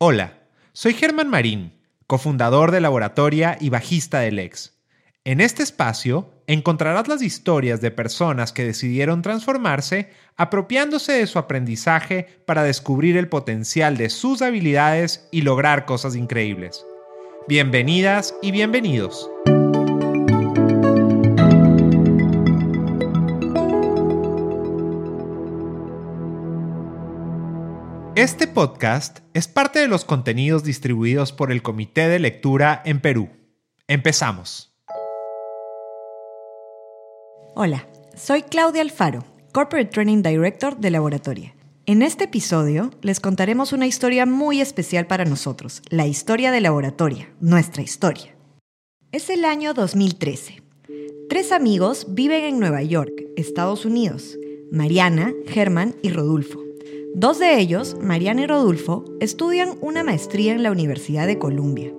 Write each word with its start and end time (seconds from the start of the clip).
Hola, 0.00 0.44
soy 0.74 0.94
Germán 0.94 1.28
Marín, 1.28 1.72
cofundador 2.06 2.70
de 2.70 2.80
Laboratoria 2.80 3.58
y 3.60 3.68
bajista 3.68 4.20
del 4.20 4.36
Lex. 4.36 4.78
En 5.24 5.40
este 5.40 5.64
espacio 5.64 6.30
encontrarás 6.46 7.08
las 7.08 7.20
historias 7.20 7.80
de 7.80 7.90
personas 7.90 8.52
que 8.52 8.64
decidieron 8.64 9.22
transformarse 9.22 10.10
apropiándose 10.36 11.14
de 11.14 11.26
su 11.26 11.40
aprendizaje 11.40 12.28
para 12.46 12.62
descubrir 12.62 13.16
el 13.16 13.28
potencial 13.28 13.96
de 13.96 14.08
sus 14.08 14.40
habilidades 14.40 15.26
y 15.32 15.42
lograr 15.42 15.84
cosas 15.84 16.14
increíbles. 16.14 16.86
Bienvenidas 17.48 18.36
y 18.40 18.52
bienvenidos. 18.52 19.28
Este 28.18 28.48
podcast 28.48 29.20
es 29.32 29.46
parte 29.46 29.78
de 29.78 29.86
los 29.86 30.04
contenidos 30.04 30.64
distribuidos 30.64 31.30
por 31.30 31.52
el 31.52 31.62
Comité 31.62 32.08
de 32.08 32.18
Lectura 32.18 32.82
en 32.84 33.00
Perú. 33.00 33.28
Empezamos. 33.86 34.74
Hola, 37.54 37.86
soy 38.16 38.42
Claudia 38.42 38.82
Alfaro, 38.82 39.24
Corporate 39.52 39.90
Training 39.90 40.22
Director 40.22 40.76
de 40.78 40.90
Laboratoria. 40.90 41.54
En 41.86 42.02
este 42.02 42.24
episodio 42.24 42.90
les 43.02 43.20
contaremos 43.20 43.72
una 43.72 43.86
historia 43.86 44.26
muy 44.26 44.60
especial 44.60 45.06
para 45.06 45.24
nosotros, 45.24 45.80
la 45.88 46.08
historia 46.08 46.50
de 46.50 46.60
Laboratoria, 46.60 47.32
nuestra 47.38 47.84
historia. 47.84 48.34
Es 49.12 49.30
el 49.30 49.44
año 49.44 49.74
2013. 49.74 50.60
Tres 51.28 51.52
amigos 51.52 52.06
viven 52.08 52.42
en 52.42 52.58
Nueva 52.58 52.82
York, 52.82 53.12
Estados 53.36 53.84
Unidos, 53.84 54.36
Mariana, 54.72 55.32
Germán 55.46 55.94
y 56.02 56.10
Rodolfo. 56.10 56.67
Dos 57.14 57.38
de 57.38 57.58
ellos, 57.58 57.96
Mariana 58.00 58.42
y 58.42 58.46
Rodolfo, 58.46 59.04
estudian 59.18 59.78
una 59.80 60.04
maestría 60.04 60.52
en 60.52 60.62
la 60.62 60.70
Universidad 60.70 61.26
de 61.26 61.38
Columbia. 61.38 61.92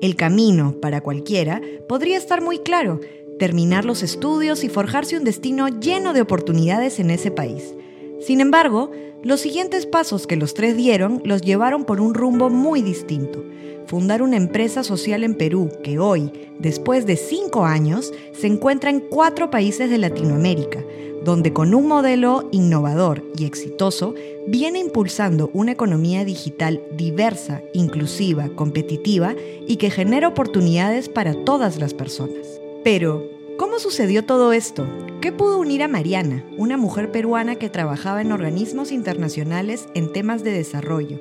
El 0.00 0.14
camino, 0.14 0.76
para 0.80 1.00
cualquiera, 1.00 1.62
podría 1.88 2.18
estar 2.18 2.42
muy 2.42 2.58
claro, 2.58 3.00
terminar 3.38 3.84
los 3.84 4.02
estudios 4.02 4.62
y 4.62 4.68
forjarse 4.68 5.16
un 5.16 5.24
destino 5.24 5.68
lleno 5.68 6.12
de 6.12 6.20
oportunidades 6.20 7.00
en 7.00 7.10
ese 7.10 7.30
país. 7.30 7.74
Sin 8.20 8.40
embargo, 8.40 8.90
los 9.22 9.40
siguientes 9.40 9.86
pasos 9.86 10.26
que 10.26 10.36
los 10.36 10.54
tres 10.54 10.76
dieron 10.76 11.22
los 11.24 11.40
llevaron 11.40 11.84
por 11.84 12.00
un 12.00 12.14
rumbo 12.14 12.50
muy 12.50 12.82
distinto. 12.82 13.42
Fundar 13.86 14.20
una 14.20 14.36
empresa 14.36 14.82
social 14.82 15.22
en 15.22 15.34
Perú 15.34 15.70
que 15.84 16.00
hoy, 16.00 16.32
después 16.58 17.06
de 17.06 17.16
cinco 17.16 17.64
años, 17.64 18.12
se 18.32 18.48
encuentra 18.48 18.90
en 18.90 18.98
cuatro 18.98 19.48
países 19.48 19.88
de 19.88 19.98
Latinoamérica, 19.98 20.82
donde 21.24 21.52
con 21.52 21.72
un 21.72 21.86
modelo 21.86 22.48
innovador 22.50 23.22
y 23.38 23.44
exitoso 23.44 24.14
viene 24.48 24.80
impulsando 24.80 25.50
una 25.52 25.72
economía 25.72 26.24
digital 26.24 26.82
diversa, 26.96 27.62
inclusiva, 27.74 28.48
competitiva 28.56 29.36
y 29.68 29.76
que 29.76 29.90
genera 29.90 30.28
oportunidades 30.28 31.08
para 31.08 31.34
todas 31.44 31.78
las 31.78 31.94
personas. 31.94 32.60
Pero, 32.82 33.28
¿cómo 33.56 33.78
sucedió 33.78 34.24
todo 34.24 34.52
esto? 34.52 34.86
¿Qué 35.20 35.30
pudo 35.30 35.58
unir 35.58 35.84
a 35.84 35.88
Mariana, 35.88 36.44
una 36.56 36.76
mujer 36.76 37.12
peruana 37.12 37.54
que 37.54 37.70
trabajaba 37.70 38.20
en 38.20 38.32
organismos 38.32 38.90
internacionales 38.90 39.86
en 39.94 40.12
temas 40.12 40.42
de 40.42 40.52
desarrollo? 40.52 41.20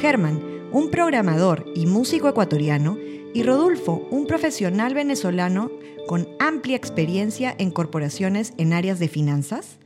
Germán, 0.00 0.59
un 0.72 0.90
programador 0.90 1.66
y 1.74 1.86
músico 1.86 2.28
ecuatoriano, 2.28 2.98
y 3.32 3.42
Rodolfo, 3.42 4.06
un 4.10 4.26
profesional 4.26 4.94
venezolano 4.94 5.70
con 6.06 6.28
amplia 6.40 6.76
experiencia 6.76 7.54
en 7.58 7.70
corporaciones 7.70 8.52
en 8.58 8.72
áreas 8.72 8.98
de 8.98 9.08
finanzas? 9.08 9.78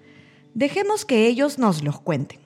Dejemos 0.55 1.05
que 1.05 1.27
ellos 1.27 1.59
nos 1.59 1.83
los 1.83 2.01
cuenten. 2.01 2.41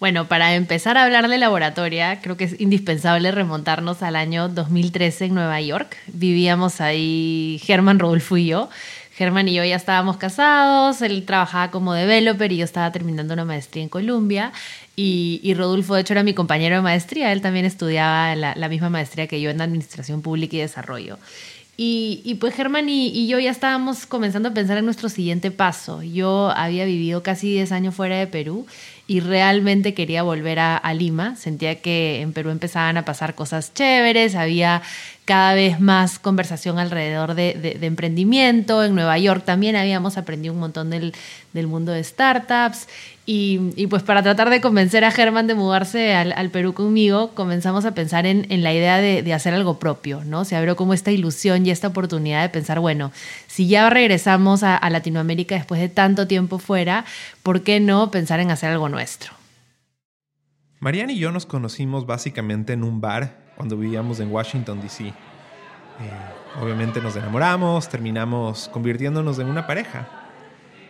Bueno, 0.00 0.28
para 0.28 0.54
empezar 0.54 0.98
a 0.98 1.04
hablar 1.04 1.28
de 1.28 1.38
laboratoria, 1.38 2.20
creo 2.20 2.36
que 2.36 2.44
es 2.44 2.60
indispensable 2.60 3.30
remontarnos 3.30 4.02
al 4.02 4.16
año 4.16 4.48
2013 4.50 5.26
en 5.26 5.34
Nueva 5.34 5.60
York. 5.62 5.96
Vivíamos 6.08 6.82
ahí 6.82 7.58
Germán, 7.64 7.98
Rodolfo 7.98 8.36
y 8.36 8.48
yo. 8.48 8.68
Germán 9.16 9.46
y 9.46 9.54
yo 9.54 9.64
ya 9.64 9.76
estábamos 9.76 10.16
casados, 10.16 11.00
él 11.00 11.24
trabajaba 11.24 11.70
como 11.70 11.94
developer 11.94 12.50
y 12.50 12.56
yo 12.56 12.64
estaba 12.64 12.90
terminando 12.90 13.34
una 13.34 13.44
maestría 13.44 13.84
en 13.84 13.88
Colombia. 13.88 14.52
Y, 14.96 15.54
Rodolfo, 15.56 15.94
de 15.94 16.00
hecho, 16.00 16.14
era 16.14 16.22
mi 16.22 16.34
compañero 16.34 16.76
de 16.76 16.82
maestría, 16.82 17.32
él 17.32 17.40
también 17.40 17.64
estudiaba 17.64 18.34
la, 18.34 18.68
misma 18.68 18.90
maestría 18.90 19.26
que 19.26 19.40
yo 19.40 19.50
en 19.50 19.60
Administración 19.60 20.22
Pública 20.22 20.56
y 20.56 20.60
Desarrollo. 20.60 21.18
Y, 21.76 22.36
pues 22.40 22.54
Germán 22.54 22.88
y, 22.88 23.26
yo 23.28 23.38
ya 23.38 23.50
estábamos 23.50 24.06
comenzando 24.06 24.48
a 24.48 24.54
pensar 24.54 24.78
en 24.78 24.84
nuestro 24.84 25.08
siguiente 25.08 25.50
paso. 25.50 26.02
Yo 26.02 26.50
había 26.50 26.84
vivido 26.84 27.22
casi 27.22 27.52
10 27.52 27.72
años 27.72 27.94
fuera 27.94 28.16
de 28.16 28.26
Perú 28.26 28.66
y 29.06 29.20
realmente 29.20 29.92
quería 29.92 30.22
volver 30.22 30.58
a, 30.58 30.94
Lima. 30.94 31.36
Sentía 31.36 31.80
que 31.80 32.22
en 32.22 32.32
Perú 32.32 32.50
empezaban 32.50 32.96
a 32.96 33.04
pasar 33.04 33.34
cosas 33.34 33.74
chéveres, 33.74 34.34
había 34.34 34.82
cada 35.24 35.54
vez 35.54 35.80
más 35.80 36.18
conversación 36.18 36.78
alrededor 36.78 37.34
de, 37.34 37.78
emprendimiento. 37.82 38.84
En 38.84 38.94
Nueva 38.94 39.18
York 39.18 39.42
también 39.44 39.74
habíamos 39.76 40.18
aprendido 40.18 40.52
un 40.52 40.60
montón 40.60 40.90
del, 40.90 41.12
mundo 41.66 41.92
de 41.92 42.04
startups 42.04 42.88
y, 43.26 43.86
pues 43.86 44.02
para 44.02 44.22
tratar 44.22 44.50
de 44.50 44.60
convencer 44.60 45.02
a 45.02 45.10
Germán 45.10 45.46
de 45.46 45.54
mudarse 45.54 46.14
al, 46.14 46.50
Perú 46.50 46.74
conmigo, 46.74 47.30
comenzamos 47.30 47.86
a 47.86 47.94
pensar 47.94 48.26
en, 48.26 48.62
la 48.62 48.74
idea 48.74 48.98
de, 48.98 49.32
hacer 49.32 49.54
algo 49.54 49.78
propio, 49.78 50.22
¿no? 50.24 50.44
Se 50.44 50.56
abrió 50.56 50.76
como 50.76 50.92
esta 50.92 51.10
ilusión 51.10 51.64
y 51.64 51.70
esta 51.70 51.88
oportunidad 51.88 52.42
de 52.42 52.50
pensar, 52.50 52.80
bueno, 52.80 53.10
si 53.46 53.66
ya 53.66 53.88
regresamos 53.88 54.62
a, 54.62 54.78
Latinoamérica 54.90 55.54
después 55.54 55.80
de 55.80 55.88
tanto 55.88 56.26
tiempo 56.26 56.58
fuera, 56.58 57.06
¿por 57.42 57.62
qué 57.62 57.80
no 57.80 58.10
pensar 58.10 58.40
en 58.40 58.50
hacer 58.50 58.70
algo 58.70 58.90
Mariana 60.80 61.12
y 61.12 61.18
yo 61.18 61.32
nos 61.32 61.46
conocimos 61.46 62.06
básicamente 62.06 62.72
en 62.74 62.84
un 62.84 63.00
bar 63.00 63.52
cuando 63.56 63.76
vivíamos 63.76 64.20
en 64.20 64.30
Washington, 64.30 64.80
D.C. 64.80 65.06
Eh, 65.06 65.12
obviamente 66.60 67.00
nos 67.00 67.16
enamoramos, 67.16 67.88
terminamos 67.88 68.68
convirtiéndonos 68.68 69.38
en 69.38 69.46
una 69.46 69.66
pareja. 69.66 70.08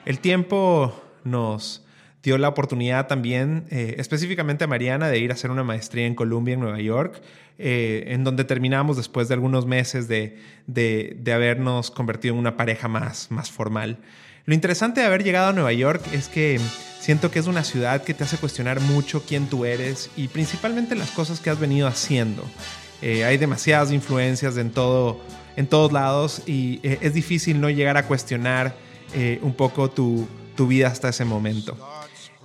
El 0.04 0.18
tiempo 0.18 0.94
nos 1.24 1.84
dio 2.24 2.38
la 2.38 2.48
oportunidad 2.48 3.06
también, 3.06 3.66
eh, 3.70 3.96
específicamente 3.98 4.64
a 4.64 4.66
Mariana, 4.66 5.08
de 5.08 5.18
ir 5.18 5.30
a 5.30 5.34
hacer 5.34 5.50
una 5.50 5.62
maestría 5.62 6.06
en 6.06 6.14
Columbia, 6.14 6.54
en 6.54 6.60
Nueva 6.60 6.80
York, 6.80 7.22
eh, 7.58 8.04
en 8.08 8.24
donde 8.24 8.44
terminamos 8.44 8.96
después 8.96 9.28
de 9.28 9.34
algunos 9.34 9.66
meses 9.66 10.08
de, 10.08 10.38
de, 10.66 11.32
habernos 11.32 11.90
convertido 11.90 12.34
en 12.34 12.40
una 12.40 12.56
pareja 12.56 12.88
más, 12.88 13.30
más 13.30 13.50
formal. 13.50 13.98
Lo 14.46 14.54
interesante 14.54 15.00
de 15.00 15.06
haber 15.06 15.24
llegado 15.24 15.48
a 15.48 15.52
Nueva 15.52 15.72
York 15.72 16.02
es 16.12 16.28
que 16.28 16.60
siento 17.00 17.30
que 17.30 17.38
es 17.38 17.46
una 17.46 17.64
ciudad 17.64 18.02
que 18.02 18.14
te 18.14 18.24
hace 18.24 18.36
cuestionar 18.36 18.80
mucho 18.80 19.22
quién 19.26 19.46
tú 19.46 19.64
eres 19.64 20.10
y 20.16 20.28
principalmente 20.28 20.94
las 20.94 21.10
cosas 21.10 21.40
que 21.40 21.50
has 21.50 21.58
venido 21.58 21.88
haciendo. 21.88 22.44
Eh, 23.02 23.24
hay 23.24 23.38
demasiadas 23.38 23.90
influencias 23.90 24.56
en, 24.56 24.70
todo, 24.70 25.20
en 25.56 25.66
todos 25.66 25.92
lados 25.92 26.42
y 26.46 26.80
es 26.82 27.14
difícil 27.14 27.60
no 27.60 27.70
llegar 27.70 27.96
a 27.96 28.06
cuestionar 28.06 28.74
un 29.42 29.54
poco 29.54 29.90
tu, 29.90 30.26
tu 30.56 30.66
vida 30.66 30.88
hasta 30.88 31.08
ese 31.08 31.24
momento. 31.24 31.76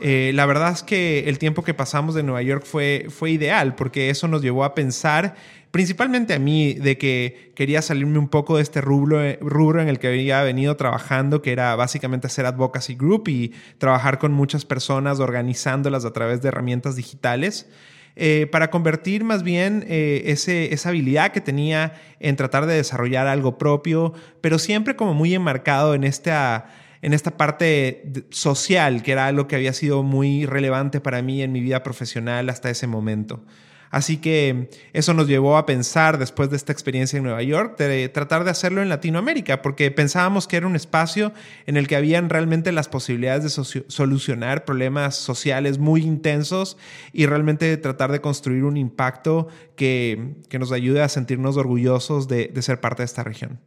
Eh, 0.01 0.31
la 0.33 0.45
verdad 0.45 0.71
es 0.71 0.83
que 0.83 1.27
el 1.27 1.39
tiempo 1.39 1.63
que 1.63 1.73
pasamos 1.73 2.15
de 2.15 2.23
Nueva 2.23 2.41
York 2.41 2.63
fue, 2.65 3.07
fue 3.09 3.31
ideal 3.31 3.75
porque 3.75 4.09
eso 4.09 4.27
nos 4.27 4.41
llevó 4.41 4.63
a 4.63 4.73
pensar, 4.73 5.35
principalmente 5.71 6.33
a 6.33 6.39
mí, 6.39 6.73
de 6.73 6.97
que 6.97 7.51
quería 7.55 7.81
salirme 7.81 8.19
un 8.19 8.27
poco 8.27 8.57
de 8.57 8.63
este 8.63 8.81
rubro, 8.81 9.19
rubro 9.41 9.81
en 9.81 9.89
el 9.89 9.99
que 9.99 10.07
había 10.07 10.41
venido 10.43 10.75
trabajando, 10.77 11.41
que 11.41 11.51
era 11.51 11.75
básicamente 11.75 12.27
hacer 12.27 12.45
advocacy 12.45 12.95
group 12.95 13.27
y 13.27 13.53
trabajar 13.77 14.19
con 14.19 14.31
muchas 14.31 14.65
personas, 14.65 15.19
organizándolas 15.19 16.05
a 16.05 16.13
través 16.13 16.41
de 16.41 16.49
herramientas 16.49 16.95
digitales. 16.95 17.67
Eh, 18.15 18.47
para 18.51 18.69
convertir 18.69 19.23
más 19.23 19.43
bien 19.43 19.85
eh, 19.87 20.23
esa 20.25 20.89
habilidad 20.89 21.31
que 21.31 21.41
tenía 21.41 21.93
en 22.19 22.35
tratar 22.35 22.65
de 22.65 22.75
desarrollar 22.75 23.27
algo 23.27 23.57
propio, 23.57 24.13
pero 24.41 24.59
siempre 24.59 24.95
como 24.95 25.13
muy 25.13 25.33
enmarcado 25.33 25.93
en 25.93 26.03
esta 26.03 26.67
en 27.01 27.13
esta 27.13 27.37
parte 27.37 28.03
social, 28.29 29.03
que 29.03 29.13
era 29.13 29.27
algo 29.27 29.47
que 29.47 29.55
había 29.55 29.73
sido 29.73 30.03
muy 30.03 30.45
relevante 30.45 30.99
para 30.99 31.21
mí 31.21 31.41
en 31.41 31.51
mi 31.51 31.61
vida 31.61 31.81
profesional 31.81 32.49
hasta 32.49 32.69
ese 32.69 32.87
momento. 32.87 33.41
Así 33.89 34.17
que 34.17 34.69
eso 34.93 35.13
nos 35.13 35.27
llevó 35.27 35.57
a 35.57 35.65
pensar, 35.65 36.17
después 36.17 36.49
de 36.49 36.57
esta 36.57 36.71
experiencia 36.71 37.17
en 37.17 37.23
Nueva 37.23 37.41
York, 37.43 37.77
de 37.77 38.09
tratar 38.09 38.43
de 38.43 38.51
hacerlo 38.51 38.81
en 38.81 38.89
Latinoamérica, 38.89 39.61
porque 39.61 39.89
pensábamos 39.91 40.47
que 40.47 40.57
era 40.57 40.67
un 40.67 40.75
espacio 40.75 41.33
en 41.65 41.77
el 41.77 41.87
que 41.87 41.95
habían 41.95 42.29
realmente 42.29 42.71
las 42.71 42.87
posibilidades 42.87 43.43
de 43.43 43.83
solucionar 43.87 44.65
problemas 44.65 45.15
sociales 45.15 45.79
muy 45.79 46.01
intensos 46.01 46.77
y 47.13 47.25
realmente 47.25 47.75
tratar 47.77 48.11
de 48.11 48.21
construir 48.21 48.63
un 48.63 48.77
impacto 48.77 49.47
que, 49.75 50.35
nos 50.59 50.73
ayude 50.73 51.01
a 51.01 51.07
sentirnos 51.07 51.55
orgullosos 51.55 52.27
de 52.27 52.61
ser 52.61 52.81
parte 52.81 53.01
de 53.01 53.05
esta 53.05 53.23
región. 53.23 53.61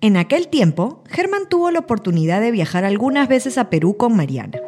En 0.00 0.16
aquel 0.16 0.46
tiempo, 0.46 1.02
Germán 1.08 1.48
tuvo 1.48 1.72
la 1.72 1.80
oportunidad 1.80 2.40
de 2.40 2.52
viajar 2.52 2.84
algunas 2.84 3.26
veces 3.26 3.58
a 3.58 3.68
Perú 3.68 3.96
con 3.96 4.16
Mariana. 4.16 4.60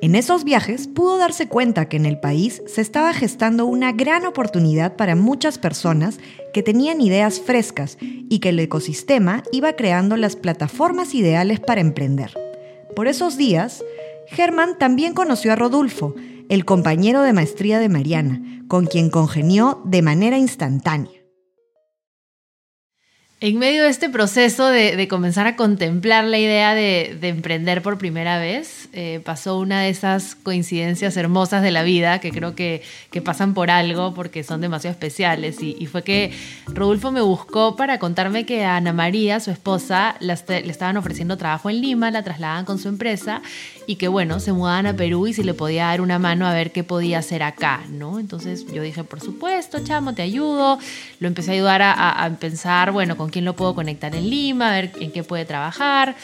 En 0.00 0.14
esos 0.14 0.44
viajes 0.44 0.86
pudo 0.86 1.18
darse 1.18 1.48
cuenta 1.48 1.88
que 1.88 1.96
en 1.96 2.06
el 2.06 2.20
país 2.20 2.62
se 2.66 2.80
estaba 2.80 3.12
gestando 3.12 3.66
una 3.66 3.90
gran 3.90 4.26
oportunidad 4.26 4.94
para 4.94 5.16
muchas 5.16 5.58
personas 5.58 6.18
que 6.52 6.62
tenían 6.62 7.00
ideas 7.00 7.40
frescas 7.40 7.98
y 8.00 8.38
que 8.38 8.50
el 8.50 8.60
ecosistema 8.60 9.42
iba 9.50 9.72
creando 9.72 10.16
las 10.16 10.36
plataformas 10.36 11.16
ideales 11.16 11.58
para 11.58 11.80
emprender. 11.80 12.32
Por 12.94 13.08
esos 13.08 13.36
días, 13.36 13.82
Germán 14.28 14.78
también 14.78 15.14
conoció 15.14 15.52
a 15.52 15.56
Rodolfo, 15.56 16.14
el 16.48 16.64
compañero 16.64 17.22
de 17.22 17.32
maestría 17.32 17.80
de 17.80 17.88
Mariana, 17.88 18.62
con 18.68 18.86
quien 18.86 19.10
congenió 19.10 19.82
de 19.84 20.02
manera 20.02 20.38
instantánea. 20.38 21.17
En 23.40 23.56
medio 23.56 23.84
de 23.84 23.88
este 23.88 24.08
proceso 24.08 24.66
de, 24.66 25.06
comenzar 25.06 25.46
a 25.46 25.54
contemplar 25.54 26.24
la 26.24 26.40
idea 26.40 26.74
de, 26.74 27.16
emprender 27.22 27.82
por 27.82 27.96
primera 27.96 28.36
vez, 28.40 28.88
eh, 28.92 29.20
pasó 29.24 29.60
una 29.60 29.82
de 29.82 29.90
esas 29.90 30.34
coincidencias 30.34 31.16
hermosas 31.16 31.62
de 31.62 31.70
la 31.70 31.84
vida 31.84 32.18
que 32.18 32.32
creo 32.32 32.56
que, 32.56 32.82
pasan 33.24 33.54
por 33.54 33.70
algo 33.70 34.12
porque 34.12 34.42
son 34.42 34.60
demasiado 34.60 34.90
especiales. 34.90 35.62
Y, 35.62 35.86
fue 35.86 36.02
que 36.02 36.32
Rodolfo 36.66 37.12
me 37.12 37.20
buscó 37.20 37.76
para 37.76 38.00
contarme 38.00 38.44
que 38.44 38.64
a 38.64 38.74
Ana 38.74 38.92
María, 38.92 39.38
su 39.38 39.52
esposa, 39.52 40.16
le 40.18 40.32
estaban 40.32 40.96
ofreciendo 40.96 41.36
trabajo 41.36 41.70
en 41.70 41.80
Lima, 41.80 42.10
la 42.10 42.24
trasladaban 42.24 42.64
con 42.64 42.80
su 42.80 42.88
empresa 42.88 43.40
y 43.86 43.96
que 43.96 44.08
bueno, 44.08 44.40
se 44.40 44.52
mudaban 44.52 44.86
a 44.86 44.96
Perú 44.96 45.28
y 45.28 45.32
si 45.32 45.44
le 45.44 45.54
podía 45.54 45.86
dar 45.86 46.00
una 46.00 46.18
mano 46.18 46.44
a 46.46 46.52
ver 46.52 46.72
qué 46.72 46.82
podía 46.82 47.20
hacer 47.20 47.44
acá, 47.44 47.82
¿no? 47.88 48.18
Entonces 48.18 48.66
yo 48.72 48.82
dije, 48.82 49.04
por 49.04 49.20
supuesto, 49.20 49.78
chamo, 49.84 50.14
te 50.14 50.22
ayudo. 50.22 50.78
Lo 51.20 51.28
empecé 51.28 51.52
a 51.52 51.54
ayudar 51.54 51.82
a, 51.82 52.24
a 52.24 52.30
pensar, 52.30 52.90
bueno, 52.92 53.16
con 53.16 53.27
quién 53.28 53.44
lo 53.44 53.54
puedo 53.54 53.74
conectar 53.74 54.14
en 54.14 54.28
Lima, 54.28 54.70
a 54.70 54.72
ver 54.72 54.92
en 55.00 55.10
qué 55.10 55.22
puede 55.22 55.44
trabajar. 55.44 56.16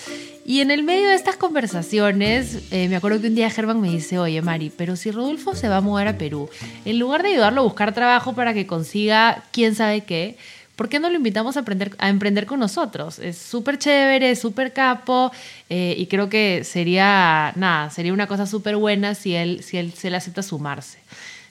Y 0.45 0.61
en 0.61 0.71
el 0.71 0.83
medio 0.83 1.09
de 1.09 1.15
estas 1.15 1.37
conversaciones, 1.37 2.59
eh, 2.71 2.89
me 2.89 2.97
acuerdo 2.97 3.21
que 3.21 3.29
un 3.29 3.35
día 3.35 3.49
Germán 3.51 3.81
me 3.81 3.91
dice, 3.91 4.19
oye 4.19 4.43
Mari, 4.43 4.71
pero 4.77 4.97
si 4.97 5.11
Rodolfo 5.11 5.55
se 5.55 5.69
va 5.69 5.79
a 5.79 5.81
mudar 5.81 6.09
a 6.09 6.19
Perú, 6.19 6.51
en 6.85 6.99
lugar 6.99 7.23
de 7.23 7.31
ayudarlo 7.31 7.63
a 7.63 7.65
buscar 7.65 7.95
trabajo 7.95 8.35
para 8.35 8.53
que 8.53 8.67
consiga 8.67 9.45
quién 9.53 9.75
sabe 9.75 10.03
qué, 10.03 10.37
¿por 10.77 10.89
qué 10.89 10.99
no 10.99 11.09
lo 11.09 11.17
invitamos 11.17 11.57
a, 11.57 11.61
aprender, 11.61 11.95
a 11.99 12.09
emprender 12.09 12.47
con 12.47 12.61
nosotros? 12.61 13.19
Es 13.19 13.39
súper 13.39 13.79
chévere, 13.79 14.37
súper 14.37 14.73
capo 14.73 15.33
eh, 15.71 15.95
y 15.97 16.07
creo 16.07 16.29
que 16.29 16.63
sería, 16.65 17.53
nada, 17.57 17.91
sería 17.91 18.13
una 18.13 18.27
cosa 18.27 18.47
súper 18.47 18.77
buena 18.77 19.15
si 19.15 19.35
él, 19.35 19.63
si 19.63 19.79
él 19.79 19.93
se 19.95 20.11
le 20.11 20.17
acepta 20.17 20.43
sumarse. 20.43 20.99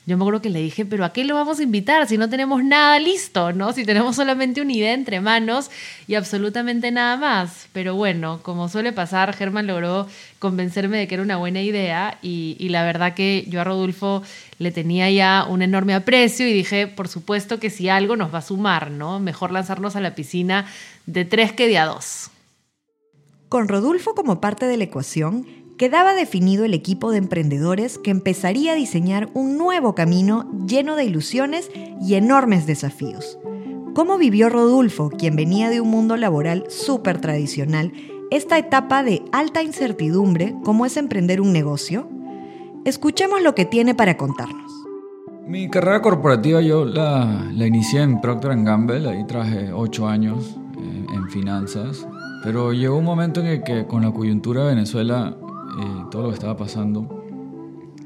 Yo 0.06 0.18
me 0.18 0.24
acuerdo 0.24 0.42
que 0.42 0.50
le 0.50 0.60
dije, 0.62 0.86
pero 0.86 1.06
¿a 1.06 1.14
qué 1.14 1.24
lo 1.24 1.36
vamos 1.36 1.60
a 1.60 1.64
invitar 1.64 2.06
si 2.08 2.18
no 2.18 2.30
tenemos 2.30 2.62
nada 2.62 3.00
listo, 3.00 3.54
¿no? 3.54 3.72
Si 3.72 3.86
tenemos 3.86 4.18
solamente 4.18 4.60
una 4.60 4.74
idea 4.74 4.94
entre 4.94 5.22
manos 5.22 5.72
y 6.08 6.16
absolutamente 6.16 6.92
nada 6.92 7.16
más. 7.16 7.70
Pero 7.72 7.96
bueno, 7.96 8.42
como 8.44 8.68
suele 8.68 8.92
pasar, 8.92 9.34
Germán 9.34 9.66
logró 9.66 10.08
convencerme 10.40 10.98
de 10.98 11.08
que 11.08 11.16
era 11.16 11.24
una 11.24 11.38
buena 11.38 11.62
idea 11.62 12.18
y, 12.22 12.58
la 12.68 12.84
verdad 12.84 13.14
que 13.14 13.46
yo 13.48 13.62
a 13.62 13.64
Rodolfo 13.64 14.24
le 14.60 14.72
tenía 14.72 15.10
ya 15.10 15.46
un 15.48 15.62
enorme 15.62 15.94
aprecio 15.94 16.50
y 16.50 16.54
dije, 16.54 16.88
por 16.88 17.08
supuesto 17.08 17.60
que 17.60 17.70
si 17.70 17.88
algo 17.88 18.18
nos 18.18 18.34
va 18.34 18.40
a 18.40 18.42
sumar, 18.42 18.92
¿no? 18.92 19.22
Mejor 19.22 19.52
lanzarnos 19.52 19.96
a 19.96 20.02
la 20.02 20.16
piscina 20.16 20.66
de 21.06 21.24
tres 21.24 21.54
que 21.54 21.68
de 21.68 21.78
a 21.78 21.86
dos. 21.86 22.30
Con 23.48 23.70
Rodolfo 23.70 24.16
como 24.16 24.42
parte 24.42 24.66
de 24.66 24.76
la 24.76 24.84
ecuación, 24.84 25.63
quedaba 25.78 26.14
definido 26.14 26.66
el 26.66 26.74
equipo 26.74 27.12
de 27.12 27.18
emprendedores 27.18 27.98
que 27.98 28.12
empezaría 28.12 28.74
a 28.74 28.76
diseñar 28.76 29.30
un 29.34 29.58
nuevo 29.58 29.96
camino 29.96 30.50
lleno 30.66 30.96
de 30.96 31.06
ilusiones 31.06 31.70
y 32.02 32.16
enormes 32.16 32.68
desafíos. 32.68 33.40
¿Cómo 33.96 34.18
vivió 34.18 34.50
Rodolfo, 34.50 35.10
quien 35.10 35.36
venía 35.36 35.70
de 35.70 35.82
un 35.82 35.90
mundo 35.90 36.18
laboral 36.18 36.66
súper 36.70 37.22
tradicional, 37.22 37.94
esta 38.32 38.58
etapa 38.58 39.04
de 39.04 39.22
alta 39.32 39.62
incertidumbre 39.62 40.56
como 40.64 40.86
es 40.86 40.98
emprender 40.98 41.42
un 41.42 41.54
negocio? 41.54 42.10
Escuchemos 42.86 43.42
lo 43.42 43.56
que 43.56 43.66
tiene 43.66 43.94
para 43.94 44.18
contarnos. 44.18 44.72
Mi 45.48 45.70
carrera 45.70 46.02
corporativa 46.02 46.62
yo 46.62 46.86
la, 46.86 47.52
inicié 47.54 48.02
en 48.02 48.22
Procter 48.22 48.56
Gamble, 48.64 49.08
ahí 49.08 49.28
traje 49.28 49.72
ocho 49.74 50.08
años 50.08 50.58
en, 50.78 51.04
eh, 51.04 51.08
en 51.14 51.30
finanzas, 51.30 52.08
pero 52.44 52.74
llegó 52.74 52.98
un 52.98 53.06
momento 53.06 53.42
en 53.42 53.48
el 53.48 53.64
que 53.64 53.86
con 53.86 54.04
la 54.04 54.12
coyuntura 54.12 54.64
de 54.64 54.70
Venezuela 54.70 55.38
eh, 55.80 56.06
todo 56.12 56.24
lo 56.24 56.28
que 56.30 56.36
estaba 56.36 56.58
pasando, 56.58 57.26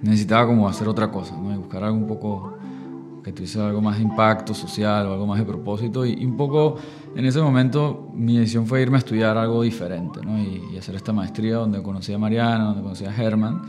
necesitaba 0.02 0.48
como 0.48 0.68
hacer 0.68 0.88
otra 0.88 1.12
cosa, 1.12 1.36
¿no? 1.38 1.54
Y 1.54 1.58
buscar 1.58 1.84
algo 1.84 1.98
un 1.98 2.08
poco 2.08 2.58
que 3.28 3.34
tuviese 3.34 3.60
algo 3.60 3.82
más 3.82 3.98
de 3.98 4.04
impacto 4.04 4.54
social 4.54 5.06
o 5.08 5.12
algo 5.12 5.28
más 5.28 5.38
de 5.38 5.44
propósito. 5.44 6.06
Y, 6.06 6.24
un 6.24 6.38
poco 6.38 6.78
en 7.14 7.26
ese 7.26 7.42
momento 7.42 8.10
mi 8.14 8.38
decisión 8.38 8.66
fue 8.66 8.82
irme 8.82 8.96
a 8.96 9.00
estudiar 9.00 9.38
algo 9.38 9.64
diferente 9.64 10.22
¿no? 10.24 10.40
y, 10.40 10.78
hacer 10.78 10.96
esta 10.96 11.12
maestría 11.12 11.56
donde 11.56 11.82
conocí 11.84 12.14
a 12.14 12.18
Mariana, 12.18 12.64
donde 12.66 12.84
conocí 12.84 13.04
a 13.04 13.12
Germán. 13.12 13.64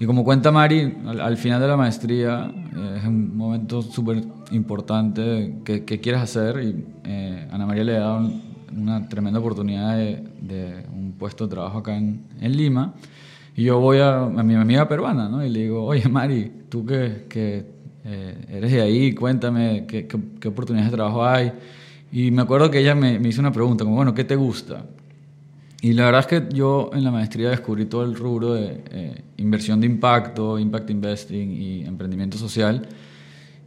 Y 0.00 0.06
como 0.06 0.24
cuenta 0.24 0.50
Mari, 0.50 0.96
al, 1.06 1.36
final 1.36 1.60
de 1.60 1.68
la 1.68 1.76
maestría 1.76 2.50
eh, 2.74 2.96
es 3.00 3.04
un 3.04 3.36
momento 3.36 3.82
súper 3.82 4.24
importante 4.50 5.58
que, 5.62 5.84
quieres 5.84 6.22
hacer 6.22 6.62
y 6.62 6.84
eh, 7.04 7.48
Ana 7.52 7.66
María 7.66 7.84
le 7.84 7.96
ha 7.98 8.00
dado 8.00 8.30
una 8.74 9.08
tremenda 9.08 9.40
oportunidad 9.40 9.94
de, 9.94 10.26
de, 10.40 10.86
un 10.90 11.12
puesto 11.18 11.44
de 11.44 11.50
trabajo 11.50 11.78
acá 11.78 11.94
en, 11.94 12.24
en 12.40 12.56
Lima. 12.56 12.94
Y 13.54 13.64
yo 13.64 13.80
voy 13.80 13.98
a, 13.98 14.22
a 14.22 14.42
mi 14.42 14.54
amiga 14.54 14.88
peruana, 14.88 15.28
¿no? 15.28 15.44
Y 15.44 15.50
le 15.50 15.60
digo, 15.60 15.84
oye, 15.84 16.08
Mari, 16.08 16.50
tú 16.68 16.86
que, 16.86 17.26
que 17.28 17.66
eh, 18.04 18.46
eres 18.50 18.72
de 18.72 18.80
ahí, 18.80 19.14
cuéntame 19.14 19.86
qué, 19.86 20.06
qué, 20.06 20.48
oportunidades 20.48 20.90
de 20.90 20.96
trabajo 20.96 21.24
hay. 21.24 21.52
Y 22.10 22.30
me 22.30 22.42
acuerdo 22.42 22.70
que 22.70 22.80
ella 22.80 22.94
me, 22.94 23.18
me, 23.18 23.28
hizo 23.28 23.40
una 23.40 23.52
pregunta, 23.52 23.84
como, 23.84 23.96
bueno, 23.96 24.14
¿qué 24.14 24.24
te 24.24 24.36
gusta? 24.36 24.86
Y 25.82 25.92
la 25.94 26.04
verdad 26.06 26.20
es 26.20 26.26
que 26.26 26.54
yo 26.54 26.90
en 26.94 27.04
la 27.04 27.10
maestría 27.10 27.50
descubrí 27.50 27.86
todo 27.86 28.04
el 28.04 28.14
rubro 28.14 28.54
de 28.54 28.82
eh, 28.90 29.22
inversión 29.36 29.80
de 29.80 29.86
impacto, 29.86 30.58
impact 30.58 30.90
investing 30.90 31.50
y 31.50 31.84
emprendimiento 31.84 32.38
social. 32.38 32.86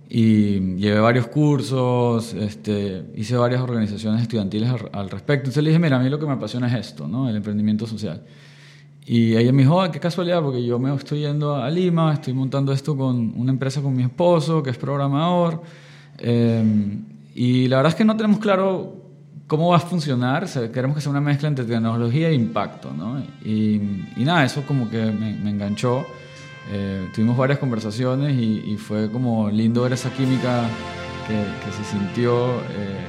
Y 0.07 0.75
llevé 0.75 0.99
varios 0.99 1.27
cursos, 1.27 2.33
este, 2.33 3.03
hice 3.15 3.35
varias 3.35 3.61
organizaciones 3.61 4.21
estudiantiles 4.21 4.69
al, 4.69 4.89
al, 4.93 5.09
respecto. 5.09 5.45
Entonces 5.45 5.63
le 5.63 5.71
dije, 5.71 5.79
mira, 5.79 5.97
a 5.97 5.99
mí 5.99 6.09
lo 6.09 6.19
que 6.19 6.25
me 6.25 6.33
apasiona 6.33 6.67
es 6.67 6.88
esto, 6.88 7.07
¿no? 7.07 7.27
El 7.27 7.35
emprendimiento 7.35 7.85
social. 7.88 8.21
Y 9.07 9.35
ella 9.35 9.51
me 9.51 9.61
dijo, 9.61 9.91
qué 9.91 9.99
casualidad, 9.99 10.41
porque 10.41 10.65
yo 10.65 10.79
me 10.79 10.93
estoy 10.95 11.19
yendo 11.19 11.55
a 11.55 11.69
Lima, 11.69 12.13
estoy 12.13 12.33
montando 12.33 12.73
esto 12.73 12.97
con 12.97 13.33
una 13.35 13.51
empresa 13.51 13.81
con 13.81 13.95
mi 13.95 14.03
esposo, 14.03 14.63
que 14.63 14.71
es 14.71 14.77
programador. 14.77 15.61
Em, 16.17 17.03
y 17.35 17.67
la 17.67 17.77
verdad 17.77 17.91
es 17.91 17.95
que 17.95 18.05
no 18.05 18.17
tenemos 18.17 18.39
claro 18.39 18.95
cómo 19.45 19.69
va 19.69 19.77
a 19.77 19.79
funcionar. 19.79 20.47
queremos 20.71 20.95
que 20.95 21.01
sea 21.01 21.11
una 21.11 21.21
mezcla 21.21 21.47
entre 21.47 21.65
tecnología 21.65 22.29
e 22.29 22.33
impacto. 22.33 22.91
¿no? 22.91 23.19
Y, 23.43 23.79
y, 24.17 24.23
nada, 24.23 24.43
eso 24.43 24.63
como 24.65 24.89
que 24.89 25.11
me, 25.11 25.49
enganchó. 25.49 26.03
Eh, 26.71 27.07
tuvimos 27.13 27.37
varias 27.37 27.59
conversaciones 27.59 28.33
y, 28.33 28.71
y, 28.71 28.77
fue 28.77 29.11
como 29.11 29.51
lindo 29.51 29.83
ver 29.83 29.93
esa 29.93 30.09
química 30.11 30.63
que, 31.27 31.35
que 31.35 31.71
se 31.71 31.83
sintió 31.83 32.59
eh, 32.71 33.05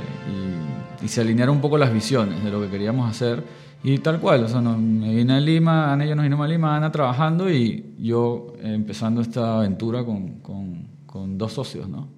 y, 1.02 1.08
se 1.08 1.20
alinearon 1.20 1.56
un 1.56 1.60
poco 1.60 1.78
las 1.78 1.92
visiones 1.92 2.42
de 2.42 2.50
lo 2.50 2.60
que 2.60 2.68
queríamos 2.68 3.08
hacer. 3.10 3.44
Y 3.82 3.98
tal 3.98 4.20
cual, 4.20 4.44
o 4.44 4.48
sea, 4.48 4.60
me 4.60 5.14
vine 5.14 5.34
a 5.34 5.40
Lima, 5.40 5.92
Ana 5.92 6.04
y 6.04 6.08
yo 6.08 6.16
nos 6.16 6.24
vinimos 6.24 6.44
a 6.44 6.48
Lima, 6.48 6.76
Ana 6.76 6.90
trabajando 6.90 7.50
y 7.50 7.94
yo 7.98 8.54
empezando 8.62 9.20
esta 9.20 9.58
aventura 9.58 10.04
con, 10.04 10.40
con, 10.40 10.88
con 11.06 11.38
dos 11.38 11.52
socios, 11.52 11.88
¿no? 11.88 12.08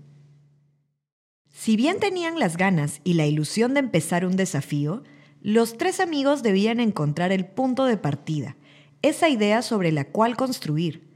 Si 1.50 1.76
bien 1.76 1.98
tenían 1.98 2.38
las 2.38 2.56
ganas 2.56 3.00
y 3.04 3.14
la 3.14 3.26
ilusión 3.26 3.74
de 3.74 3.80
empezar 3.80 4.24
un 4.24 4.36
desafío, 4.36 5.02
los 5.42 5.76
tres 5.76 6.00
amigos 6.00 6.42
debían 6.42 6.80
encontrar 6.80 7.32
el 7.32 7.46
punto 7.46 7.84
de 7.84 7.96
partida, 7.96 8.56
esa 9.02 9.28
idea 9.28 9.62
sobre 9.62 9.92
la 9.92 10.04
cual 10.04 10.36
construir. 10.36 11.08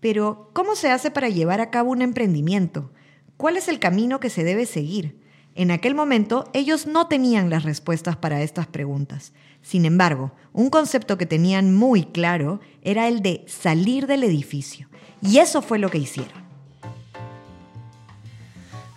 Pero, 0.00 0.50
¿cómo 0.52 0.74
se 0.74 0.90
hace 0.90 1.10
para 1.10 1.28
llevar 1.28 1.60
a 1.60 1.70
cabo 1.70 1.90
un 1.90 2.02
emprendimiento? 2.02 2.90
¿Cuál 3.36 3.56
es 3.56 3.68
el 3.68 3.78
camino 3.78 4.18
que 4.18 4.30
se 4.30 4.44
debe 4.44 4.66
seguir? 4.66 5.21
En 5.54 5.70
aquel 5.70 5.94
momento, 5.94 6.48
ellos 6.54 6.86
no 6.86 7.08
tenían 7.08 7.50
las 7.50 7.64
respuestas 7.64 8.16
para 8.16 8.42
estas 8.42 8.66
preguntas. 8.66 9.32
Sin 9.60 9.84
embargo, 9.84 10.32
un 10.52 10.70
concepto 10.70 11.18
que 11.18 11.26
tenían 11.26 11.74
muy 11.74 12.04
claro 12.04 12.60
era 12.82 13.06
el 13.06 13.20
de 13.22 13.44
salir 13.46 14.06
del 14.06 14.24
edificio. 14.24 14.88
Y 15.20 15.38
eso 15.38 15.62
fue 15.62 15.78
lo 15.78 15.90
que 15.90 15.98
hicieron. 15.98 16.42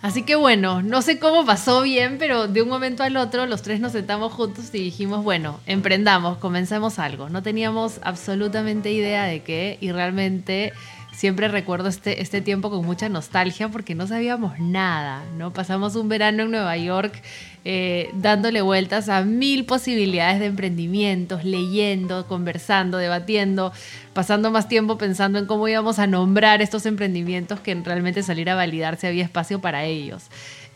Así 0.02 0.22
que 0.22 0.36
bueno, 0.36 0.82
no 0.82 1.02
sé 1.02 1.18
cómo 1.18 1.44
pasó 1.44 1.82
bien, 1.82 2.16
pero 2.18 2.46
de 2.46 2.62
un 2.62 2.68
momento 2.68 3.02
al 3.02 3.16
otro 3.16 3.44
los 3.46 3.62
tres 3.62 3.80
nos 3.80 3.92
sentamos 3.92 4.32
juntos 4.32 4.66
y 4.72 4.78
dijimos, 4.78 5.24
bueno, 5.24 5.58
emprendamos, 5.66 6.38
comencemos 6.38 6.98
algo. 6.98 7.28
No 7.28 7.42
teníamos 7.42 7.98
absolutamente 8.02 8.92
idea 8.92 9.24
de 9.24 9.42
qué 9.42 9.78
y 9.80 9.90
realmente 9.92 10.72
siempre 11.16 11.48
recuerdo 11.48 11.88
este, 11.88 12.20
este 12.20 12.42
tiempo 12.42 12.68
con 12.68 12.84
mucha 12.84 13.08
nostalgia 13.08 13.70
porque 13.70 13.94
no 13.94 14.06
sabíamos 14.06 14.60
nada, 14.60 15.24
¿no? 15.38 15.50
Pasamos 15.50 15.96
un 15.96 16.10
verano 16.10 16.42
en 16.42 16.50
Nueva 16.50 16.76
York 16.76 17.22
eh, 17.64 18.10
dándole 18.12 18.60
vueltas 18.60 19.08
a 19.08 19.22
mil 19.22 19.64
posibilidades 19.64 20.40
de 20.40 20.46
emprendimientos, 20.46 21.42
leyendo, 21.42 22.26
conversando, 22.26 22.98
debatiendo, 22.98 23.72
pasando 24.12 24.50
más 24.50 24.68
tiempo 24.68 24.98
pensando 24.98 25.38
en 25.38 25.46
cómo 25.46 25.66
íbamos 25.66 25.98
a 25.98 26.06
nombrar 26.06 26.60
estos 26.60 26.84
emprendimientos 26.84 27.60
que 27.60 27.74
realmente 27.74 28.22
salir 28.22 28.50
a 28.50 28.54
validar 28.54 28.98
si 28.98 29.06
había 29.06 29.24
espacio 29.24 29.58
para 29.60 29.84
ellos. 29.84 30.24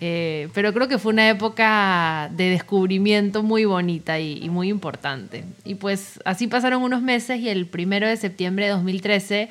Eh, 0.01 0.49
pero 0.55 0.73
creo 0.73 0.89
que 0.89 0.97
fue 0.97 1.13
una 1.13 1.29
época 1.29 2.31
de 2.33 2.49
descubrimiento 2.49 3.43
muy 3.43 3.67
bonita 3.67 4.19
y, 4.19 4.43
y, 4.43 4.49
muy 4.49 4.71
importante. 4.71 5.45
Y 5.67 5.75
pues 5.75 6.19
así 6.25 6.47
pasaron 6.47 6.83
unos 6.83 7.03
meses 7.03 7.39
y 7.41 7.51
el 7.51 7.67
primero 7.67 8.09
de 8.09 8.17
septiembre 8.17 8.65
de 8.65 8.71
2013 8.71 9.51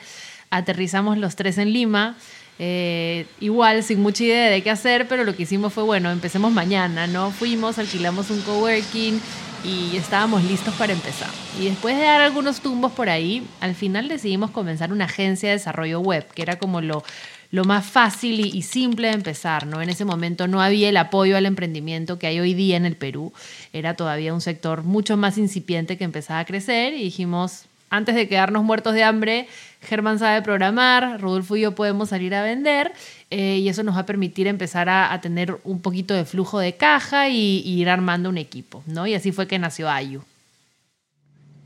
aterrizamos 0.50 1.18
los 1.18 1.36
tres 1.36 1.58
en 1.58 1.74
Lima. 1.74 2.18
Eh, 2.62 3.26
igual, 3.40 3.84
sin 3.84 4.02
mucha 4.02 4.24
idea 4.24 4.50
de 4.50 4.62
qué 4.62 4.70
hacer, 4.70 5.08
pero 5.08 5.24
lo 5.24 5.36
que 5.36 5.44
hicimos 5.44 5.72
fue, 5.72 5.84
bueno, 5.84 6.12
empecemos 6.12 6.52
mañana, 6.52 7.08
¿no? 7.08 7.32
Fuimos, 7.32 7.80
alquilamos 7.80 8.30
un 8.30 8.42
coworking, 8.42 9.22
y 9.64 9.98
estábamos 9.98 10.44
listos 10.44 10.74
para 10.76 10.94
empezar. 10.94 11.30
Y 11.60 11.66
después 11.66 11.98
de 11.98 12.04
dar 12.04 12.22
algunos 12.22 12.62
tumbos 12.62 12.92
por 12.92 13.10
ahí, 13.10 13.46
al 13.60 13.76
final 13.76 14.08
decidimos 14.08 14.52
comenzar 14.52 14.92
una 14.92 15.06
agencia 15.06 15.50
de 15.50 15.56
desarrollo 15.56 16.00
web, 16.00 16.26
que 16.34 16.42
era 16.42 16.58
como 16.58 16.82
lo, 16.82 17.04
lo 17.52 17.66
más 17.66 17.86
fácil 17.86 18.40
y, 18.40 18.62
simple 18.62 19.10
de 19.10 19.16
empezar, 19.16 19.66
¿no? 19.66 19.82
En 19.82 19.90
ese 19.90 20.06
momento 20.06 20.48
no 20.48 20.62
había 20.62 20.90
el 20.90 20.98
apoyo 20.98 21.36
al 21.36 21.46
emprendimiento 21.46 22.20
que 22.20 22.28
hay 22.28 22.40
hoy 22.40 22.54
día 22.54 22.78
en 22.78 22.86
el 22.86 22.96
Perú. 22.96 23.34
Era 23.74 23.96
todavía 23.96 24.34
un 24.34 24.42
sector 24.42 24.84
mucho 24.84 25.18
más 25.18 25.38
incipiente 25.38 25.98
que 25.98 26.04
empezaba 26.04 26.40
a 26.40 26.46
crecer 26.46 26.94
y 26.94 27.04
dijimos, 27.04 27.66
antes 27.90 28.16
de 28.16 28.28
quedarnos 28.28 28.64
muertos 28.64 28.94
de 28.94 29.04
hambre, 29.04 29.48
Germán 29.82 30.20
sabe 30.20 30.42
programar, 30.42 31.22
Rodolfo 31.22 31.56
y 31.56 31.62
yo 31.62 31.74
podemos 31.74 32.10
salir 32.10 32.36
a 32.36 32.44
vender 32.44 32.92
eh, 33.30 33.60
y 33.60 33.70
eso 33.70 33.84
nos 33.84 33.96
va 33.96 34.02
a 34.02 34.06
permitir 34.06 34.48
empezar 34.48 34.90
a, 34.90 35.20
tener 35.22 35.58
un 35.64 35.82
poquito 35.82 36.14
de 36.14 36.26
flujo 36.26 36.60
de 36.60 36.76
caja 36.76 37.30
y, 37.30 37.62
ir 37.66 37.90
armando 37.90 38.30
un 38.30 38.38
equipo, 38.38 38.84
¿no? 38.88 39.08
Y 39.08 39.14
así 39.14 39.32
fue 39.32 39.48
que 39.48 39.58
nació 39.58 39.90
Ayu. 39.90 40.22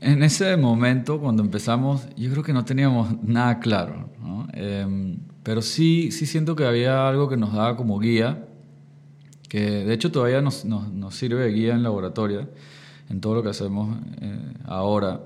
En 0.00 0.22
ese 0.22 0.56
momento, 0.56 1.18
cuando 1.18 1.42
empezamos, 1.42 2.06
yo 2.16 2.30
creo 2.30 2.42
que 2.42 2.52
no 2.52 2.64
teníamos 2.64 3.22
nada 3.22 3.58
claro. 3.58 4.10
Em, 4.52 5.16
pero 5.42 5.62
sí, 5.62 6.10
sí 6.10 6.26
siento 6.26 6.54
que 6.54 6.64
había 6.64 7.08
algo 7.08 7.28
que 7.28 7.36
nos 7.36 7.52
daba 7.52 7.76
como 7.76 7.98
guía, 7.98 8.44
que 9.48 9.60
de 9.60 9.92
hecho 9.94 10.12
todavía 10.12 10.40
nos, 10.40 10.64
nos, 10.64 11.14
sirve 11.14 11.44
de 11.44 11.52
guía 11.52 11.74
en 11.74 11.82
laboratorio, 11.82 12.48
en 13.08 13.20
todo 13.20 13.34
lo 13.34 13.42
que 13.42 13.48
hacemos 13.48 13.96
eh, 14.20 14.52
ahora. 14.66 15.20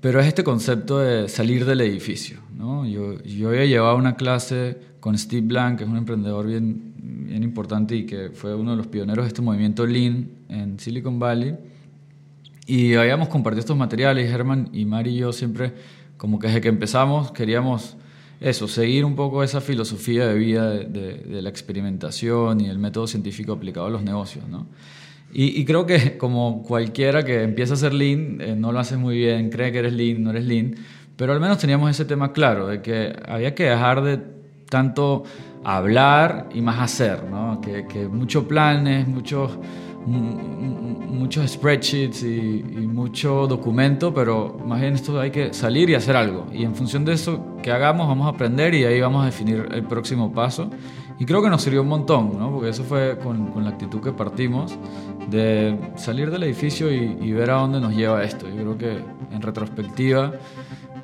Pero 0.00 0.20
es 0.20 0.26
este 0.26 0.42
concepto 0.44 0.98
de 0.98 1.28
salir 1.28 1.64
del 1.64 1.80
edificio. 1.82 2.40
¿no? 2.54 2.86
Yo, 2.86 3.22
yo 3.22 3.48
había 3.50 3.66
llevado 3.66 3.96
una 3.96 4.16
clase 4.16 4.78
con 5.00 5.16
Steve 5.16 5.46
Blank, 5.46 5.78
que 5.78 5.84
es 5.84 5.90
un 5.90 5.96
emprendedor 5.96 6.46
bien, 6.46 6.94
bien 6.96 7.42
importante 7.42 7.96
y 7.96 8.06
que 8.06 8.30
fue 8.30 8.54
uno 8.54 8.72
de 8.72 8.76
los 8.76 8.86
pioneros 8.86 9.24
de 9.24 9.28
este 9.28 9.42
movimiento 9.42 9.86
Lean 9.86 10.28
en 10.48 10.78
Silicon 10.78 11.18
Valley. 11.18 11.56
Y 12.66 12.94
habíamos 12.94 13.28
compartido 13.28 13.60
estos 13.60 13.76
materiales, 13.76 14.30
Herman 14.30 14.68
y 14.72 14.84
Mari 14.84 15.10
y 15.10 15.16
yo 15.18 15.32
siempre, 15.32 15.72
como 16.16 16.38
que 16.38 16.46
desde 16.46 16.60
que 16.60 16.68
empezamos, 16.68 17.32
queríamos 17.32 17.96
eso, 18.40 18.68
seguir 18.68 19.04
un 19.04 19.16
poco 19.16 19.42
esa 19.42 19.60
filosofía 19.60 20.26
de 20.26 20.34
vida 20.34 20.70
de, 20.70 21.42
la 21.42 21.50
experimentación 21.50 22.60
y 22.60 22.68
el 22.68 22.78
método 22.78 23.06
científico 23.06 23.52
aplicado 23.52 23.86
a 23.86 23.90
los 23.90 24.02
negocios, 24.02 24.48
¿no? 24.48 24.66
Y, 25.32 25.64
creo 25.64 25.86
que 25.86 26.16
como 26.18 26.62
cualquiera 26.62 27.24
que 27.24 27.42
empieza 27.42 27.74
a 27.74 27.76
ser 27.76 27.94
lean, 27.94 28.40
eh, 28.40 28.54
no 28.56 28.72
lo 28.72 28.80
hace 28.80 28.96
muy 28.96 29.16
bien, 29.16 29.50
cree 29.50 29.72
que 29.72 29.78
eres 29.78 29.92
lean, 29.92 30.22
no 30.22 30.30
eres 30.30 30.44
lean, 30.44 30.74
pero 31.16 31.32
al 31.32 31.40
menos 31.40 31.58
teníamos 31.58 31.90
ese 31.90 32.04
tema 32.04 32.32
claro, 32.32 32.66
de 32.66 32.82
que 32.82 33.14
había 33.28 33.54
que 33.54 33.64
dejar 33.64 34.02
de 34.02 34.20
tanto 34.68 35.24
hablar 35.64 36.48
y 36.54 36.62
más 36.62 36.80
hacer, 36.80 37.24
¿no? 37.24 37.60
Que, 37.60 37.86
que 37.86 38.08
muchos 38.08 38.44
planes, 38.44 39.06
muchos 39.06 39.58
muchos 40.06 41.50
spreadsheets 41.50 42.22
y, 42.22 42.62
mucho 42.90 43.46
documento, 43.46 44.12
pero 44.12 44.58
más 44.64 44.80
bien 44.80 44.94
esto 44.94 45.20
hay 45.20 45.30
que 45.30 45.52
salir 45.54 45.90
y 45.90 45.94
hacer 45.94 46.16
algo. 46.16 46.46
Y 46.52 46.64
en 46.64 46.74
función 46.74 47.04
de 47.04 47.12
eso 47.12 47.56
que 47.62 47.70
hagamos, 47.70 48.08
vamos 48.08 48.26
a 48.26 48.30
aprender 48.30 48.74
y 48.74 48.84
ahí 48.84 49.00
vamos 49.00 49.22
a 49.22 49.26
definir 49.26 49.68
el 49.70 49.84
próximo 49.84 50.32
paso. 50.32 50.70
Y 51.20 51.26
creo 51.26 51.42
que 51.42 51.50
nos 51.50 51.60
sirvió 51.60 51.82
un 51.82 51.88
montón, 51.88 52.38
¿no? 52.38 52.50
porque 52.50 52.70
eso 52.70 52.82
fue 52.82 53.18
con, 53.22 53.52
la 53.62 53.68
actitud 53.68 54.00
que 54.00 54.10
partimos, 54.10 54.78
de 55.28 55.78
salir 55.96 56.30
del 56.30 56.44
edificio 56.44 56.90
y, 56.90 57.32
ver 57.32 57.50
a 57.50 57.56
dónde 57.56 57.78
nos 57.78 57.94
lleva 57.94 58.24
esto. 58.24 58.48
Yo 58.48 58.54
creo 58.54 58.78
que 58.78 59.04
en 59.30 59.42
retrospectiva, 59.42 60.32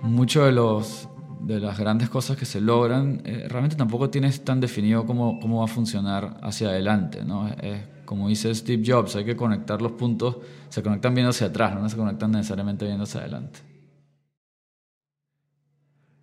muchos 0.03 0.47
de 0.47 1.07
de 1.55 1.61
las 1.61 1.79
grandes 1.79 2.09
cosas 2.09 2.39
que 2.39 2.47
se 2.47 2.63
logran, 2.63 3.21
eh, 3.25 3.47
realmente 3.49 3.77
tampoco 3.77 4.09
tienes 4.09 4.43
tan 4.43 4.59
definido 4.59 5.05
cómo, 5.05 5.39
cómo 5.39 5.59
va 5.59 5.67
a 5.67 5.69
funcionar 5.69 6.39
hacia 6.43 6.71
adelante. 6.71 7.23
¿no? 7.23 7.49
Es, 7.49 7.83
como 8.07 8.29
dice 8.29 8.55
Steve 8.55 8.83
Jobs, 8.87 9.17
hay 9.17 9.27
que 9.27 9.37
conectar 9.37 9.83
los 9.83 9.93
puntos, 9.93 10.39
se 10.71 10.83
conectan 10.83 11.13
viendo 11.15 11.29
hacia 11.31 11.49
atrás, 11.49 11.75
no 11.79 11.87
se 11.91 11.97
conectan 11.97 12.31
necesariamente 12.31 12.87
viendo 12.87 13.05
hacia 13.05 13.21
adelante. 13.21 13.76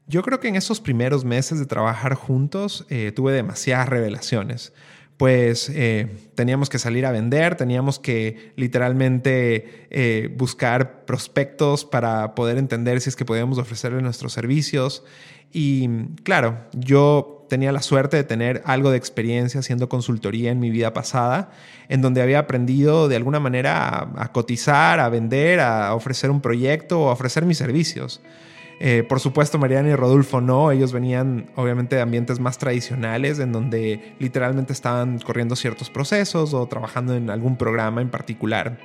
Yo 0.08 0.22
creo 0.22 0.40
que 0.40 0.50
en 0.50 0.56
esos 0.56 0.82
primeros 0.82 1.24
meses 1.26 1.60
de 1.60 1.66
trabajar 1.66 2.14
juntos 2.14 2.86
eh, 2.90 3.12
tuve 3.14 3.34
demasiadas 3.34 3.88
revelaciones 3.90 4.74
pues 5.18 5.70
eh, 5.74 6.08
teníamos 6.36 6.70
que 6.70 6.80
salir 6.80 7.06
a 7.06 7.12
vender, 7.12 7.56
teníamos 7.56 8.00
que 8.00 8.52
literalmente 8.56 9.88
eh, 9.90 10.34
buscar 10.36 11.06
prospectos 11.06 11.86
para 11.86 12.36
poder 12.36 12.58
entender 12.58 13.00
si 13.00 13.10
es 13.10 13.16
que 13.16 13.26
podíamos 13.26 13.58
ofrecerle 13.58 14.02
nuestros 14.02 14.34
servicios. 14.34 15.04
Y 15.52 15.88
claro, 16.24 16.58
yo 16.74 17.46
tenía 17.48 17.72
la 17.72 17.84
suerte 17.84 18.18
de 18.18 18.24
tener 18.24 18.64
algo 18.66 18.90
de 18.90 18.98
experiencia 18.98 19.60
haciendo 19.60 19.88
consultoría 19.88 20.52
en 20.52 20.60
mi 20.60 20.72
vida 20.72 20.94
pasada, 20.94 21.52
en 21.90 22.02
donde 22.02 22.24
había 22.24 22.40
aprendido 22.40 23.08
de 23.08 23.16
alguna 23.16 23.40
manera 23.40 23.88
a, 23.88 24.24
a 24.24 24.32
cotizar, 24.32 25.00
a 25.00 25.10
vender, 25.10 25.60
a 25.60 25.94
ofrecer 25.94 26.32
un 26.32 26.42
proyecto 26.42 27.02
o 27.02 27.10
a 27.10 27.14
ofrecer 27.14 27.46
mis 27.46 27.60
servicios. 27.60 28.20
Eh, 28.80 29.04
por 29.08 29.20
supuesto, 29.20 29.58
Mariana 29.58 29.90
y 29.90 29.96
Rodolfo 29.96 30.42
no, 30.42 30.72
ellos 30.72 30.92
venían 30.92 31.50
obviamente 31.56 31.96
de 31.96 32.02
ambientes 32.02 32.40
más 32.40 32.58
tradicionales 32.58 33.40
en 33.40 33.52
donde 33.52 34.16
literalmente 34.20 34.74
estaban 34.74 35.20
corriendo 35.20 35.56
ciertos 35.56 35.90
procesos 35.90 36.54
o 36.54 36.66
trabajando 36.68 37.16
en 37.16 37.30
algún 37.30 37.56
programa 37.56 38.02
en 38.02 38.10
particular. 38.10 38.78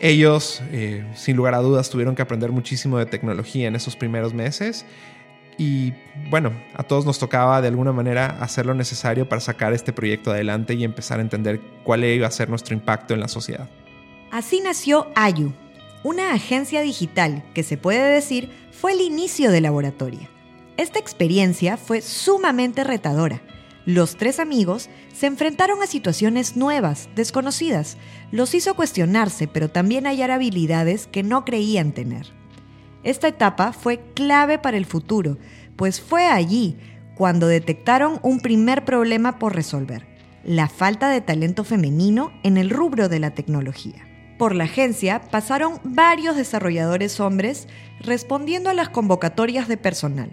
Ellos, 0.00 0.62
eh, 0.70 1.04
sin 1.14 1.36
lugar 1.36 1.54
a 1.54 1.58
dudas, 1.58 1.90
tuvieron 1.90 2.14
que 2.14 2.22
aprender 2.22 2.52
muchísimo 2.52 2.98
de 2.98 3.06
tecnología 3.06 3.66
en 3.66 3.74
esos 3.74 3.96
primeros 3.96 4.32
meses 4.32 4.86
y 5.58 5.92
bueno, 6.30 6.52
a 6.74 6.84
todos 6.84 7.04
nos 7.04 7.18
tocaba 7.18 7.60
de 7.60 7.66
alguna 7.66 7.92
manera 7.92 8.26
hacer 8.40 8.64
lo 8.64 8.74
necesario 8.74 9.28
para 9.28 9.40
sacar 9.40 9.72
este 9.72 9.92
proyecto 9.92 10.30
adelante 10.30 10.74
y 10.74 10.84
empezar 10.84 11.18
a 11.18 11.22
entender 11.22 11.60
cuál 11.82 12.04
iba 12.04 12.28
a 12.28 12.30
ser 12.30 12.48
nuestro 12.48 12.74
impacto 12.74 13.12
en 13.12 13.20
la 13.20 13.28
sociedad. 13.28 13.68
Así 14.30 14.60
nació 14.60 15.08
Ayu, 15.16 15.52
una 16.04 16.32
agencia 16.32 16.80
digital 16.80 17.42
que 17.54 17.64
se 17.64 17.76
puede 17.76 18.14
decir 18.14 18.50
fue 18.80 18.92
el 18.92 19.00
inicio 19.00 19.50
de 19.50 19.60
Laboratoria. 19.60 20.30
Esta 20.76 21.00
experiencia 21.00 21.76
fue 21.76 22.00
sumamente 22.00 22.84
retadora. 22.84 23.42
Los 23.84 24.16
tres 24.16 24.38
amigos 24.38 24.88
se 25.12 25.26
enfrentaron 25.26 25.82
a 25.82 25.88
situaciones 25.88 26.56
nuevas, 26.56 27.08
desconocidas. 27.16 27.96
Los 28.30 28.54
hizo 28.54 28.74
cuestionarse, 28.74 29.48
pero 29.48 29.68
también 29.68 30.04
hallar 30.06 30.30
habilidades 30.30 31.08
que 31.08 31.24
no 31.24 31.44
creían 31.44 31.90
tener. 31.90 32.28
Esta 33.02 33.26
etapa 33.26 33.72
fue 33.72 33.98
clave 34.14 34.58
para 34.58 34.76
el 34.76 34.86
futuro, 34.86 35.38
pues 35.74 36.00
fue 36.00 36.26
allí 36.26 36.76
cuando 37.16 37.48
detectaron 37.48 38.20
un 38.22 38.38
primer 38.38 38.84
problema 38.84 39.40
por 39.40 39.56
resolver, 39.56 40.06
la 40.44 40.68
falta 40.68 41.08
de 41.08 41.20
talento 41.20 41.64
femenino 41.64 42.30
en 42.44 42.56
el 42.56 42.70
rubro 42.70 43.08
de 43.08 43.18
la 43.18 43.32
tecnología. 43.32 44.04
Por 44.38 44.54
la 44.54 44.64
agencia 44.64 45.20
pasaron 45.20 45.80
varios 45.82 46.36
desarrolladores 46.36 47.18
hombres 47.18 47.66
respondiendo 48.00 48.70
a 48.70 48.74
las 48.74 48.88
convocatorias 48.88 49.66
de 49.66 49.76
personal. 49.76 50.30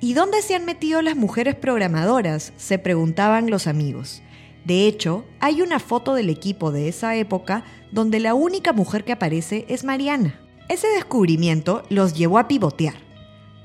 ¿Y 0.00 0.14
dónde 0.14 0.40
se 0.40 0.54
han 0.54 0.64
metido 0.64 1.02
las 1.02 1.16
mujeres 1.16 1.54
programadoras? 1.54 2.54
se 2.56 2.78
preguntaban 2.78 3.50
los 3.50 3.66
amigos. 3.66 4.22
De 4.64 4.86
hecho, 4.86 5.26
hay 5.38 5.60
una 5.60 5.78
foto 5.78 6.14
del 6.14 6.30
equipo 6.30 6.72
de 6.72 6.88
esa 6.88 7.14
época 7.14 7.64
donde 7.92 8.20
la 8.20 8.32
única 8.32 8.72
mujer 8.72 9.04
que 9.04 9.12
aparece 9.12 9.66
es 9.68 9.84
Mariana. 9.84 10.40
Ese 10.70 10.88
descubrimiento 10.88 11.82
los 11.90 12.14
llevó 12.14 12.38
a 12.38 12.48
pivotear. 12.48 12.94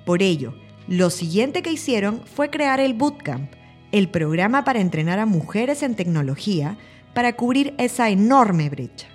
Por 0.05 0.21
ello, 0.21 0.53
lo 0.89 1.09
siguiente 1.09 1.61
que 1.61 1.71
hicieron 1.71 2.21
fue 2.25 2.49
crear 2.49 2.81
el 2.81 2.93
Bootcamp, 2.93 3.53
el 3.93 4.09
programa 4.09 4.65
para 4.65 4.81
entrenar 4.81 5.19
a 5.19 5.25
mujeres 5.25 5.81
en 5.81 5.95
tecnología 5.95 6.77
para 7.13 7.37
cubrir 7.37 7.73
esa 7.77 8.09
enorme 8.09 8.69
brecha. 8.69 9.14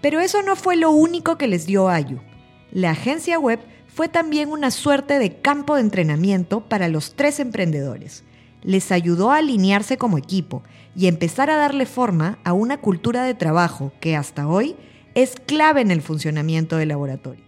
Pero 0.00 0.20
eso 0.20 0.42
no 0.42 0.56
fue 0.56 0.76
lo 0.76 0.90
único 0.90 1.36
que 1.38 1.48
les 1.48 1.66
dio 1.66 1.88
Ayu. 1.88 2.20
La 2.70 2.90
agencia 2.90 3.38
web 3.38 3.60
fue 3.86 4.08
también 4.08 4.50
una 4.50 4.70
suerte 4.70 5.18
de 5.18 5.40
campo 5.40 5.74
de 5.74 5.80
entrenamiento 5.80 6.60
para 6.60 6.88
los 6.88 7.14
tres 7.14 7.40
emprendedores. 7.40 8.22
Les 8.62 8.92
ayudó 8.92 9.30
a 9.30 9.38
alinearse 9.38 9.96
como 9.96 10.18
equipo 10.18 10.62
y 10.94 11.06
empezar 11.06 11.50
a 11.50 11.56
darle 11.56 11.86
forma 11.86 12.38
a 12.44 12.52
una 12.52 12.76
cultura 12.76 13.24
de 13.24 13.34
trabajo 13.34 13.92
que 14.00 14.16
hasta 14.16 14.46
hoy 14.46 14.76
es 15.14 15.34
clave 15.46 15.80
en 15.80 15.90
el 15.90 16.02
funcionamiento 16.02 16.76
del 16.76 16.90
laboratorio. 16.90 17.44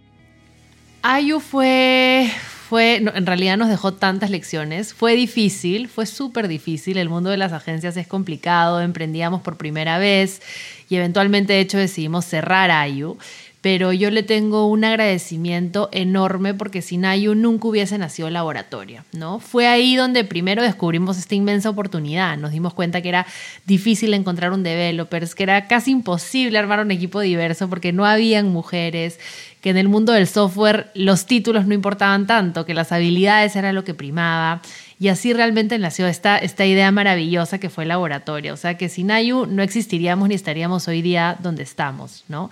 Ayu 1.03 1.41
fue, 1.41 2.31
fue, 2.71 2.99
en 2.99 3.27
realidad 3.27 3.57
nos 3.57 3.69
dejó 3.69 3.95
tantas 3.95 4.31
lecciones. 4.31 4.95
Fue 4.95 5.17
difícil, 5.17 5.89
fue 5.89 6.07
súper 6.07 6.47
difícil. 6.47 6.99
El 6.99 7.09
mundo 7.09 7.29
de 7.29 7.37
las 7.37 7.53
agencias 7.53 7.97
es 7.97 8.07
complicado. 8.07 8.81
Emprendíamos 8.81 9.43
por 9.43 9.57
primera 9.57 9.99
vez 9.99 10.41
y 10.89 10.95
eventualmente, 10.95 11.53
de 11.53 11.59
hecho, 11.59 11.79
decidimos 11.79 12.27
cerrar 12.27 12.71
Ayu. 12.71 13.19
Pero 13.61 13.93
yo 13.93 14.11
le 14.11 14.23
tengo 14.23 14.69
un 14.69 14.85
agradecimiento 14.85 15.91
enorme 15.93 16.55
porque 16.55 16.81
sin 16.81 17.05
Ayu 17.05 17.35
nunca 17.35 17.69
hubiese 17.69 17.99
nacido 17.99 18.29
el 18.29 18.35
laboratorio, 18.35 19.05
¿no? 19.13 19.39
Fue 19.39 19.67
ahí 19.67 19.97
donde 19.97 20.25
primero 20.25 20.63
descubrimos 20.63 21.19
esta 21.19 21.35
inmensa 21.35 21.69
oportunidad. 21.69 22.39
Nos 22.39 22.53
dimos 22.53 22.73
cuenta 22.73 23.03
que 23.03 23.11
era 23.11 23.27
difícil 23.67 24.15
encontrar 24.15 24.53
un 24.53 24.63
developer, 24.63 25.29
que 25.29 25.43
era 25.43 25.67
casi 25.67 25.91
imposible 25.91 26.57
armar 26.57 26.81
un 26.81 26.91
equipo 26.91 27.21
diverso 27.21 27.69
porque 27.69 27.93
no 27.93 28.07
habían 28.07 28.49
mujeres, 28.49 29.19
que 29.61 29.71
en 29.71 29.77
el 29.77 29.89
mundo 29.89 30.13
del 30.13 30.27
software 30.27 30.91
los 30.95 31.27
títulos 31.27 31.67
no 31.67 31.75
importaban 31.75 32.27
tanto, 32.27 32.65
que 32.65 32.75
las 32.75 32.93
habilidades 32.93 33.57
era 33.57 33.73
lo 33.73 33.85
que 33.85 33.95
primaba 33.95 34.63
Y 34.99 35.09
así 35.09 35.33
realmente 35.33 35.79
nació 35.79 36.07
esta, 36.07 36.39
esta 36.39 36.67
idea 36.67 36.91
maravillosa 36.93 37.59
que 37.59 37.71
fue 37.71 37.85
el 37.85 37.89
laboratorio. 37.89 38.55
O 38.55 38.57
sea 38.57 38.77
que 38.77 38.89
sin 38.89 39.11
Ayu 39.11 39.47
no 39.47 39.63
existiríamos 39.63 40.29
ni 40.29 40.35
estaríamos 40.35 40.89
hoy 40.89 41.03
día 41.03 41.37
donde 41.41 41.63
estamos, 41.63 42.25
¿no? 42.29 42.51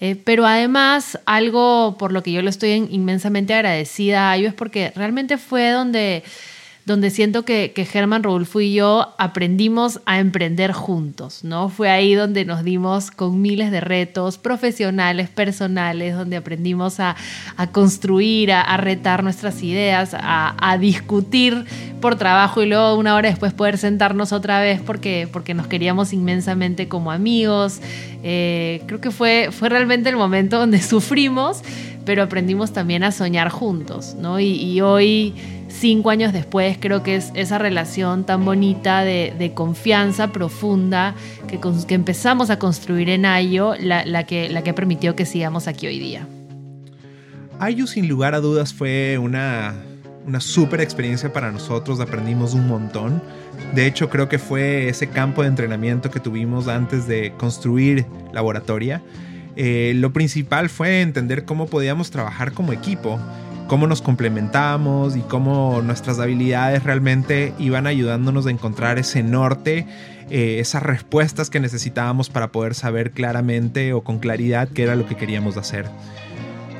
Eh, 0.00 0.16
pero 0.16 0.46
además, 0.46 1.18
algo 1.26 1.96
por 1.98 2.12
lo 2.12 2.22
que 2.22 2.32
yo 2.32 2.40
le 2.40 2.50
estoy 2.50 2.70
inmensamente 2.90 3.54
agradecida 3.54 4.28
a 4.28 4.32
Ayu 4.32 4.48
es 4.48 4.54
porque 4.54 4.92
realmente 4.96 5.36
fue 5.36 5.70
donde 5.70 6.24
donde 6.86 7.10
siento 7.10 7.44
que, 7.44 7.72
que 7.74 7.84
Germán 7.84 8.22
Rodolfo 8.22 8.60
y 8.60 8.74
yo 8.74 9.14
aprendimos 9.18 10.00
a 10.06 10.18
emprender 10.18 10.72
juntos, 10.72 11.44
¿no? 11.44 11.68
Fue 11.68 11.90
ahí 11.90 12.14
donde 12.14 12.44
nos 12.44 12.64
dimos 12.64 13.10
con 13.10 13.40
miles 13.40 13.70
de 13.70 13.80
retos 13.80 14.38
profesionales, 14.38 15.28
personales, 15.28 16.16
donde 16.16 16.36
aprendimos 16.36 16.98
a, 16.98 17.16
construir, 17.72 18.52
a, 18.52 18.76
retar 18.78 19.22
nuestras 19.22 19.62
ideas, 19.62 20.16
a, 20.18 20.76
discutir 20.80 21.64
por 22.00 22.16
trabajo 22.16 22.62
y 22.62 22.66
luego 22.66 22.94
una 22.96 23.14
hora 23.14 23.28
después 23.28 23.52
poder 23.52 23.76
sentarnos 23.76 24.32
otra 24.32 24.60
vez 24.60 24.80
porque, 24.80 25.28
porque 25.30 25.52
nos 25.52 25.66
queríamos 25.66 26.12
inmensamente 26.12 26.88
como 26.88 27.12
amigos. 27.12 27.80
Eh, 28.22 28.82
creo 28.86 29.00
que 29.00 29.10
fue, 29.10 29.50
fue 29.52 29.68
realmente 29.68 30.08
el 30.08 30.16
momento 30.16 30.58
donde 30.58 30.80
sufrimos, 30.82 31.62
pero 32.06 32.22
aprendimos 32.22 32.72
también 32.72 33.04
a 33.04 33.12
soñar 33.12 33.50
juntos, 33.50 34.14
¿no? 34.18 34.40
y 34.40 34.80
hoy 34.80 35.34
cinco 35.70 36.10
años 36.10 36.32
después, 36.32 36.76
creo 36.78 37.02
que 37.02 37.16
es 37.16 37.32
esa 37.34 37.58
relación 37.58 38.24
tan 38.24 38.44
bonita 38.44 39.02
de, 39.04 39.52
confianza 39.54 40.32
profunda 40.32 41.14
que, 41.48 41.60
que, 41.86 41.94
empezamos 41.94 42.50
a 42.50 42.58
construir 42.58 43.08
en 43.08 43.26
Ayo 43.26 43.74
la, 43.78 44.24
que, 44.24 44.48
la 44.48 44.62
que 44.62 44.74
permitió 44.74 45.16
que 45.16 45.26
sigamos 45.26 45.66
aquí 45.66 45.86
hoy 45.86 45.98
día. 45.98 46.26
Ayo 47.58 47.86
sin 47.86 48.08
lugar 48.08 48.34
a 48.34 48.40
dudas 48.40 48.72
fue 48.72 49.18
una, 49.18 49.74
una 50.26 50.40
súper 50.40 50.80
experiencia 50.80 51.32
para 51.32 51.50
nosotros, 51.50 52.00
aprendimos 52.00 52.54
un 52.54 52.66
montón. 52.66 53.22
De 53.74 53.86
hecho, 53.86 54.08
creo 54.08 54.28
que 54.28 54.38
fue 54.38 54.88
ese 54.88 55.08
campo 55.08 55.42
de 55.42 55.48
entrenamiento 55.48 56.10
que 56.10 56.20
tuvimos 56.20 56.68
antes 56.68 57.06
de 57.06 57.32
construir 57.36 58.06
laboratoria. 58.32 59.02
Eh, 59.56 59.92
lo 59.96 60.12
principal 60.12 60.68
fue 60.68 61.02
entender 61.02 61.44
cómo 61.44 61.66
podíamos 61.66 62.10
trabajar 62.10 62.52
como 62.52 62.72
equipo 62.72 63.20
cómo 63.70 63.86
nos 63.86 64.02
complementamos 64.02 65.14
y 65.16 65.20
cómo 65.20 65.80
nuestras 65.80 66.18
habilidades 66.18 66.82
realmente 66.82 67.54
iban 67.60 67.86
ayudándonos 67.86 68.48
a 68.48 68.50
encontrar 68.50 68.98
ese 68.98 69.22
norte, 69.22 69.86
eh, 70.28 70.58
esas 70.58 70.82
respuestas 70.82 71.50
que 71.50 71.60
necesitábamos 71.60 72.30
para 72.30 72.50
poder 72.50 72.74
saber 72.74 73.12
claramente 73.12 73.92
o 73.92 74.02
con 74.02 74.18
claridad 74.18 74.68
qué 74.74 74.82
era 74.82 74.96
lo 74.96 75.06
que 75.06 75.14
queríamos 75.14 75.56
hacer. 75.56 75.86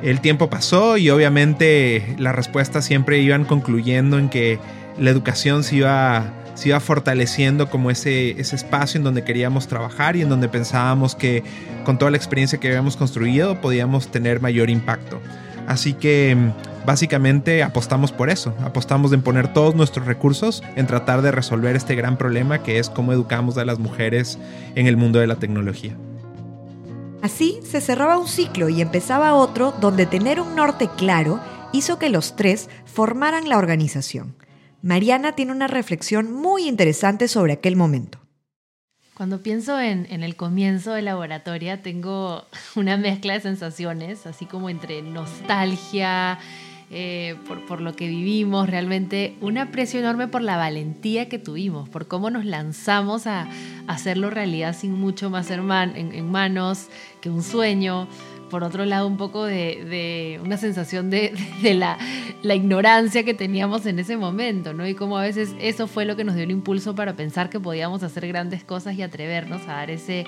El 0.03 0.19
tiempo 0.19 0.49
pasó 0.49 0.97
y 0.97 1.09
obviamente 1.09 2.13
las 2.19 2.35
respuestas 2.35 2.83
siempre 2.83 3.19
iban 3.19 3.45
concluyendo 3.45 4.19
en 4.19 4.27
que 4.27 4.59
la 4.99 5.11
educación 5.11 5.63
se 5.63 5.77
iba, 5.77 6.33
se 6.55 6.67
iba 6.67 6.81
fortaleciendo 6.81 7.69
como 7.69 7.89
ese, 7.89 8.31
ese 8.31 8.57
espacio 8.57 8.97
en 8.97 9.05
donde 9.05 9.23
queríamos 9.23 9.69
trabajar 9.69 10.17
y 10.17 10.23
en 10.23 10.27
donde 10.27 10.49
pensábamos 10.49 11.15
que 11.15 11.41
con 11.85 11.97
toda 11.97 12.11
la 12.11 12.17
experiencia 12.17 12.59
que 12.59 12.67
habíamos 12.67 12.97
construido 12.97 13.61
podíamos 13.61 14.11
tener 14.11 14.41
mayor 14.41 14.69
impacto. 14.69 15.21
Así 15.67 15.93
que 15.93 16.35
básicamente 16.85 17.63
apostamos 17.63 18.11
por 18.11 18.29
eso, 18.29 18.55
apostamos 18.63 19.13
en 19.13 19.21
poner 19.21 19.53
todos 19.53 19.75
nuestros 19.75 20.05
recursos 20.05 20.63
en 20.75 20.87
tratar 20.87 21.21
de 21.21 21.31
resolver 21.31 21.75
este 21.75 21.95
gran 21.95 22.17
problema 22.17 22.63
que 22.63 22.79
es 22.79 22.89
cómo 22.89 23.13
educamos 23.13 23.57
a 23.57 23.65
las 23.65 23.79
mujeres 23.79 24.37
en 24.75 24.87
el 24.87 24.97
mundo 24.97 25.19
de 25.19 25.27
la 25.27 25.35
tecnología. 25.35 25.95
Así 27.21 27.59
se 27.63 27.81
cerraba 27.81 28.17
un 28.17 28.27
ciclo 28.27 28.67
y 28.69 28.81
empezaba 28.81 29.35
otro 29.35 29.73
donde 29.79 30.07
tener 30.07 30.41
un 30.41 30.55
norte 30.55 30.89
claro 30.97 31.39
hizo 31.71 31.99
que 31.99 32.09
los 32.09 32.35
tres 32.35 32.69
formaran 32.85 33.47
la 33.47 33.57
organización. 33.57 34.35
Mariana 34.81 35.33
tiene 35.33 35.51
una 35.51 35.67
reflexión 35.67 36.33
muy 36.33 36.67
interesante 36.67 37.27
sobre 37.27 37.53
aquel 37.53 37.75
momento. 37.75 38.19
Cuando 39.21 39.43
pienso 39.43 39.79
en, 39.79 40.07
el 40.09 40.35
comienzo 40.35 40.93
de 40.93 41.03
laboratoria, 41.03 41.83
tengo 41.83 42.43
una 42.75 42.97
mezcla 42.97 43.33
de 43.33 43.39
sensaciones, 43.39 44.25
así 44.25 44.47
como 44.47 44.67
entre 44.67 45.03
nostalgia, 45.03 46.39
eh, 46.89 47.35
por, 47.67 47.81
lo 47.81 47.95
que 47.95 48.07
vivimos, 48.07 48.67
realmente 48.67 49.37
un 49.39 49.59
aprecio 49.59 49.99
enorme 49.99 50.27
por 50.27 50.41
la 50.41 50.57
valentía 50.57 51.29
que 51.29 51.37
tuvimos, 51.37 51.87
por 51.87 52.07
cómo 52.07 52.31
nos 52.31 52.45
lanzamos 52.45 53.27
a, 53.27 53.47
hacerlo 53.85 54.31
realidad 54.31 54.75
sin 54.75 54.93
mucho 54.93 55.29
más 55.29 55.51
en 55.51 56.31
manos 56.31 56.87
que 57.21 57.29
un 57.29 57.43
sueño 57.43 58.07
por 58.51 58.63
otro 58.65 58.85
lado 58.85 59.07
un 59.07 59.17
poco 59.17 59.45
de, 59.45 60.39
una 60.43 60.57
sensación 60.57 61.09
de, 61.09 61.33
la, 61.73 61.97
ignorancia 62.55 63.23
que 63.23 63.33
teníamos 63.33 63.85
en 63.85 63.97
ese 63.97 64.17
momento, 64.17 64.73
¿no? 64.73 64.85
Y 64.85 64.93
como 64.93 65.17
a 65.17 65.23
veces 65.23 65.55
eso 65.59 65.87
fue 65.87 66.05
lo 66.05 66.15
que 66.15 66.25
nos 66.25 66.35
dio 66.35 66.43
el 66.43 66.51
impulso 66.51 66.93
para 66.93 67.15
pensar 67.15 67.49
que 67.49 67.59
podíamos 67.59 68.03
hacer 68.03 68.27
grandes 68.27 68.63
cosas 68.63 68.95
y 68.95 69.01
atrevernos 69.01 69.63
a 69.63 69.75
dar 69.75 69.89
ese, 69.89 70.27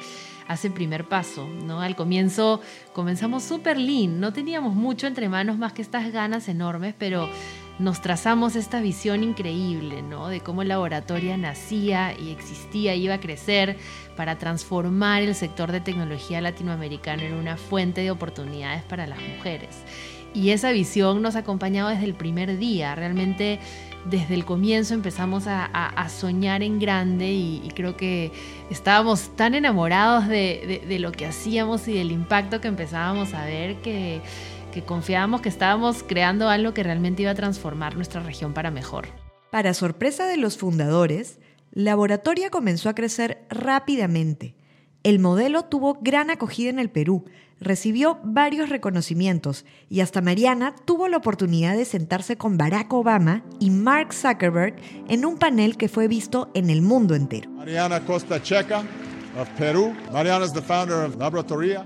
ese 0.49 0.71
primer 0.71 1.03
paso, 1.03 1.47
¿no? 1.65 1.81
Al 1.81 1.95
comienzo 1.97 2.62
comenzamos 2.93 3.43
súper 3.43 3.77
lean, 3.77 4.21
no 4.21 4.31
teníamos 4.31 4.73
mucho 4.73 5.05
entre 5.05 5.27
manos 5.27 5.57
más 5.57 5.73
que 5.73 5.81
estas 5.81 6.12
ganas 6.13 6.47
enormes, 6.47 6.95
pero 6.97 7.27
nos 7.79 8.01
trazamos 8.01 8.55
esta 8.55 8.81
visión 8.81 9.23
increíble, 9.23 10.01
¿no? 10.01 10.27
De 10.27 10.41
cómo 10.41 10.62
el 10.62 10.67
laboratorio 10.67 11.36
nacía 11.38 12.13
y 12.17 12.31
existía, 12.31 12.95
iba 12.95 13.15
a 13.15 13.19
crecer 13.19 13.77
para 14.15 14.38
transformar 14.38 15.23
el 15.23 15.33
sector 15.33 15.71
de 15.71 15.81
tecnología 15.81 16.39
latinoamericano 16.39 17.23
en 17.23 17.33
una 17.33 17.57
fuente 17.57 18.01
de 18.01 18.12
oportunidades 18.12 18.83
para 18.83 19.07
las 19.07 19.19
mujeres. 19.19 19.83
Y 20.36 20.49
esa 20.49 20.71
visión 20.71 21.21
nos 21.21 21.36
ha 21.36 21.39
acompañado 21.39 21.89
desde 21.89 22.05
el 22.05 22.15
primer 22.15 22.57
día. 22.57 22.95
Realmente 22.95 23.59
desde 24.05 24.33
el 24.33 24.45
comienzo 24.45 24.93
empezamos 24.93 25.45
a, 25.47 26.07
soñar 26.09 26.63
en 26.63 26.79
grande 26.79 27.31
y, 27.31 27.71
creo 27.75 27.95
que 27.95 28.31
estábamos 28.69 29.36
tan 29.36 29.55
enamorados 29.55 30.27
de, 30.27 30.83
de 30.88 30.99
lo 30.99 31.12
que 31.12 31.25
hacíamos 31.25 31.88
y 31.88 31.93
del 31.93 32.12
impacto 32.12 32.59
que 32.62 32.67
empezábamos 32.67 33.33
a 33.33 33.45
ver 33.45 33.77
que 33.77 34.21
que 34.73 34.81
confiábamos 34.81 35.41
que 35.41 35.49
estábamos 35.49 36.03
creando 36.03 36.49
algo 36.49 36.73
que 36.73 36.83
realmente 36.83 37.21
iba 37.21 37.31
a 37.31 37.36
transformar 37.36 37.95
nuestra 37.95 38.23
región 38.23 38.53
para 38.53 38.71
mejor. 38.71 39.07
Para 39.51 39.73
sorpresa 39.73 40.25
de 40.25 40.38
los 40.38 40.57
fundadores, 40.57 41.39
Laboratoria 41.71 42.49
comenzó 42.49 42.89
a 42.89 42.95
crecer 42.95 43.45
rápidamente. 43.49 44.55
El 45.03 45.19
modelo 45.19 45.65
tuvo 45.65 45.99
gran 46.01 46.29
acogida 46.29 46.69
en 46.69 46.79
el 46.79 46.89
Perú, 46.89 47.25
recibió 47.59 48.19
varios 48.23 48.69
reconocimientos 48.69 49.65
y 49.89 49.99
hasta 49.99 50.21
Mariana 50.21 50.75
tuvo 50.86 51.07
la 51.07 51.17
oportunidad 51.17 51.75
de 51.75 51.86
sentarse 51.86 52.38
con 52.38 52.57
Barack 52.57 52.91
Obama 52.93 53.43
y 53.59 53.69
Mark 53.69 54.13
Zuckerberg 54.13 54.75
en 55.07 55.25
un 55.25 55.38
panel 55.38 55.77
que 55.77 55.89
fue 55.89 56.07
visto 56.07 56.49
en 56.53 56.69
el 56.69 56.81
mundo 56.81 57.15
entero. 57.15 57.49
Mariana 57.51 57.99
Costa 58.05 58.41
Checa, 58.41 58.83
of 59.39 59.49
Perú. 59.57 59.93
Mariana 60.12 60.45
is 60.45 60.53
the 60.53 60.62
founder 60.62 61.05
of 61.05 61.15
Laboratoria. 61.17 61.86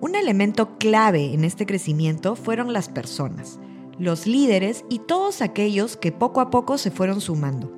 Un 0.00 0.14
elemento 0.14 0.78
clave 0.78 1.34
en 1.34 1.44
este 1.44 1.66
crecimiento 1.66 2.36
fueron 2.36 2.72
las 2.72 2.88
personas, 2.88 3.58
los 3.98 4.28
líderes 4.28 4.84
y 4.88 5.00
todos 5.00 5.42
aquellos 5.42 5.96
que 5.96 6.12
poco 6.12 6.40
a 6.40 6.50
poco 6.50 6.78
se 6.78 6.92
fueron 6.92 7.20
sumando. 7.20 7.72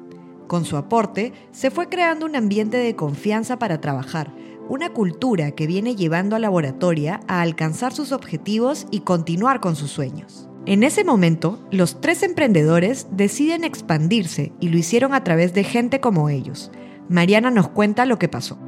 Con 0.46 0.66
su 0.66 0.76
aporte, 0.76 1.32
se 1.50 1.70
fue 1.70 1.88
creando 1.88 2.26
un 2.26 2.36
ambiente 2.36 2.76
de 2.76 2.94
confianza 2.94 3.58
para 3.58 3.80
trabajar, 3.80 4.34
una 4.68 4.92
cultura 4.92 5.52
que 5.52 5.66
viene 5.66 5.96
llevando 5.96 6.36
a 6.36 6.40
Laboratoria 6.40 7.20
a 7.26 7.40
alcanzar 7.40 7.94
sus 7.94 8.12
objetivos 8.12 8.86
y 8.90 9.00
continuar 9.00 9.60
con 9.60 9.74
sus 9.74 9.90
sueños. 9.90 10.46
En 10.66 10.82
ese 10.82 11.04
momento, 11.04 11.58
los 11.70 12.02
tres 12.02 12.22
emprendedores 12.22 13.06
deciden 13.12 13.64
expandirse 13.64 14.52
y 14.60 14.68
lo 14.68 14.76
hicieron 14.76 15.14
a 15.14 15.24
través 15.24 15.54
de 15.54 15.64
gente 15.64 16.00
como 16.00 16.28
ellos. 16.28 16.70
Mariana 17.08 17.50
nos 17.50 17.68
cuenta 17.68 18.04
lo 18.04 18.18
que 18.18 18.28
pasó 18.28 18.58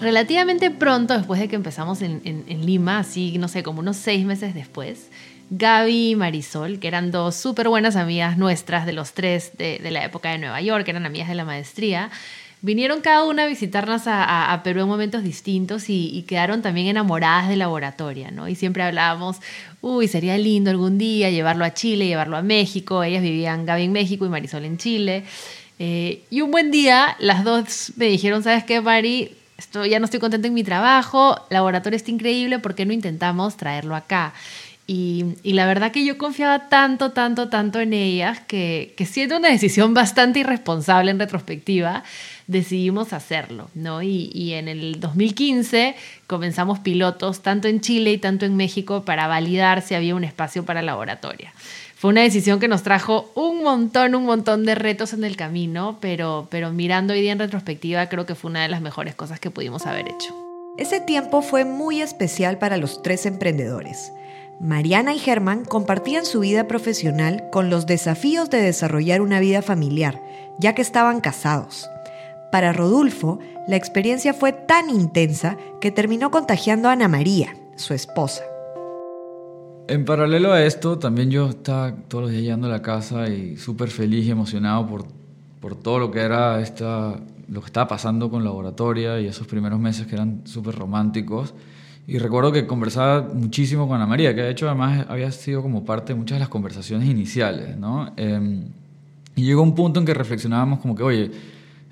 relativamente 0.00 0.70
pronto, 0.70 1.16
después 1.16 1.40
de 1.40 1.48
que 1.48 1.56
empezamos 1.56 2.02
en, 2.02 2.66
Lima, 2.66 3.00
así, 3.00 3.38
no 3.38 3.48
sé, 3.48 3.62
como 3.62 3.80
unos 3.80 3.96
seis 3.96 4.24
meses 4.24 4.54
después, 4.54 5.08
Gaby 5.50 6.10
y 6.10 6.16
Marisol, 6.16 6.80
que 6.80 6.88
eran 6.88 7.10
dos 7.10 7.36
súper 7.36 7.68
buenas 7.68 7.96
amigas 7.96 8.36
nuestras 8.36 8.84
de 8.84 8.92
los 8.92 9.12
tres 9.12 9.52
de, 9.56 9.78
la 9.90 10.04
época 10.04 10.30
de 10.30 10.38
Nueva 10.38 10.60
York, 10.60 10.88
eran 10.88 11.06
amigas 11.06 11.28
de 11.28 11.34
la 11.34 11.44
maestría, 11.44 12.10
vinieron 12.62 13.00
cada 13.00 13.24
una 13.24 13.44
a 13.44 13.46
visitarnos 13.46 14.02
a, 14.06 14.60
Perú 14.64 14.80
en 14.80 14.88
momentos 14.88 15.22
distintos 15.22 15.88
y, 15.88 16.24
quedaron 16.26 16.62
también 16.62 16.88
enamoradas 16.88 17.48
de 17.48 17.56
laboratoria, 17.56 18.30
¿no? 18.30 18.48
Y 18.48 18.56
siempre 18.56 18.82
hablábamos, 18.82 19.36
uy, 19.80 20.08
sería 20.08 20.36
lindo 20.36 20.70
algún 20.70 20.98
día 20.98 21.30
llevarlo 21.30 21.64
a 21.64 21.74
Chile, 21.74 22.06
llevarlo 22.06 22.36
a 22.36 22.42
México. 22.42 23.04
Ellas 23.04 23.22
vivían, 23.22 23.66
Gaby 23.66 23.84
en 23.84 23.92
México 23.92 24.26
y 24.26 24.28
Marisol 24.28 24.64
en 24.64 24.78
Chile. 24.78 25.24
Eh, 25.78 26.24
y 26.30 26.40
un 26.40 26.50
buen 26.50 26.70
día, 26.70 27.16
las 27.20 27.44
dos 27.44 27.92
me 27.96 28.06
dijeron, 28.06 28.42
¿sabes 28.42 28.64
qué, 28.64 28.80
Mari? 28.80 29.36
Ya 29.86 29.98
no 29.98 30.04
estoy 30.04 30.20
contenta 30.20 30.48
en 30.48 30.54
mi 30.54 30.64
trabajo, 30.64 31.40
laboratorio 31.50 31.96
está 31.96 32.10
increíble, 32.10 32.58
¿por 32.58 32.74
qué 32.74 32.86
no 32.86 32.92
intentamos 32.92 33.56
traerlo 33.56 33.94
acá? 33.94 34.34
Y, 34.88 35.34
la 35.42 35.66
verdad 35.66 35.90
que 35.90 36.04
yo 36.04 36.16
confiaba 36.16 36.68
tanto, 36.68 37.10
tanto, 37.10 37.48
tanto 37.48 37.80
en 37.80 37.92
ellas 37.92 38.38
que, 38.46 38.94
que 38.96 39.04
siendo 39.04 39.36
una 39.36 39.48
decisión 39.48 39.94
bastante 39.94 40.38
irresponsable 40.40 41.10
en 41.10 41.18
retrospectiva, 41.18 42.04
decidimos 42.46 43.12
hacerlo, 43.12 43.68
¿no? 43.74 44.00
Y, 44.02 44.30
y, 44.32 44.52
en 44.52 44.68
el 44.68 45.00
2015 45.00 45.96
comenzamos 46.28 46.78
pilotos 46.78 47.42
tanto 47.42 47.66
en 47.66 47.80
Chile 47.80 48.12
y 48.12 48.18
tanto 48.18 48.46
en 48.46 48.54
México 48.56 49.04
para 49.04 49.26
validar 49.26 49.82
si 49.82 49.96
había 49.96 50.14
un 50.14 50.22
espacio 50.22 50.64
para 50.64 50.82
laboratorio. 50.82 51.48
Fue 51.96 52.10
una 52.10 52.20
decisión 52.20 52.60
que 52.60 52.68
nos 52.68 52.82
trajo 52.82 53.30
un 53.34 53.62
montón, 53.62 54.14
un 54.14 54.26
montón 54.26 54.66
de 54.66 54.74
retos 54.74 55.14
en 55.14 55.24
el 55.24 55.34
camino, 55.34 55.96
pero, 55.98 56.46
pero 56.50 56.70
mirando 56.70 57.14
hoy 57.14 57.22
día 57.22 57.32
en 57.32 57.38
retrospectiva, 57.38 58.10
creo 58.10 58.26
que 58.26 58.34
fue 58.34 58.50
una 58.50 58.60
de 58.60 58.68
las 58.68 58.82
mejores 58.82 59.14
cosas 59.14 59.40
que 59.40 59.50
pudimos 59.50 59.86
haber 59.86 60.06
hecho. 60.06 60.36
Ese 60.76 61.00
tiempo 61.00 61.40
fue 61.40 61.64
muy 61.64 62.02
especial 62.02 62.58
para 62.58 62.76
los 62.76 63.02
tres 63.02 63.24
emprendedores. 63.24 64.12
Mariana 64.60 65.14
y 65.14 65.18
Germán 65.18 65.64
compartían 65.64 66.26
su 66.26 66.40
vida 66.40 66.68
profesional 66.68 67.44
con 67.50 67.70
los 67.70 67.86
desafíos 67.86 68.50
de 68.50 68.60
desarrollar 68.60 69.22
una 69.22 69.40
vida 69.40 69.62
familiar, 69.62 70.20
ya 70.58 70.74
que 70.74 70.82
estaban 70.82 71.22
casados. 71.22 71.88
Para 72.52 72.74
Rodolfo, 72.74 73.38
la 73.68 73.76
experiencia 73.76 74.34
fue 74.34 74.52
tan 74.52 74.90
intensa 74.90 75.56
que 75.80 75.90
terminó 75.90 76.30
contagiando 76.30 76.90
a 76.90 76.92
Ana 76.92 77.08
María, 77.08 77.56
su 77.76 77.94
esposa. 77.94 78.42
En 79.88 80.04
paralelo 80.04 80.52
a 80.52 80.64
esto, 80.64 80.98
también 80.98 81.30
yo 81.30 81.48
estaba 81.48 81.94
todos 82.08 82.24
los 82.24 82.30
días 82.32 82.42
llegando 82.42 82.66
a 82.66 82.70
la 82.70 82.82
casa 82.82 83.28
y 83.28 83.56
súper 83.56 83.88
feliz 83.88 84.26
y 84.26 84.32
emocionado 84.32 84.84
por, 84.84 85.06
por 85.60 85.76
todo 85.76 86.00
lo 86.00 86.10
que 86.10 86.20
era 86.20 86.60
esta, 86.60 87.20
lo 87.48 87.60
que 87.60 87.66
estaba 87.66 87.86
pasando 87.86 88.28
con 88.28 88.42
laboratoria 88.42 89.20
y 89.20 89.26
esos 89.26 89.46
primeros 89.46 89.78
meses 89.78 90.08
que 90.08 90.16
eran 90.16 90.40
súper 90.44 90.74
románticos. 90.74 91.54
Y 92.08 92.18
recuerdo 92.18 92.50
que 92.50 92.66
conversaba 92.66 93.28
muchísimo 93.32 93.86
con 93.86 93.96
Ana 93.96 94.06
María, 94.06 94.34
que 94.34 94.42
de 94.42 94.50
hecho 94.50 94.66
además 94.66 95.06
había 95.08 95.30
sido 95.30 95.62
como 95.62 95.84
parte 95.84 96.14
de 96.14 96.18
muchas 96.18 96.36
de 96.36 96.40
las 96.40 96.48
conversaciones 96.48 97.08
iniciales. 97.08 97.76
Em, 98.16 98.64
y 99.36 99.42
llegó 99.44 99.62
un 99.62 99.76
punto 99.76 100.00
en 100.00 100.06
que 100.06 100.14
reflexionábamos 100.14 100.80
como 100.80 100.96
que, 100.96 101.04
oye, 101.04 101.30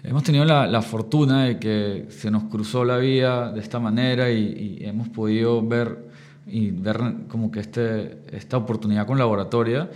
hemos 0.03 0.25
tenido 0.25 0.45
la, 0.45 0.67
la 0.67 0.83
fortuna 0.83 1.45
de 1.45 1.59
que 1.61 2.07
se 2.09 2.29
nos 2.29 2.45
cruzó 2.45 2.85
la 2.85 2.97
vida 2.97 3.53
de 3.53 3.61
esta 3.61 3.79
manera 3.79 4.33
y, 4.33 4.79
y 4.81 4.85
hemos 4.85 5.09
podido 5.11 5.65
ver 5.65 6.14
y 6.47 6.71
ver 6.71 6.99
como 7.29 7.51
que 7.51 7.61
este, 7.61 8.19
esta 8.33 8.57
oportunidad 8.57 9.07
con 9.07 9.19
laboratoria. 9.19 9.91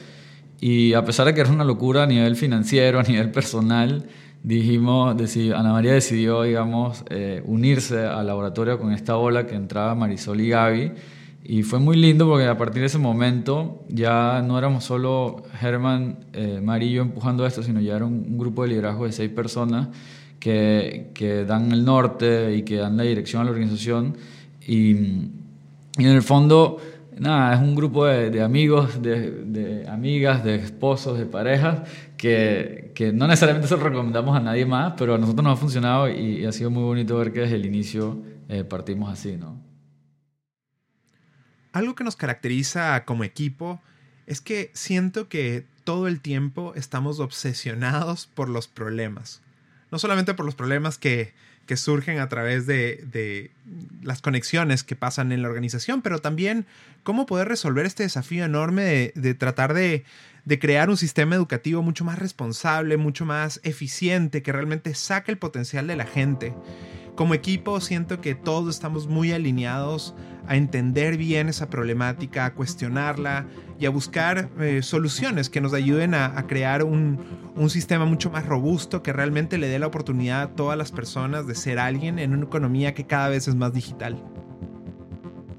Y 0.61 0.95
a 0.95 1.05
pesar 1.05 1.27
de 1.27 1.35
que 1.35 1.41
era 1.41 1.51
una 1.51 1.65
locura 1.65 2.03
a 2.03 2.07
nivel 2.07 2.35
financiero, 2.37 2.99
a 2.99 3.03
nivel 3.03 3.31
personal, 3.31 4.07
dijimos, 4.43 5.17
Ana 5.55 5.73
María 5.73 5.93
decidió, 5.93 6.43
digamos, 6.43 7.05
eh, 7.11 7.43
unirse 7.45 8.05
al 8.05 8.27
laboratorio 8.27 8.79
con 8.79 8.93
esta 8.93 9.17
ola 9.17 9.47
que 9.47 9.55
entraba 9.55 9.95
Marisol 9.95 10.41
y 10.41 10.49
Gaby. 10.49 10.93
Y 11.45 11.63
fue 11.63 11.79
muy 11.79 11.97
lindo 11.97 12.27
porque 12.29 12.47
a 12.47 12.59
partir 12.59 12.81
de 12.81 12.87
ese 12.87 12.99
momento 12.99 13.85
ya 13.89 14.43
no 14.43 14.59
éramos 14.59 14.85
solo 14.85 15.45
Germán, 15.59 16.19
eh, 16.33 16.61
Marillo 16.63 17.03
empujando 17.03 17.47
esto, 17.47 17.63
sino 17.63 17.81
ya 17.81 17.97
era 17.97 18.05
un, 18.05 18.27
un, 18.29 18.39
grupo 18.39 18.65
de 18.65 18.71
liderazgo 18.71 19.07
de 19.07 19.13
seis 19.13 19.31
personas 19.31 19.89
que, 20.41 21.11
que 21.15 21.45
dan 21.45 21.73
el 21.73 21.85
norte 21.85 22.55
y 22.55 22.63
que 22.63 22.77
dan 22.77 22.97
la 22.97 23.05
dirección 23.05 23.43
a 23.43 23.45
la 23.45 23.53
organización. 23.53 24.17
Y, 24.67 25.31
y 25.99 26.05
en 26.05 26.13
el 26.13 26.23
fondo, 26.23 26.81
nada, 27.19 27.55
es 27.55 27.61
un 27.61 27.75
grupo 27.75 28.07
de, 28.07 28.41
amigos, 28.41 29.03
de, 29.03 29.85
amigas, 29.89 30.45
de 30.45 30.55
esposos, 30.55 31.19
de 31.19 31.27
parejas, 31.27 31.89
que, 32.17 32.93
que, 32.95 33.13
no 33.13 33.27
necesariamente 33.27 33.69
se 33.69 33.77
lo 33.77 33.83
recomendamos 33.83 34.37
a 34.37 34.41
nadie 34.41 34.65
más, 34.65 34.95
pero 34.97 35.17
a 35.17 35.19
nosotros 35.19 35.43
nos 35.43 35.59
ha 35.59 35.61
funcionado 35.61 36.09
y, 36.09 36.47
ha 36.47 36.53
sido 36.53 36.71
muy 36.71 36.85
bonito 36.85 37.19
ver 37.19 37.33
que 37.33 37.41
desde 37.41 37.57
el 37.57 37.67
inicio 37.67 38.23
eh, 38.49 38.63
partimos 38.63 39.13
así, 39.13 39.37
¿no? 39.37 39.61
Algo 41.73 41.95
que 41.95 42.05
nos 42.05 42.17
caracteriza 42.17 43.05
como 43.05 43.25
equipo 43.25 43.81
es 44.27 44.41
que 44.41 44.71
siento 44.75 45.29
que 45.29 45.67
todo 45.85 46.07
el 46.07 46.21
tiempo 46.21 46.75
estamos 46.77 47.19
obsesionados 47.19 48.27
por 48.27 48.49
los 48.49 48.69
problemas. 48.69 49.43
No 49.91 49.99
solamente 49.99 50.35
por 50.35 50.47
los 50.47 50.55
problemas 50.55 50.97
que, 50.99 51.35
que 51.69 51.77
surgen 51.77 52.19
a 52.19 52.31
través 52.31 52.67
de, 52.67 53.51
las 54.03 54.23
conexiones 54.23 54.83
que 54.83 54.97
pasan 54.97 55.33
en 55.33 55.43
la 55.43 55.49
organización, 55.49 56.01
pero 56.01 56.19
también 56.19 56.65
cómo 57.03 57.27
poder 57.27 57.47
resolver 57.47 57.85
este 57.85 58.05
desafío 58.05 58.47
enorme 58.47 59.13
de, 59.15 59.35
tratar 59.35 59.75
de, 59.75 60.05
de, 60.47 60.59
crear 60.59 60.89
un 60.89 60.97
sistema 60.97 61.35
educativo 61.35 61.83
mucho 61.83 62.07
más 62.07 62.19
responsable, 62.19 62.97
mucho 62.97 63.27
más 63.27 63.61
eficiente, 63.65 64.43
que 64.43 64.51
realmente 64.51 64.95
saque 64.95 65.31
el 65.31 65.37
potencial 65.37 65.87
de 65.87 65.97
la 65.97 66.07
gente. 66.07 66.55
Como 67.15 67.35
equipo 67.35 67.83
siento 67.83 68.23
que 68.23 68.35
todos 68.35 68.75
estamos 68.75 69.07
muy 69.07 69.33
alineados 69.33 70.15
a 70.49 70.57
entender 70.57 71.17
bien 71.17 71.49
esa 71.49 71.71
problemática, 71.71 72.47
a 72.47 72.55
cuestionarla 72.55 73.47
y 73.79 73.87
a 73.87 73.91
buscar 73.91 74.49
eh, 74.59 74.83
soluciones 74.83 75.51
que 75.51 75.61
nos 75.61 75.75
ayuden 75.75 76.15
a, 76.15 76.47
crear 76.49 76.83
un, 76.83 77.19
un, 77.55 77.71
sistema 77.71 78.07
mucho 78.07 78.31
más 78.31 78.47
robusto 78.47 79.03
que 79.03 79.13
realmente 79.13 79.59
le 79.59 79.69
dé 79.69 79.79
la 79.79 79.87
oportunidad 79.87 80.43
a 80.43 80.49
todas 80.49 80.77
las 80.77 80.91
personas 80.91 81.47
de 81.47 81.55
ser 81.55 81.79
alguien 81.79 82.19
en 82.19 82.33
una 82.33 82.47
economía 82.47 82.95
que 82.95 83.07
cada 83.07 83.29
vez 83.29 83.47
es 83.47 83.55
más 83.55 83.73
digital. 83.73 84.21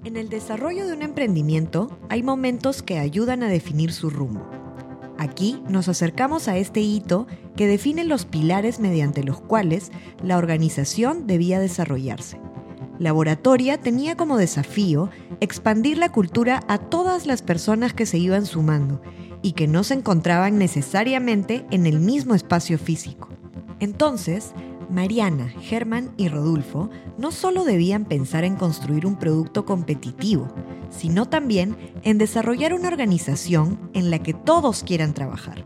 En 0.03 0.17
el 0.17 0.29
desarrollo 0.29 0.87
de 0.87 0.93
un 0.93 1.01
emprendimiento 1.01 1.99
hay 2.09 2.23
momentos 2.23 2.81
que 2.81 2.97
ayudan 2.97 3.43
a 3.43 3.47
definir 3.47 3.91
su 3.91 4.09
rumbo. 4.09 4.49
Aquí 5.19 5.61
nos 5.67 5.89
acercamos 5.89 6.47
a 6.47 6.57
este 6.57 6.79
hito 6.79 7.27
que 7.57 7.67
define 7.67 8.05
los 8.05 8.25
pilares 8.25 8.79
mediante 8.79 9.23
los 9.23 9.41
cuales 9.41 9.91
la 10.23 10.37
organización 10.37 11.27
debía 11.27 11.59
desarrollarse. 11.59 12.39
Laboratoria 12.99 13.77
tenía 13.77 14.17
como 14.17 14.37
desafío 14.37 15.09
expandir 15.39 15.97
la 15.97 16.11
cultura 16.11 16.63
a 16.67 16.77
todas 16.77 17.25
las 17.25 17.41
personas 17.41 17.93
que 17.93 18.05
se 18.05 18.17
iban 18.17 18.45
sumando 18.45 19.01
y 19.41 19.53
que 19.53 19.67
no 19.67 19.85
se 19.85 19.93
encontraban 19.93 20.57
necesariamente 20.57 21.65
en 21.71 21.85
el 21.85 22.01
mismo 22.01 22.35
espacio 22.35 22.77
físico. 22.77 23.29
Entonces, 23.79 24.51
Mariana, 24.89 25.47
Germán 25.61 26.11
y 26.17 26.27
Rodolfo 26.27 26.89
no 27.17 27.31
solo 27.31 27.63
debían 27.63 28.03
pensar 28.03 28.43
en 28.43 28.55
construir 28.55 29.05
un 29.05 29.17
producto 29.17 29.63
competitivo, 29.63 30.49
sino 30.89 31.25
también 31.25 31.77
en 32.03 32.17
desarrollar 32.17 32.73
una 32.73 32.89
organización 32.89 33.79
en 33.93 34.11
la 34.11 34.19
que 34.19 34.33
todos 34.33 34.83
quieran 34.83 35.13
trabajar. 35.13 35.63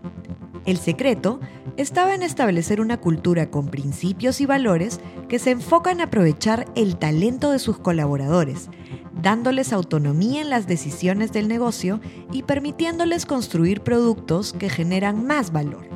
El 0.66 0.78
secreto 0.78 1.42
estaba 1.76 2.16
en 2.16 2.24
establecer 2.24 2.80
una 2.80 3.02
cultura 3.02 3.52
con 3.52 3.68
principios 3.68 4.40
y 4.40 4.46
valores 4.46 5.02
que 5.28 5.40
se 5.40 5.52
enfocan 5.52 5.98
en 5.98 6.02
aprovechar 6.02 6.66
el 6.76 6.98
talento 6.98 7.52
de 7.52 7.60
sus 7.60 7.80
colaboradores, 7.80 8.70
dándoles 9.22 9.74
autonomía 9.74 10.42
en 10.42 10.50
las 10.50 10.66
decisiones 10.66 11.34
del 11.34 11.50
negocio 11.50 12.00
y 12.32 12.44
permitiéndoles 12.44 13.26
construir 13.26 13.82
productos 13.82 14.54
que 14.54 14.70
generan 14.70 15.26
más 15.26 15.52
valor. 15.52 15.93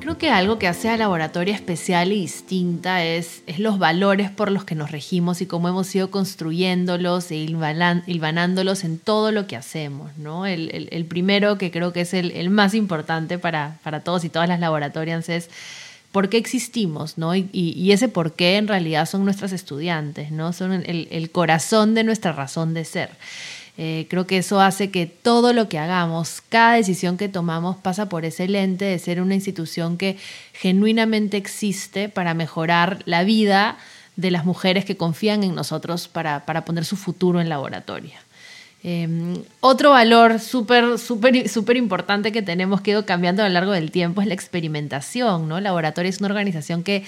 Creo 0.00 0.16
que 0.16 0.30
algo 0.30 0.58
que 0.58 0.68
hace 0.68 0.88
a 0.88 0.96
Laboratoria 0.96 1.54
especial 1.54 2.12
y 2.12 2.20
distinta 2.20 3.04
es, 3.04 3.42
es 3.46 3.58
los 3.58 3.78
valores 3.80 4.30
por 4.30 4.50
los 4.50 4.64
que 4.64 4.76
nos 4.76 4.92
regimos 4.92 5.40
y 5.40 5.46
cómo 5.46 5.68
hemos 5.68 5.92
ido 5.94 6.10
construyéndolos 6.10 7.30
e 7.32 7.36
hilvanándolos 7.36 8.84
en 8.84 8.98
todo 8.98 9.32
lo 9.32 9.48
que 9.48 9.56
hacemos. 9.56 10.16
¿no? 10.16 10.46
El, 10.46 11.04
primero, 11.08 11.58
que 11.58 11.72
creo 11.72 11.92
que 11.92 12.02
es 12.02 12.14
el, 12.14 12.30
el 12.30 12.48
más 12.48 12.74
importante 12.74 13.38
para, 13.38 13.78
para, 13.82 14.00
todos 14.00 14.24
y 14.24 14.28
todas 14.28 14.48
las 14.48 14.60
laboratorias, 14.60 15.28
es 15.28 15.50
por 16.12 16.28
qué 16.28 16.38
existimos, 16.38 17.18
¿no? 17.18 17.34
Y, 17.34 17.90
ese 17.92 18.08
por 18.08 18.32
qué 18.32 18.56
en 18.56 18.68
realidad 18.68 19.04
son 19.06 19.24
nuestras 19.24 19.52
estudiantes, 19.52 20.30
¿no? 20.30 20.52
Son 20.52 20.72
el 20.72 21.30
corazón 21.30 21.94
de 21.94 22.04
nuestra 22.04 22.32
razón 22.32 22.72
de 22.72 22.84
ser. 22.84 23.10
Eh, 23.80 24.08
creo 24.10 24.26
que 24.26 24.38
eso 24.38 24.60
hace 24.60 24.90
que 24.90 25.06
todo 25.06 25.52
lo 25.52 25.68
que 25.68 25.78
hagamos, 25.78 26.42
cada 26.48 26.74
decisión 26.74 27.16
que 27.16 27.28
tomamos 27.28 27.76
pasa 27.76 28.08
por 28.08 28.24
ese 28.24 28.48
lente 28.48 28.84
de 28.84 28.98
ser 28.98 29.22
una 29.22 29.36
institución 29.36 29.96
que 29.96 30.16
genuinamente 30.52 31.36
existe 31.36 32.08
para 32.08 32.34
mejorar 32.34 32.98
la 33.04 33.22
vida 33.22 33.78
de 34.16 34.32
las 34.32 34.44
mujeres 34.44 34.84
que 34.84 34.96
confían 34.96 35.44
en 35.44 35.54
nosotros 35.54 36.08
para, 36.08 36.44
para 36.44 36.64
poner 36.64 36.84
su 36.84 36.96
futuro 36.96 37.40
en 37.40 37.48
laboratorio. 37.48 38.14
Em, 38.84 39.42
otro 39.58 39.90
valor 39.90 40.38
súper, 40.38 41.76
importante 41.76 42.30
que 42.30 42.42
tenemos 42.42 42.80
que 42.80 42.92
ir 42.92 43.04
cambiando 43.04 43.42
a 43.42 43.48
lo 43.48 43.52
largo 43.52 43.72
del 43.72 43.90
tiempo 43.90 44.20
es 44.20 44.28
la 44.28 44.34
experimentación. 44.34 45.48
¿no? 45.48 45.60
Laboratorio 45.60 46.08
es 46.08 46.20
una 46.20 46.28
organización 46.28 46.84
que 46.84 47.04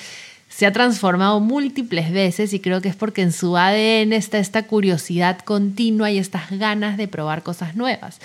se 0.60 0.66
ha 0.66 0.72
transformado 0.72 1.40
múltiples 1.40 2.12
veces 2.12 2.52
y 2.52 2.60
creo 2.60 2.82
que 2.82 2.90
es 2.90 2.94
porque 2.94 3.22
en 3.22 3.32
su 3.32 3.56
ADN 3.56 4.12
está 4.12 4.36
esta 4.36 4.66
curiosidad 4.66 5.38
continua 5.38 6.10
y 6.10 6.18
estas 6.18 6.50
ganas 6.50 6.98
de 6.98 7.08
probar 7.08 7.42
cosas 7.42 7.76
nuevas. 7.76 8.20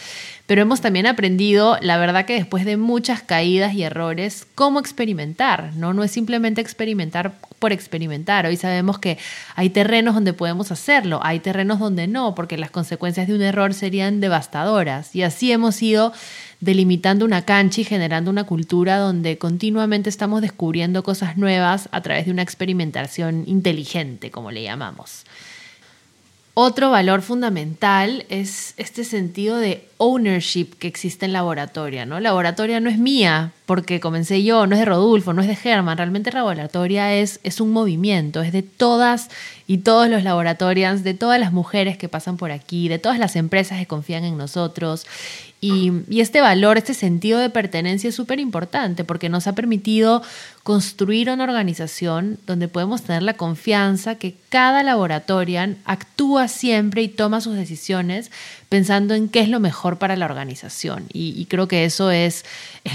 Pero 0.45 0.61
hemos 0.61 0.79
también 0.79 1.07
aprendido, 1.07 1.77
la 1.81 1.97
verdad 1.97 2.25
que 2.25 2.35
después 2.35 2.65
de 2.65 2.77
muchas 2.77 3.23
caídas 3.23 3.73
y 3.73 3.81
errores, 3.81 4.45
cómo 4.53 4.79
experimentar, 4.79 5.71
¿no? 5.75 5.93
No 5.93 6.03
es 6.03 6.11
simplemente 6.11 6.61
experimentar 6.61 7.33
por 7.57 7.73
experimentar. 7.73 8.45
Hoy 8.45 8.55
sabemos 8.55 8.99
que 8.99 9.17
hay 9.55 9.71
terrenos 9.71 10.13
donde 10.13 10.33
podemos 10.33 10.71
hacerlo, 10.71 11.19
hay 11.23 11.39
terrenos 11.39 11.79
donde 11.79 12.05
no, 12.05 12.35
porque 12.35 12.59
las 12.59 12.69
consecuencias 12.69 13.27
de 13.27 13.33
un 13.33 13.41
error 13.41 13.73
serían 13.73 14.19
devastadoras. 14.19 15.15
Y 15.15 15.23
así 15.23 15.51
hemos 15.51 15.81
ido 15.81 16.13
delimitando 16.59 17.25
una 17.25 17.43
cancha 17.43 17.81
y 17.81 17.83
generando 17.83 18.29
una 18.29 18.43
cultura 18.43 18.99
donde 18.99 19.39
continuamente 19.39 20.09
estamos 20.09 20.43
descubriendo 20.43 21.03
cosas 21.03 21.37
nuevas 21.37 21.89
a 21.91 22.01
través 22.01 22.25
de 22.25 22.31
una 22.31 22.43
experimentación 22.43 23.45
inteligente, 23.47 24.29
como 24.29 24.51
le 24.51 24.61
llamamos. 24.61 25.25
Otro 26.57 26.89
valor 26.89 27.21
fundamental 27.21 28.25
es 28.29 28.75
este 28.77 29.03
sentido 29.03 29.57
de 29.57 29.89
ownership 29.97 30.67
que 30.79 30.87
existe 30.87 31.25
en 31.25 31.33
Laboratoria. 31.33 32.05
¿no? 32.05 32.21
Laboratoria 32.21 32.79
no 32.79 32.89
es 32.89 32.97
mía, 32.97 33.51
porque 33.65 33.99
comencé 33.99 34.41
yo, 34.41 34.65
no 34.65 34.75
es 34.75 34.79
de 34.79 34.85
Rodolfo, 34.85 35.33
no 35.33 35.41
es 35.41 35.49
de 35.49 35.57
Germán. 35.57 35.97
Realmente 35.97 36.31
Laboratoria 36.31 37.13
es, 37.13 37.41
es 37.43 37.59
un 37.59 37.73
movimiento, 37.73 38.41
es 38.41 38.53
de 38.53 38.63
todas 38.63 39.29
y 39.67 39.79
todos 39.79 40.07
los 40.07 40.23
laboratorios, 40.23 41.03
de 41.03 41.13
todas 41.13 41.41
las 41.41 41.51
mujeres 41.51 41.97
que 41.97 42.07
pasan 42.07 42.37
por 42.37 42.51
aquí, 42.51 42.87
de 42.87 42.99
todas 42.99 43.19
las 43.19 43.35
empresas 43.35 43.77
que 43.77 43.85
confían 43.85 44.23
en 44.23 44.37
nosotros. 44.37 45.05
Y, 45.67 46.21
este 46.21 46.41
valor, 46.41 46.77
este 46.77 46.93
sentido 46.93 47.39
de 47.39 47.49
pertenencia 47.49 48.09
es 48.09 48.15
súper 48.15 48.39
importante 48.39 49.03
porque 49.03 49.29
nos 49.29 49.47
ha 49.47 49.53
permitido 49.53 50.21
construir 50.61 51.27
una 51.31 51.43
organización 51.43 52.37
donde 52.45 52.67
podemos 52.67 53.01
tener 53.01 53.23
la 53.23 53.33
confianza 53.33 54.13
que 54.13 54.35
cada 54.49 54.83
laboratorian 54.83 55.77
actúa 55.85 56.49
siempre 56.49 57.01
y 57.01 57.07
toma 57.07 57.41
sus 57.41 57.55
decisiones 57.55 58.29
pensando 58.69 59.15
en 59.15 59.27
qué 59.27 59.39
es 59.39 59.49
lo 59.49 59.59
mejor 59.59 59.97
para 59.97 60.15
la 60.15 60.25
organización. 60.25 61.05
Y, 61.11 61.43
creo 61.45 61.67
que 61.67 61.85
eso 61.85 62.11
es, 62.11 62.45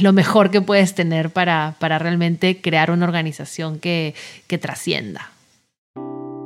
lo 0.01 0.13
mejor 0.13 0.53
que 0.53 0.61
puedes 0.61 0.95
tener 0.95 1.31
para, 1.31 1.75
para 1.81 1.99
realmente 1.99 2.61
crear 2.61 2.93
una 2.93 3.05
organización 3.05 3.81
que, 3.81 4.15
que 4.47 4.59
trascienda. 4.59 5.33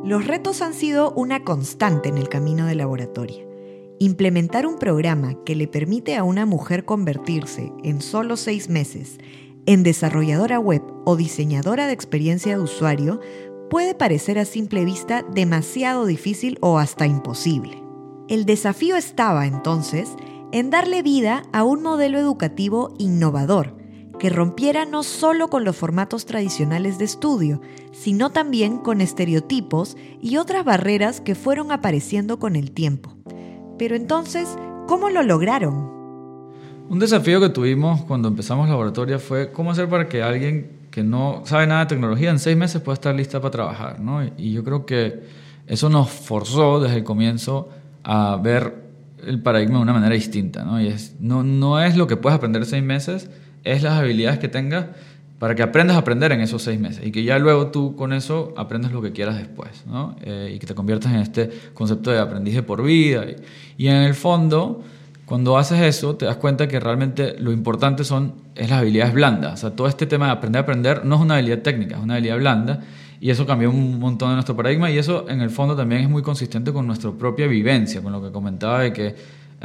Los 0.03 0.27
retos 0.27 0.63
han 0.63 0.73
sido 0.73 1.11
una 1.13 1.45
constante 1.45 2.09
en 2.09 2.17
el 2.17 2.31
camino 2.31 2.65
de 2.65 2.77
laboratorio. 2.77 3.54
Implementar 4.01 4.67
un 4.67 4.79
programa 4.79 5.37
que 5.45 5.55
le 5.55 5.69
permite 5.69 6.17
a 6.17 6.25
una 6.25 6.47
mujer 6.47 6.85
convertirse 6.85 7.73
en 7.85 8.03
solo 8.03 8.37
seis 8.37 8.69
meses 8.69 9.19
en 9.67 9.83
desarrolladora 9.83 10.59
web 10.59 10.83
o 11.05 11.17
diseñadora 11.17 11.87
de 11.87 11.93
experiencia 11.93 12.57
de 12.57 12.63
usuario 12.63 13.21
puede 13.71 13.95
parecer 13.95 14.39
a 14.39 14.45
simple 14.45 14.85
vista 14.85 15.25
demasiado 15.33 16.07
difícil 16.07 16.59
o 16.61 16.79
hasta 16.79 17.07
imposible. 17.07 17.83
El 18.29 18.45
desafío 18.47 18.97
estaba 18.97 19.47
entonces 19.47 20.11
en 20.53 20.71
darle 20.71 21.03
vida 21.03 21.45
a 21.53 21.65
un 21.65 21.83
modelo 21.83 22.19
educativo 22.19 22.95
innovador 22.99 23.77
que 24.19 24.31
rompiera 24.31 24.85
no 24.85 25.03
solo 25.03 25.49
con 25.49 25.65
los 25.65 25.77
formatos 25.77 26.25
tradicionales 26.25 26.99
de 26.99 27.05
estudio, 27.05 27.61
sino 27.93 28.31
también 28.31 28.79
con 28.79 29.01
estereotipos 29.01 29.97
y 30.21 30.37
otras 30.37 30.65
barreras 30.65 31.21
que 31.21 31.35
fueron 31.35 31.73
apareciendo 31.73 32.39
con 32.39 32.55
el 32.57 32.71
tiempo. 32.71 33.14
Pero 33.79 33.97
entonces, 33.97 34.49
¿cómo 34.87 35.11
lo 35.11 35.23
lograron? 35.23 35.93
Un 36.89 36.99
desafío 36.99 37.41
que 37.41 37.49
tuvimos 37.49 38.03
cuando 38.03 38.29
empezamos 38.29 38.69
laboratorio 38.69 39.19
fue 39.19 39.51
cómo 39.51 39.73
hacer 39.73 39.89
para 39.89 40.09
que 40.09 40.23
alguien 40.23 40.85
que 40.91 41.03
no 41.03 41.43
sabe 41.45 41.67
nada 41.67 41.81
de 41.81 41.87
tecnología 41.87 42.31
en 42.31 42.39
seis 42.39 42.57
meses 42.57 42.81
pueda 42.81 42.95
estar 42.95 43.15
lista 43.15 43.41
para 43.41 43.51
trabajar. 43.51 43.99
¿no? 43.99 44.23
Y 44.37 44.53
yo 44.53 44.63
creo 44.63 44.87
que 44.87 45.23
eso 45.67 45.89
nos 45.89 46.11
forzó 46.11 46.79
desde 46.79 46.99
el 46.99 47.05
comienzo 47.05 47.69
a 48.05 48.37
ver 48.37 48.85
el 49.27 49.43
paradigma 49.43 49.79
de 49.79 49.83
una 49.83 49.93
manera 49.93 50.15
distinta. 50.15 50.63
¿no? 50.63 50.81
Y 50.81 50.89
es, 50.89 51.17
no, 51.19 51.43
no 51.43 51.81
es 51.81 51.97
lo 51.97 52.07
que 52.07 52.17
puedes 52.17 52.37
aprender 52.37 52.63
en 52.63 52.69
seis 52.69 52.85
meses, 52.85 53.29
es 53.65 53.83
las 53.83 53.95
habilidades 53.95 54.39
que 54.39 54.49
tengas 54.49 54.87
para 55.45 55.55
que 55.55 55.63
aprendas 55.63 55.97
a 55.97 55.99
aprender 55.99 56.33
en 56.33 56.41
esos 56.41 56.63
seis 56.63 56.81
meses 56.81 57.05
y 57.05 57.13
que 57.13 57.23
ya 57.23 57.39
luego 57.39 57.67
tú 57.67 57.97
con 57.97 58.15
eso 58.15 58.55
aprendas 58.57 58.93
lo 58.93 59.03
que 59.03 59.13
quieras 59.13 59.37
después 59.37 59.85
¿no? 59.87 60.17
Eh, 60.23 60.53
y 60.55 60.59
que 60.59 60.67
te 60.67 60.75
conviertas 60.75 61.13
en 61.13 61.19
este 61.19 61.51
concepto 61.75 62.11
de 62.11 62.19
aprendizaje 62.19 62.63
por 62.63 62.83
vida. 62.83 63.27
Y, 63.77 63.89
en 63.89 63.97
el 63.97 64.15
fondo, 64.15 64.83
cuando 65.27 65.59
haces 65.59 65.83
eso, 65.83 66.17
te 66.17 66.25
das 66.25 66.37
cuenta 66.37 66.67
que 66.67 66.81
realmente 66.81 67.39
lo 67.39 67.53
importante 67.53 68.05
son 68.05 68.33
es 68.55 68.71
las 68.71 68.81
habilidades 68.81 69.13
blandas. 69.13 69.53
O 69.53 69.57
sea, 69.59 69.77
todo 69.77 69.87
este 69.87 70.07
tema 70.07 70.29
de 70.29 70.33
aprender 70.33 70.61
a 70.61 70.63
aprender 70.63 71.05
no 71.05 71.17
es 71.17 71.21
una 71.21 71.35
habilidad 71.35 71.59
técnica, 71.59 71.97
es 71.99 72.03
una 72.03 72.15
habilidad 72.15 72.39
blanda. 72.39 72.81
Y 73.21 73.29
eso 73.29 73.45
cambió 73.45 73.69
un 73.69 73.99
montón 73.99 74.31
de 74.31 74.37
nuestro 74.37 74.57
paradigma 74.57 74.91
y 74.91 74.97
eso 74.97 75.29
en 75.29 75.43
el 75.43 75.51
fondo 75.51 75.77
también 75.77 76.01
es 76.01 76.09
muy 76.09 76.23
consistente 76.23 76.73
con 76.73 76.87
nuestra 76.87 77.11
propia 77.11 77.47
vivencia, 77.47 78.01
con 78.01 78.13
lo 78.13 78.23
que 78.23 78.33
comentaba 78.33 78.81
de 78.81 78.95
que 78.95 79.15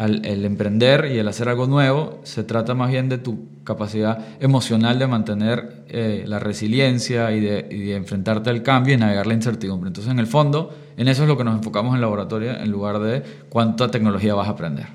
el 0.05 0.45
emprender 0.45 1.09
y 1.11 1.17
el 1.17 1.27
hacer 1.27 1.49
algo 1.49 1.67
nuevo 1.67 2.19
se 2.23 2.43
trata 2.43 2.73
más 2.73 2.89
bien 2.89 3.09
de 3.09 3.17
tu 3.17 3.47
capacidad 3.69 4.25
emocional 4.39 4.97
de 4.97 5.05
mantener 5.05 5.83
eh, 5.89 6.23
la 6.25 6.39
resiliencia 6.39 7.31
y 7.31 7.39
de, 7.39 7.95
enfrentarte 7.95 8.49
al 8.49 8.63
cambio 8.63 8.95
y 8.95 8.97
navegar 8.97 9.27
la 9.27 9.35
incertidumbre. 9.35 9.89
Entonces, 9.89 10.11
en 10.11 10.17
el 10.17 10.25
fondo, 10.25 10.75
en 10.97 11.07
eso 11.07 11.21
es 11.21 11.29
lo 11.29 11.37
que 11.37 11.43
nos 11.43 11.55
enfocamos 11.55 11.93
en 11.93 12.01
laboratorio 12.01 12.51
en 12.51 12.71
lugar 12.71 12.97
de 12.99 13.21
cuánta 13.49 13.91
tecnología 13.91 14.33
vas 14.33 14.47
a 14.47 14.51
aprender. 14.51 14.87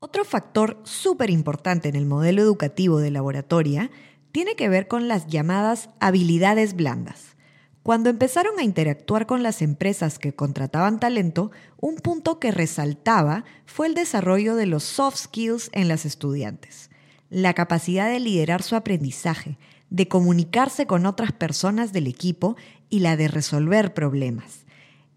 Otro 0.00 0.24
factor 0.24 0.78
súper 0.82 1.30
importante 1.30 1.88
en 1.88 1.94
el 1.94 2.06
modelo 2.06 2.42
educativo 2.42 2.98
de 2.98 3.12
laboratoria 3.12 3.92
tiene 4.32 4.56
que 4.56 4.68
ver 4.68 4.88
con 4.88 5.06
las 5.06 5.28
llamadas 5.28 5.88
habilidades 6.00 6.74
blandas. 6.74 7.31
Cuando 7.82 8.10
empezaron 8.10 8.60
a 8.60 8.62
interactuar 8.62 9.26
con 9.26 9.42
las 9.42 9.60
empresas 9.60 10.20
que 10.20 10.34
contrataban 10.34 11.00
talento, 11.00 11.50
un 11.80 11.96
punto 11.96 12.38
que 12.38 12.52
resaltaba 12.52 13.44
fue 13.66 13.88
el 13.88 13.94
desarrollo 13.94 14.54
de 14.54 14.66
los 14.66 14.84
soft 14.84 15.16
skills 15.16 15.68
en 15.72 15.88
las 15.88 16.06
estudiantes. 16.06 16.90
La 17.28 17.54
capacidad 17.54 18.08
de 18.08 18.20
liderar 18.20 18.62
su 18.62 18.76
aprendizaje, 18.76 19.58
de 19.90 20.06
comunicarse 20.06 20.86
con 20.86 21.06
otras 21.06 21.32
personas 21.32 21.92
del 21.92 22.06
equipo 22.06 22.56
y 22.88 23.00
la 23.00 23.16
de 23.16 23.26
resolver 23.26 23.94
problemas. 23.94 24.64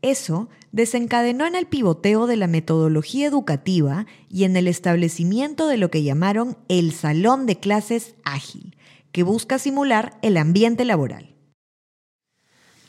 Eso 0.01 0.49
desencadenó 0.71 1.45
en 1.45 1.55
el 1.55 1.67
pivoteo 1.67 2.25
de 2.25 2.35
la 2.35 2.47
metodología 2.47 3.27
educativa 3.27 4.07
y 4.27 4.43
en 4.43 4.57
el 4.57 4.67
establecimiento 4.67 5.67
de 5.67 5.77
lo 5.77 5.91
que 5.91 6.03
llamaron 6.03 6.57
el 6.67 6.93
salón 6.93 7.45
de 7.45 7.59
clases 7.59 8.15
ágil, 8.23 8.75
que 9.11 9.23
busca 9.23 9.59
simular 9.59 10.17
el 10.23 10.37
ambiente 10.37 10.83
laboral. 10.83 11.34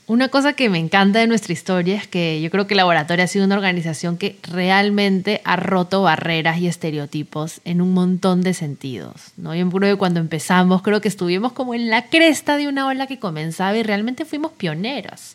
Una 0.09 0.29
cosa 0.29 0.53
que 0.53 0.69
me 0.69 0.79
encanta 0.79 1.19
de 1.19 1.27
nuestra 1.27 1.53
historia 1.53 1.97
es 1.97 2.07
que 2.07 2.40
yo 2.40 2.49
creo 2.49 2.69
que 2.69 2.77
Laboratorio 2.77 3.25
ha 3.25 3.27
sido 3.29 3.45
una 3.45 3.57
organización 3.57 4.16
que 4.16 4.38
realmente 4.45 5.40
ha 5.42 5.57
roto 5.57 6.03
barreras 6.03 6.59
y 6.59 6.69
estereotipos 6.69 7.61
en 7.64 7.81
un 7.81 7.92
montón 7.92 8.40
de 8.42 8.55
sentidos. 8.55 9.33
¿no? 9.37 9.53
Yo 9.53 9.69
creo 9.69 9.97
que 9.97 9.99
cuando 9.99 10.21
empezamos 10.21 10.83
creo 10.83 11.01
que 11.01 11.09
estuvimos 11.09 11.53
como 11.53 11.75
en 11.75 11.90
la 11.90 12.07
cresta 12.07 12.57
de 12.57 12.69
una 12.69 12.87
ola 12.87 13.09
que 13.09 13.19
comenzaba 13.19 13.77
y 13.77 13.83
realmente 13.83 14.25
fuimos 14.25 14.53
pioneros. 14.53 15.35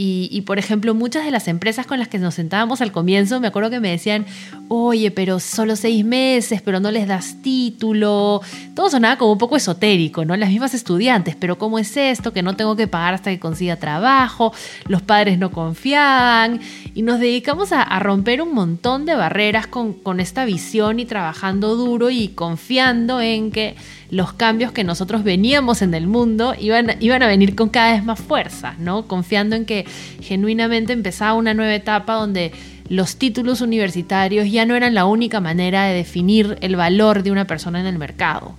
Y, 0.00 0.42
por 0.42 0.60
ejemplo, 0.60 0.94
muchas 0.94 1.24
de 1.24 1.32
las 1.32 1.48
empresas 1.48 1.84
con 1.84 1.98
las 1.98 2.06
que 2.06 2.18
nos 2.18 2.34
sentábamos 2.34 2.80
al 2.80 2.92
comienzo, 2.92 3.40
me 3.40 3.48
acuerdo 3.48 3.68
que 3.68 3.80
me 3.80 3.90
decían, 3.90 4.26
oye, 4.68 5.10
pero 5.10 5.40
solo 5.40 5.74
seis 5.74 6.04
meses, 6.04 6.62
pero 6.62 6.78
no 6.78 6.92
les 6.92 7.08
das 7.08 7.42
título. 7.42 8.40
Todo 8.76 8.90
sonaba 8.90 9.18
como 9.18 9.32
un 9.32 9.38
poco 9.38 9.56
esotérico, 9.56 10.24
¿no? 10.24 10.36
Las 10.36 10.50
mismas 10.50 10.72
estudiantes, 10.72 11.34
pero 11.34 11.58
¿cómo 11.58 11.80
es 11.80 11.96
esto? 11.96 12.32
Que 12.32 12.44
no 12.44 12.54
tengo 12.54 12.76
que 12.76 12.86
pagar 12.86 13.14
hasta 13.14 13.30
que 13.30 13.40
consiga 13.40 13.74
trabajo, 13.74 14.52
los 14.86 15.02
padres 15.02 15.36
no 15.36 15.50
confiaban. 15.50 16.60
Y 16.94 17.02
nos 17.02 17.18
dedicamos 17.18 17.72
a, 17.72 17.98
romper 17.98 18.40
un 18.40 18.54
montón 18.54 19.04
de 19.04 19.16
barreras 19.16 19.66
con, 19.66 20.20
esta 20.20 20.44
visión 20.44 21.00
y 21.00 21.06
trabajando 21.06 21.74
duro 21.74 22.08
y 22.10 22.28
confiando 22.28 23.20
en 23.20 23.50
que 23.50 23.74
los 24.10 24.32
cambios 24.32 24.72
que 24.72 24.84
nosotros 24.84 25.22
veníamos 25.22 25.82
en 25.82 25.92
el 25.92 26.06
mundo 26.06 26.54
iban, 26.58 26.96
iban 27.00 27.22
a 27.22 27.26
venir 27.26 27.54
con 27.54 27.68
cada 27.68 27.92
vez 27.92 28.04
más 28.04 28.18
fuerza, 28.18 28.74
¿no? 28.78 29.06
Confiando 29.06 29.54
en 29.54 29.66
que 29.66 29.87
genuinamente 30.20 30.92
empezaba 30.92 31.34
una 31.34 31.54
nueva 31.54 31.74
etapa 31.74 32.14
donde 32.14 32.52
los 32.88 33.16
títulos 33.16 33.60
universitarios 33.60 34.50
ya 34.50 34.64
no 34.64 34.74
eran 34.74 34.94
la 34.94 35.04
única 35.04 35.40
manera 35.40 35.84
de 35.84 35.94
definir 35.94 36.56
el 36.62 36.76
valor 36.76 37.22
de 37.22 37.30
una 37.30 37.46
persona 37.46 37.80
en 37.80 37.86
el 37.86 37.98
mercado, 37.98 38.54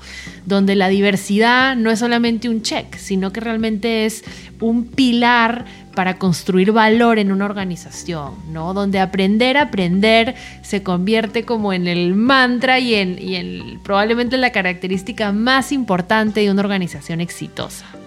donde 0.45 0.75
la 0.75 0.87
diversidad 0.87 1.75
no 1.75 1.89
es 1.89 1.99
solamente 1.99 2.47
un 2.49 2.61
check, 2.61 2.95
sino 2.95 3.33
que 3.33 3.39
realmente 3.39 4.05
es 4.05 4.23
un 4.59 4.85
pilar 4.85 5.65
para 5.95 6.17
construir 6.17 6.71
valor 6.71 7.17
en 7.17 7.31
una 7.31 7.45
organización, 7.45 8.35
¿no? 8.53 8.73
Donde 8.73 8.99
aprender 8.99 9.57
aprender 9.57 10.35
se 10.61 10.83
convierte 10.83 11.43
como 11.43 11.73
en 11.73 11.87
el 11.87 12.13
mantra 12.13 12.79
y 12.79 12.95
en, 12.95 13.19
y 13.19 13.35
en 13.35 13.79
probablemente 13.83 14.37
la 14.37 14.51
característica 14.51 15.31
más 15.31 15.71
importante 15.71 16.41
de 16.41 16.51
una 16.51 16.61
organización 16.61 17.19
exitosa. 17.19 17.98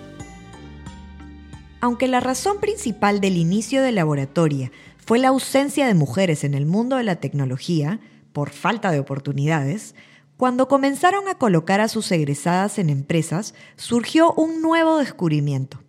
Aunque 1.82 2.06
la 2.08 2.20
razón 2.20 2.60
principal 2.60 3.20
del 3.20 3.36
inicio 3.36 3.82
de 3.82 3.92
laboratoria 3.92 4.72
fue 5.04 5.18
la 5.18 5.28
ausencia 5.28 5.86
de 5.86 5.94
mujeres 5.94 6.44
en 6.44 6.54
el 6.54 6.64
mundo 6.64 6.96
de 6.96 7.02
la 7.02 7.16
tecnología, 7.16 8.00
por 8.32 8.50
falta 8.50 8.92
de 8.92 9.00
oportunidades, 9.00 9.94
cuando 10.36 10.68
comenzaron 10.68 11.28
a 11.28 11.34
colocar 11.34 11.80
a 11.80 11.88
sus 11.88 12.10
egresadas 12.12 12.78
en 12.78 12.88
empresas, 12.88 13.52
surgió 13.76 14.32
un 14.34 14.62
nuevo 14.62 14.98
descubrimiento 14.98 15.80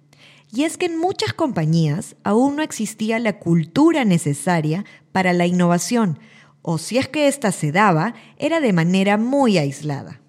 y 0.51 0.63
es 0.63 0.77
que 0.77 0.85
en 0.85 0.99
muchas 0.99 1.33
compañías 1.33 2.15
aún 2.23 2.55
no 2.55 2.61
existía 2.61 3.17
la 3.17 3.39
cultura 3.39 4.05
necesaria 4.05 4.85
para 5.11 5.33
la 5.33 5.47
innovación, 5.47 6.19
o 6.61 6.77
si 6.77 6.97
es 6.97 7.07
que 7.07 7.27
ésta 7.27 7.51
se 7.51 7.71
daba, 7.71 8.13
era 8.37 8.61
de 8.61 8.71
manera 8.71 9.17
muy 9.17 9.57
aislada. 9.57 10.21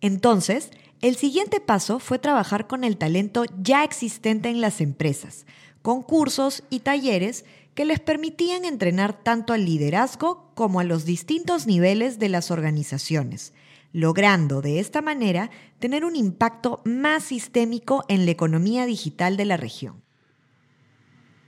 Entonces, 0.00 0.70
el 1.04 1.16
siguiente 1.16 1.60
paso 1.60 1.98
fue 1.98 2.18
trabajar 2.18 2.66
con 2.66 2.82
el 2.82 2.96
talento 2.96 3.44
ya 3.60 3.84
existente 3.84 4.48
en 4.48 4.62
las 4.62 4.80
empresas, 4.80 5.44
con 5.82 6.02
cursos 6.02 6.62
y 6.70 6.80
talleres 6.80 7.44
que 7.74 7.84
les 7.84 8.00
permitían 8.00 8.64
entrenar 8.64 9.22
tanto 9.22 9.52
al 9.52 9.66
liderazgo 9.66 10.50
como 10.54 10.80
a 10.80 10.84
los 10.84 11.04
distintos 11.04 11.66
niveles 11.66 12.18
de 12.18 12.30
las 12.30 12.50
organizaciones, 12.50 13.52
logrando 13.92 14.62
de 14.62 14.80
esta 14.80 15.02
manera 15.02 15.50
tener 15.78 16.06
un 16.06 16.16
impacto 16.16 16.80
más 16.86 17.24
sistémico 17.24 18.06
en 18.08 18.24
la 18.24 18.30
economía 18.30 18.86
digital 18.86 19.36
de 19.36 19.44
la 19.44 19.58
región. 19.58 20.03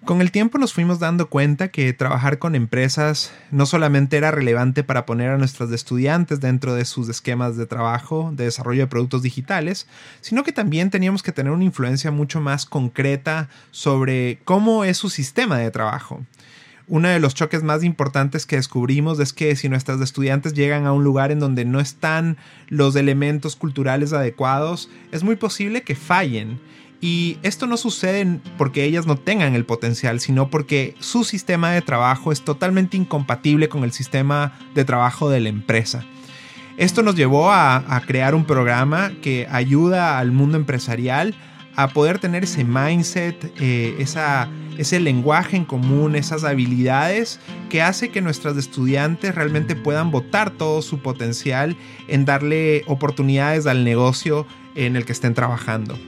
Con 0.06 0.20
el 0.20 0.30
tiempo 0.30 0.58
nos 0.58 0.72
fuimos 0.72 1.00
dando 1.00 1.28
cuenta 1.28 1.66
que 1.66 1.92
trabajar 1.92 2.38
con 2.38 2.54
empresas 2.54 3.32
no 3.50 3.66
solamente 3.66 4.16
era 4.16 4.30
relevante 4.30 4.84
para 4.84 5.04
poner 5.04 5.30
a 5.30 5.36
nuestros 5.36 5.72
estudiantes 5.72 6.38
dentro 6.38 6.76
de 6.76 6.84
sus 6.84 7.08
esquemas 7.08 7.56
de 7.56 7.66
trabajo, 7.66 8.30
de 8.32 8.44
desarrollo 8.44 8.82
de 8.82 8.86
productos 8.86 9.22
digitales, 9.22 9.88
sino 10.20 10.44
que 10.44 10.52
también 10.52 10.90
teníamos 10.90 11.24
que 11.24 11.32
tener 11.32 11.50
una 11.50 11.64
influencia 11.64 12.12
mucho 12.12 12.40
más 12.40 12.66
concreta 12.66 13.48
sobre 13.72 14.38
cómo 14.44 14.84
es 14.84 14.96
su 14.96 15.10
sistema 15.10 15.58
de 15.58 15.72
trabajo. 15.72 16.22
uno 16.86 17.08
de 17.08 17.18
los 17.18 17.34
choques 17.34 17.64
más 17.64 17.82
importantes 17.82 18.46
que 18.46 18.54
descubrimos 18.54 19.18
es 19.18 19.32
que 19.32 19.56
si 19.56 19.68
nuestras 19.68 20.00
estudiantes 20.00 20.54
llegan 20.54 20.86
a 20.86 20.92
un 20.92 21.02
lugar 21.02 21.32
en 21.32 21.40
donde 21.40 21.64
no 21.64 21.80
están 21.80 22.36
los 22.68 22.94
elementos 22.94 23.56
culturales 23.56 24.12
adecuados, 24.12 24.88
es 25.10 25.24
muy 25.24 25.34
posible 25.34 25.82
que 25.82 25.96
fallen. 25.96 26.60
Y 27.00 27.38
esto 27.42 27.66
no 27.66 27.76
sucede 27.76 28.40
porque 28.56 28.84
ellas 28.84 29.06
no 29.06 29.16
tengan 29.16 29.54
el 29.54 29.64
potencial, 29.64 30.20
sino 30.20 30.48
porque 30.48 30.94
su 30.98 31.24
sistema 31.24 31.72
de 31.72 31.82
trabajo 31.82 32.32
es 32.32 32.42
totalmente 32.42 32.96
incompatible 32.96 33.68
con 33.68 33.84
el 33.84 33.92
sistema 33.92 34.58
de 34.74 34.84
trabajo 34.84 35.28
de 35.28 35.40
la 35.40 35.48
empresa. 35.48 36.04
Esto 36.76 37.02
nos 37.02 37.14
llevó 37.14 37.52
a, 37.52 38.02
crear 38.06 38.34
un 38.34 38.44
programa 38.44 39.12
que 39.22 39.46
ayuda 39.50 40.18
al 40.18 40.30
mundo 40.32 40.58
empresarial 40.58 41.34
a 41.74 41.88
poder 41.88 42.18
tener 42.18 42.44
ese 42.44 42.64
mindset, 42.64 43.52
eh, 43.60 43.96
ese 44.78 45.00
lenguaje 45.00 45.56
en 45.56 45.64
común, 45.64 46.16
esas 46.16 46.44
habilidades 46.44 47.40
que 47.70 47.82
hace 47.82 48.10
que 48.10 48.20
nuestras 48.20 48.56
estudiantes 48.56 49.34
realmente 49.34 49.74
puedan 49.74 50.10
votar 50.10 50.50
todo 50.50 50.82
su 50.82 51.00
potencial 51.00 51.76
en 52.08 52.24
darle 52.24 52.84
oportunidades 52.86 53.66
al 53.66 53.84
negocio 53.84 54.46
en 54.74 54.96
el 54.96 55.04
que 55.06 55.12
estén 55.12 55.34
trabajando. 55.34 55.98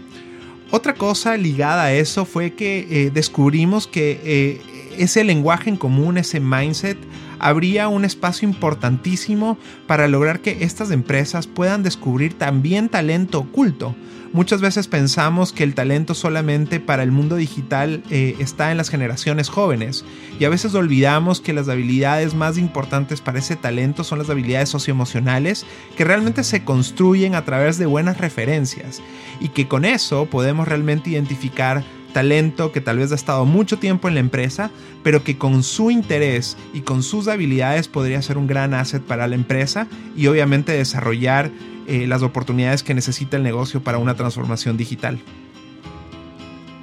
Otra 0.71 0.95
cosa 0.95 1.37
ligada 1.37 1.85
a 1.85 1.93
eso 1.93 2.27
fue 2.27 2.53
que 2.53 2.87
eh, 2.91 3.11
descubrimos 3.11 3.87
que 3.87 4.21
eh, 4.23 4.61
ese 4.99 5.25
lenguaje 5.25 5.71
en 5.71 5.77
común, 5.77 6.19
ese 6.19 6.41
mindset, 6.41 6.99
habría 7.39 7.89
un 7.89 8.05
espacio 8.05 8.47
importantísimo 8.47 9.57
para 9.87 10.09
lograr 10.09 10.41
que 10.41 10.59
estas 10.65 10.91
empresas 10.91 11.47
puedan 11.47 11.83
descubrir 11.83 12.35
también 12.35 12.89
talento 12.89 13.39
oculto 13.39 13.95
Muchas 14.33 14.61
veces 14.61 14.89
pensamos 14.89 15.53
que 15.53 15.65
el 15.65 15.75
talento 15.75 16.15
solamente 16.15 16.81
para 16.81 17.03
el 17.03 17.11
mundo 17.11 17.37
digital 17.37 18.03
eh, 18.11 18.37
está 18.39 18.71
en 18.71 18.77
las 18.77 18.91
generaciones 18.91 19.49
jóvenes. 19.49 20.05
Y 20.39 20.45
a 20.45 20.51
veces 20.51 20.75
olvidamos 20.75 21.41
que 21.41 21.55
las 21.55 21.69
habilidades 21.69 22.35
más 22.35 22.59
importantes 22.59 23.23
para 23.23 23.39
ese 23.39 23.57
talento 23.57 24.05
son 24.05 24.19
las 24.19 24.29
habilidades 24.29 24.69
socioemocionales 24.69 25.65
que 25.97 26.05
realmente 26.05 26.45
se 26.45 26.63
construyen 26.63 27.35
a 27.35 27.45
través 27.45 27.79
de 27.79 27.87
buenas 27.87 28.19
referencias. 28.19 29.01
Y 29.41 29.49
que 29.49 29.67
con 29.67 29.87
eso 29.87 30.27
podemos 30.27 30.69
realmente 30.69 31.11
identificar 31.11 31.83
talento 32.13 32.73
que 32.73 32.81
tal 32.81 32.99
vez 32.99 33.13
ha 33.13 33.15
estado 33.15 33.45
mucho 33.45 33.79
tiempo 33.79 34.09
en 34.09 34.15
la 34.15 34.21
empresa, 34.21 34.71
pero 35.03 35.25
que 35.25 35.39
con 35.39 35.63
su 35.63 35.91
interés 35.91 36.57
y 36.75 36.81
con 36.81 37.03
sus 37.03 37.29
habilidades 37.29 37.89
podría 37.89 38.21
ser 38.23 38.39
un 38.39 38.47
gran 38.47 38.75
asset 38.75 39.03
para 39.03 39.27
la 39.27 39.35
empresa 39.35 39.87
y 40.17 40.27
obviamente 40.27 40.73
desarrollar 40.73 41.51
eh, 41.89 42.07
las 42.07 42.23
oportunidades 42.23 42.83
que 42.83 42.95
necesita 42.95 43.39
el 43.39 43.43
negocio 43.43 43.83
para 43.83 43.99
una 43.99 44.15
transformación 44.15 44.77
digital. 44.77 45.19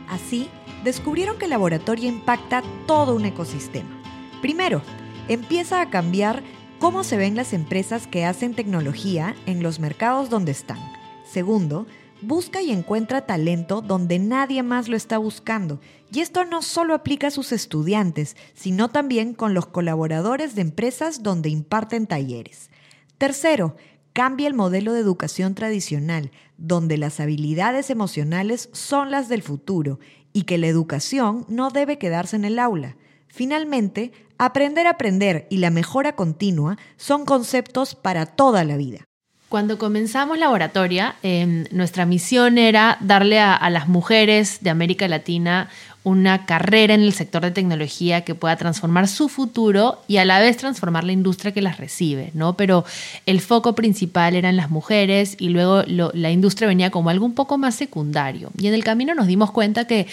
Así, 0.10 0.50
descubrieron 0.84 1.38
que 1.38 1.46
el 1.46 1.52
laboratorio 1.52 2.10
impacta 2.10 2.63
todo 2.88 3.15
un 3.15 3.26
ecosistema. 3.26 4.02
Primero, 4.41 4.82
empieza 5.28 5.80
a 5.80 5.89
cambiar 5.89 6.44
cómo 6.80 7.04
se 7.04 7.18
ven 7.18 7.36
las 7.36 7.54
empresas 7.54 8.08
que 8.08 8.26
hacen 8.26 8.56
tecnología 8.56 9.36
en 9.46 9.63
los 9.63 9.80
mercados 9.80 10.30
donde 10.30 10.52
están. 10.52 10.80
Segundo, 11.24 11.88
busca 12.22 12.62
y 12.62 12.72
encuentra 12.72 13.26
talento 13.26 13.82
donde 13.82 14.20
nadie 14.20 14.63
más 14.63 14.88
lo 14.88 14.98
está 14.98 15.18
buscando. 15.18 15.80
Y 16.12 16.22
esto 16.22 16.46
no 16.46 16.62
solo 16.62 16.94
aplica 16.94 17.28
a 17.28 17.32
sus 17.32 17.52
estudiantes, 17.52 18.36
sino 18.54 18.89
también 18.89 19.34
con 19.34 19.54
los 19.54 19.68
colaboradores 19.68 20.56
de 20.56 20.62
empresas 20.62 21.24
donde 21.24 21.50
imparten 21.50 22.08
talleres. 22.08 22.70
Tercero, 23.18 23.76
cambia 24.15 24.47
el 24.47 24.54
modelo 24.54 24.93
de 24.93 25.01
educación 25.01 25.56
tradicional, 25.56 26.32
donde 26.58 26.97
las 26.97 27.19
habilidades 27.19 27.89
emocionales 27.89 28.69
son 28.71 29.12
las 29.12 29.28
del 29.28 29.41
futuro 29.41 29.99
y 30.32 30.43
que 30.43 30.58
la 30.58 30.67
educación 30.67 31.45
no 31.49 31.69
debe 31.69 31.97
quedarse 31.97 32.38
en 32.38 32.45
el 32.45 32.58
aula. 32.58 32.95
Finalmente, 33.28 34.13
aprender 34.38 34.88
a 34.88 34.91
aprender 34.91 35.47
y 35.49 35.58
la 35.58 35.69
mejora 35.69 36.15
continua 36.15 36.78
son 36.95 37.25
conceptos 37.25 37.93
para 37.93 38.25
toda 38.25 38.63
la 38.63 38.78
vida. 38.78 39.04
Cuando 39.49 39.77
comenzamos 39.77 40.39
Laboratoria, 40.39 41.15
em, 41.21 41.65
nuestra 41.71 42.05
misión 42.05 42.58
era 42.58 42.97
darle 42.99 43.39
a, 43.39 43.69
las 43.69 43.88
mujeres 43.88 44.58
de 44.62 44.71
América 44.71 45.08
Latina 45.08 45.69
una 46.03 46.45
carrera 46.45 46.93
en 46.93 47.01
el 47.01 47.13
sector 47.13 47.43
de 47.43 47.51
tecnología 47.51 48.21
que 48.21 48.36
pueda 48.36 48.55
transformar 48.55 49.08
su 49.08 49.29
futuro 49.29 50.01
y 50.08 50.17
a 50.17 50.25
la 50.25 50.39
vez 50.39 50.58
transformar 50.58 51.03
la 51.03 51.12
industria 51.12 51.51
que 51.51 51.62
las 51.62 51.77
recibe, 51.77 52.31
¿no? 52.34 52.58
Pero 52.58 52.86
el 53.25 53.39
foco 53.39 53.75
principal 53.75 54.36
eran 54.36 54.55
las 54.55 54.69
mujeres 54.69 55.36
y 55.39 55.49
luego 55.49 55.84
la 55.88 56.31
industria 56.31 56.67
venía 56.67 56.89
como 56.89 57.10
algo 57.10 57.25
un 57.25 57.34
poco 57.34 57.58
más 57.58 57.75
secundario. 57.75 58.51
Y 58.58 58.67
en 58.67 58.73
el 58.73 58.84
camino 58.84 59.15
nos 59.15 59.27
dimos 59.27 59.51
cuenta 59.51 59.86
que 59.86 60.08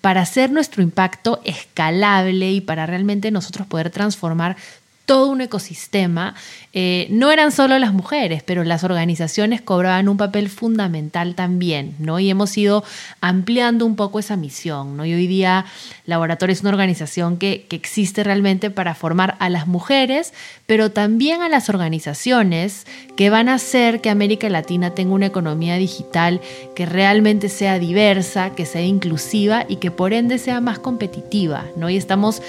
para 0.00 0.20
hacer 0.20 0.52
nuestro 0.52 0.82
impacto 0.82 1.40
escalable 1.44 2.52
y 2.52 2.60
para 2.60 2.86
realmente 2.86 3.30
nosotros 3.30 3.66
poder 3.66 3.90
transformar 3.90 4.56
todo 5.06 5.28
un 5.28 5.40
ecosistema. 5.40 6.34
Eh, 6.72 7.06
no 7.10 7.30
eran 7.30 7.52
solo 7.52 7.78
las 7.78 7.94
mujeres, 7.94 8.42
pero 8.42 8.64
las 8.64 8.84
organizaciones 8.84 9.62
cobraban 9.62 10.08
un 10.08 10.16
papel 10.18 10.50
fundamental 10.50 11.34
también, 11.34 11.94
¿no? 11.98 12.18
Y 12.18 12.28
hemos 12.28 12.56
ido 12.58 12.84
ampliando 13.20 13.86
un 13.86 13.96
poco 13.96 14.18
esa 14.18 14.36
misión, 14.36 14.96
¿no? 14.96 15.06
Y 15.06 15.14
hoy 15.14 15.26
día 15.26 15.64
Laboratorio 16.04 16.52
es 16.52 16.60
una 16.60 16.70
organización 16.70 17.38
que, 17.38 17.66
que 17.68 17.76
existe 17.76 18.24
realmente 18.24 18.70
para 18.70 18.94
formar 18.94 19.36
a 19.38 19.48
las 19.48 19.66
mujeres, 19.66 20.34
pero 20.66 20.90
también 20.90 21.40
a 21.40 21.48
las 21.48 21.68
organizaciones 21.68 22.86
que 23.16 23.30
van 23.30 23.48
a 23.48 23.54
hacer 23.54 24.00
que 24.00 24.10
América 24.10 24.48
Latina 24.48 24.90
tenga 24.90 25.14
una 25.14 25.26
economía 25.26 25.76
digital 25.76 26.40
que 26.74 26.84
realmente 26.84 27.48
sea 27.48 27.78
diversa, 27.78 28.54
que 28.54 28.66
sea 28.66 28.82
inclusiva 28.82 29.64
y 29.68 29.76
que 29.76 29.90
por 29.90 30.12
ende 30.12 30.38
sea 30.38 30.60
más 30.60 30.78
competitiva, 30.80 31.64
¿no? 31.76 31.88
Y 31.88 31.96
estamos 31.96 32.42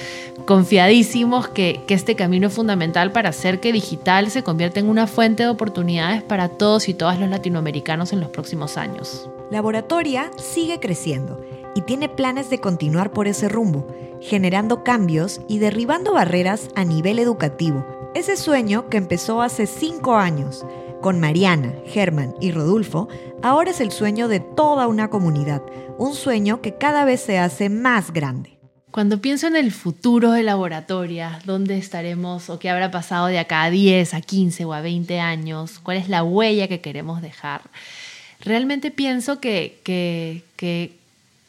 confiadísimos 0.45 1.47
que, 1.47 1.81
que 1.87 1.93
este 1.93 2.15
camino 2.15 2.46
fundamental 2.49 3.11
para 3.11 3.29
hacer 3.29 3.59
que 3.59 3.73
digital 3.73 4.29
se 4.29 4.43
convierta 4.43 4.79
en 4.79 4.89
una 4.89 5.07
fuente 5.07 5.43
de 5.43 5.49
oportunidades 5.49 6.23
para 6.23 6.49
todos 6.49 6.89
y 6.89 6.93
todas 6.93 7.19
los 7.19 7.29
latinoamericanos 7.29 8.13
en 8.13 8.19
los 8.19 8.29
próximos 8.29 8.77
años. 8.77 9.29
Laboratoria 9.51 10.31
sigue 10.37 10.79
creciendo 10.79 11.41
y 11.75 11.81
tiene 11.81 12.09
planes 12.09 12.49
de 12.49 12.59
continuar 12.59 13.11
por 13.11 13.27
ese 13.27 13.49
rumbo, 13.49 13.87
generando 14.21 14.83
cambios 14.83 15.41
y 15.47 15.59
derribando 15.59 16.13
barreras 16.13 16.69
a 16.75 16.83
nivel 16.83 17.19
educativo. 17.19 17.85
Ese 18.15 18.35
sueño 18.35 18.89
que 18.89 18.97
empezó 18.97 19.41
hace 19.41 19.67
cinco 19.67 20.15
años 20.15 20.65
con 21.01 21.19
Mariana, 21.19 21.73
Germán 21.85 22.33
y 22.41 22.51
Rodolfo, 22.51 23.07
ahora 23.43 23.71
es 23.71 23.79
el 23.79 23.91
sueño 23.91 24.27
de 24.27 24.39
toda 24.39 24.87
una 24.87 25.09
comunidad, 25.09 25.61
un 25.97 26.15
sueño 26.15 26.61
que 26.61 26.75
cada 26.75 27.05
vez 27.05 27.21
se 27.21 27.37
hace 27.37 27.69
más 27.69 28.11
grande. 28.11 28.56
Cuando 28.97 29.21
pienso 29.21 29.45
en 29.45 29.55
el 29.55 29.71
futuro 29.71 30.31
de 30.31 30.41
laboratoria, 30.41 31.39
dónde 31.45 31.77
estaremos 31.77 32.49
o 32.49 32.57
qué 32.57 32.71
habrá 32.71 32.89
pasado 32.89 33.27
de 33.27 33.37
acá 33.37 33.61
a 33.61 33.69
10, 33.69 34.15
a 34.15 34.21
15 34.21 34.65
o 34.65 34.73
a 34.73 34.81
20 34.81 35.19
años, 35.19 35.77
cuál 35.77 35.97
es 35.97 36.09
la 36.09 36.23
huella 36.23 36.67
que 36.67 36.81
queremos 36.81 37.21
dejar, 37.21 37.61
realmente 38.39 38.89
pienso 38.89 39.39
que, 39.39 39.77
que, 39.83 40.97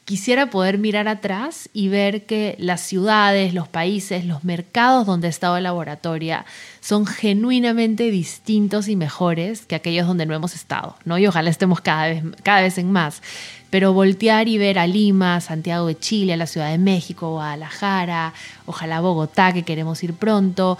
quisiera 0.04 0.50
poder 0.50 0.76
mirar 0.76 1.08
atrás 1.08 1.70
y 1.72 1.88
ver 1.88 2.26
que 2.26 2.54
las 2.58 2.82
ciudades, 2.82 3.54
los 3.54 3.68
países, 3.68 4.26
los 4.26 4.44
mercados 4.44 5.06
donde 5.06 5.26
ha 5.26 5.30
estado 5.30 5.58
laboratoria 5.58 6.44
son 6.80 7.06
genuinamente 7.06 8.10
distintos 8.10 8.88
y 8.88 8.96
mejores 8.96 9.64
que 9.64 9.74
aquellos 9.74 10.06
donde 10.06 10.26
no 10.26 10.34
hemos 10.34 10.54
estado, 10.54 10.96
¿no? 11.06 11.16
Y 11.16 11.26
ojalá 11.26 11.48
estemos 11.48 11.80
cada 11.80 12.08
vez, 12.08 12.22
cada 12.42 12.60
vez 12.60 12.76
en 12.76 12.92
más 12.92 13.22
pero 13.70 13.92
voltear 13.92 14.48
y 14.48 14.58
ver 14.58 14.78
a 14.78 14.86
Lima, 14.86 15.40
Santiago 15.40 15.86
de 15.86 15.98
Chile, 15.98 16.32
a 16.32 16.36
la 16.36 16.46
Ciudad 16.46 16.70
de 16.70 16.78
México, 16.78 17.30
Guadalajara, 17.30 18.32
ojalá 18.66 19.00
Bogotá, 19.00 19.52
que 19.52 19.62
queremos 19.62 20.02
ir 20.02 20.14
pronto, 20.14 20.78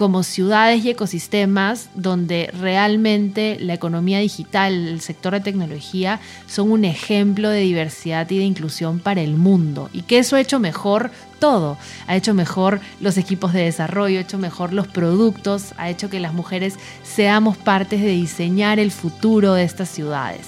como 0.00 0.22
ciudades 0.22 0.82
y 0.82 0.88
ecosistemas 0.88 1.90
donde 1.94 2.50
realmente 2.58 3.58
la 3.60 3.74
economía 3.74 4.18
digital, 4.18 4.72
el 4.72 5.02
sector 5.02 5.34
de 5.34 5.40
tecnología 5.40 6.20
son 6.46 6.70
un 6.70 6.86
ejemplo 6.86 7.50
de 7.50 7.60
diversidad 7.60 8.30
y 8.30 8.38
de 8.38 8.44
inclusión 8.44 8.98
para 8.98 9.20
el 9.20 9.36
mundo 9.36 9.90
y 9.92 10.00
que 10.00 10.18
eso 10.18 10.36
ha 10.36 10.40
hecho 10.40 10.58
mejor 10.58 11.10
todo, 11.38 11.76
ha 12.06 12.16
hecho 12.16 12.32
mejor 12.32 12.80
los 13.00 13.18
equipos 13.18 13.52
de 13.52 13.64
desarrollo, 13.64 14.18
ha 14.18 14.22
hecho 14.22 14.38
mejor 14.38 14.72
los 14.72 14.88
productos, 14.88 15.74
ha 15.76 15.90
hecho 15.90 16.08
que 16.08 16.18
las 16.18 16.32
mujeres 16.32 16.76
seamos 17.02 17.58
partes 17.58 18.00
de 18.00 18.08
diseñar 18.08 18.78
el 18.78 18.92
futuro 18.92 19.52
de 19.52 19.64
estas 19.64 19.90
ciudades. 19.90 20.46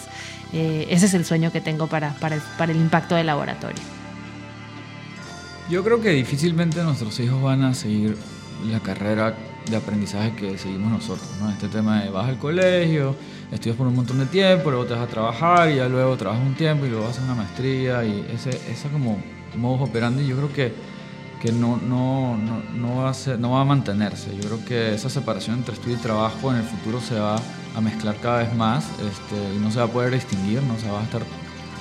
Eh, 0.53 0.87
ese 0.91 1.07
es 1.07 1.15
el 1.15 1.25
sueño 1.25 1.51
que 1.51 1.61
tengo 1.61 1.87
para, 1.87 2.15
para, 2.15 2.37
el, 2.37 2.77
impacto 2.77 3.15
del 3.15 3.27
laboratorio. 3.27 3.83
Yo 5.71 5.83
creo 5.83 6.01
que 6.01 6.11
difícilmente 6.11 6.83
nuestros 6.83 7.19
hijos 7.21 7.43
van 7.43 7.62
a 7.62 7.75
seguir 7.75 8.17
la 8.71 8.81
carrera 8.81 9.35
de 9.71 9.77
aprendizaje 9.77 10.35
que 10.35 10.59
seguimos 10.59 10.90
nosotros. 10.90 11.27
¿no? 11.40 11.50
Este 11.50 11.69
tema 11.69 12.03
de 12.03 12.11
vas 12.11 12.29
al 12.29 12.38
colegio, 12.38 13.17
estudias 13.50 13.77
por 13.77 13.87
un 13.87 13.96
montón 13.96 14.19
de 14.19 14.27
tiempo, 14.27 14.71
luego 14.71 14.85
te 14.85 14.92
vas 14.94 15.03
a 15.03 15.07
trabajar 15.07 15.71
y 15.71 15.77
ya 15.77 15.88
luego 15.88 16.17
trabajas 16.17 16.44
un 16.46 16.55
tiempo 16.55 16.85
y 16.85 16.90
luego 16.90 17.07
haces 17.07 17.23
una 17.25 17.35
maestría 17.35 18.05
y 18.05 18.27
ese, 18.35 18.50
ese 18.71 18.88
como 18.88 19.23
modo 19.57 19.85
operandi 19.85 20.27
yo 20.27 20.37
creo 20.37 20.53
que 20.53 20.92
que 21.42 21.50
no, 21.50 21.77
no, 21.77 22.37
no, 22.37 22.63
no, 22.73 22.96
va 22.98 23.11
a 23.11 23.37
no 23.37 23.50
va 23.50 23.63
a 23.63 23.65
mantenerse. 23.65 24.31
Yo 24.37 24.48
creo 24.48 24.65
que 24.65 24.94
esa 24.94 25.11
separación 25.11 25.57
entre 25.57 25.75
estudio 25.75 25.96
y 25.96 25.98
trabajo 25.98 26.53
en 26.53 26.59
el 26.59 26.63
futuro 26.63 27.00
se 27.00 27.19
va 27.19 27.35
a 27.35 27.40
mezclar 27.81 28.16
cada 28.20 28.38
vez 28.38 28.54
más 28.54 28.85
este, 29.00 29.54
y 29.54 29.58
no 29.58 29.70
se 29.70 29.79
va 29.79 29.85
a 29.85 29.88
poder 29.88 30.12
distinguir, 30.12 30.62
no 30.62 30.79
se 30.79 30.90
va 30.90 31.00
a 31.00 31.04
estar 31.04 31.23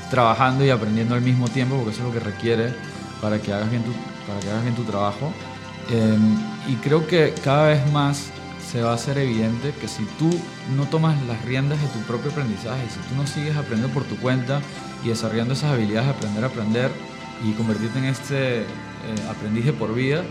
trabajando 0.10 0.66
y 0.66 0.70
aprendiendo 0.70 1.16
al 1.16 1.22
mismo 1.22 1.48
tiempo 1.48 1.76
porque 1.76 1.92
eso 1.92 2.08
es 2.08 2.14
lo 2.14 2.14
que 2.14 2.20
requiere 2.20 2.74
para 3.22 3.40
que 3.40 3.54
hagas 3.54 3.70
bien 3.70 3.84
tu, 3.84 3.92
para 4.28 4.40
que 4.40 4.50
hagas 4.50 4.64
bien 4.64 4.76
tu 4.76 4.84
trabajo. 4.84 5.32
Em, 5.90 6.38
y 6.68 6.76
creo 6.76 7.08
que 7.08 7.34
cada 7.44 7.68
vez 7.68 7.92
más 7.92 8.30
se 8.72 8.82
va 8.82 8.92
a 8.92 8.96
hacer 8.96 9.18
evidente 9.18 9.74
que 9.80 9.88
si 9.88 10.04
tú 10.18 10.30
no 10.76 10.86
tomas 10.86 11.22
las 11.24 11.44
riendas 11.44 11.82
de 11.82 11.88
tu 11.88 12.00
propio 12.00 12.32
aprendizaje, 12.32 12.84
si 12.90 13.00
tú 13.10 13.16
no 13.16 13.28
sigues 13.28 13.56
aprendiendo 13.58 13.94
por 13.94 14.04
tu 14.04 14.16
cuenta 14.18 14.62
y 15.04 15.10
desarrollando 15.10 15.54
esas 15.54 15.72
habilidades 15.72 16.08
de 16.08 16.14
aprender 16.14 16.44
a 16.44 16.48
aprender 16.48 16.92
y 17.44 17.52
convertirte 17.54 18.00
en 18.00 18.06
este 18.06 18.62
eh, 18.62 18.66
aprendiz 19.30 19.66
de 19.66 19.74
por 19.74 19.94
vida, 19.94 20.24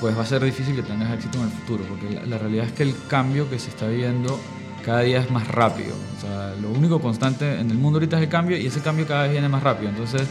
pues 0.00 0.16
va 0.16 0.22
a 0.22 0.26
ser 0.26 0.42
difícil 0.42 0.74
que 0.74 0.82
tengas 0.82 1.12
éxito 1.12 1.38
en 1.38 1.44
el 1.44 1.50
futuro, 1.50 1.84
porque 1.84 2.10
la, 2.10 2.24
la, 2.24 2.38
realidad 2.38 2.66
es 2.66 2.72
que 2.72 2.82
el 2.82 2.94
cambio 3.08 3.48
que 3.50 3.58
se 3.58 3.68
está 3.68 3.86
viviendo 3.86 4.40
cada 4.82 5.00
día 5.00 5.20
es 5.20 5.30
más 5.30 5.48
rápido. 5.48 5.94
O 6.16 6.20
sea, 6.20 6.54
lo 6.60 6.70
único 6.70 7.00
constante 7.00 7.60
en 7.60 7.70
el 7.70 7.78
mundo 7.78 7.98
ahorita 7.98 8.16
es 8.18 8.24
el 8.24 8.28
cambio 8.28 8.56
y 8.56 8.66
ese 8.66 8.80
cambio 8.80 9.06
cada 9.06 9.24
vez 9.24 9.32
viene 9.32 9.48
más 9.48 9.62
rápido. 9.62 9.90
Entonces, 9.90 10.22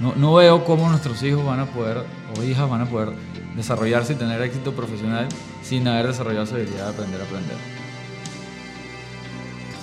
no, 0.00 0.14
no 0.16 0.34
veo 0.34 0.64
cómo 0.64 0.88
nuestros 0.88 1.22
hijos 1.22 1.44
van 1.44 1.60
a 1.60 1.66
poder, 1.66 2.04
o 2.36 2.42
hijas 2.42 2.68
van 2.68 2.82
a 2.82 2.86
poder 2.86 3.10
desarrollarse 3.56 4.14
y 4.14 4.16
tener 4.16 4.40
éxito 4.42 4.72
profesional 4.72 5.28
sin 5.62 5.86
haber 5.86 6.08
desarrollado 6.08 6.44
esa 6.44 6.56
habilidad 6.56 6.86
de 6.86 6.90
aprender 6.90 7.20
a 7.20 7.24
aprender. 7.24 7.56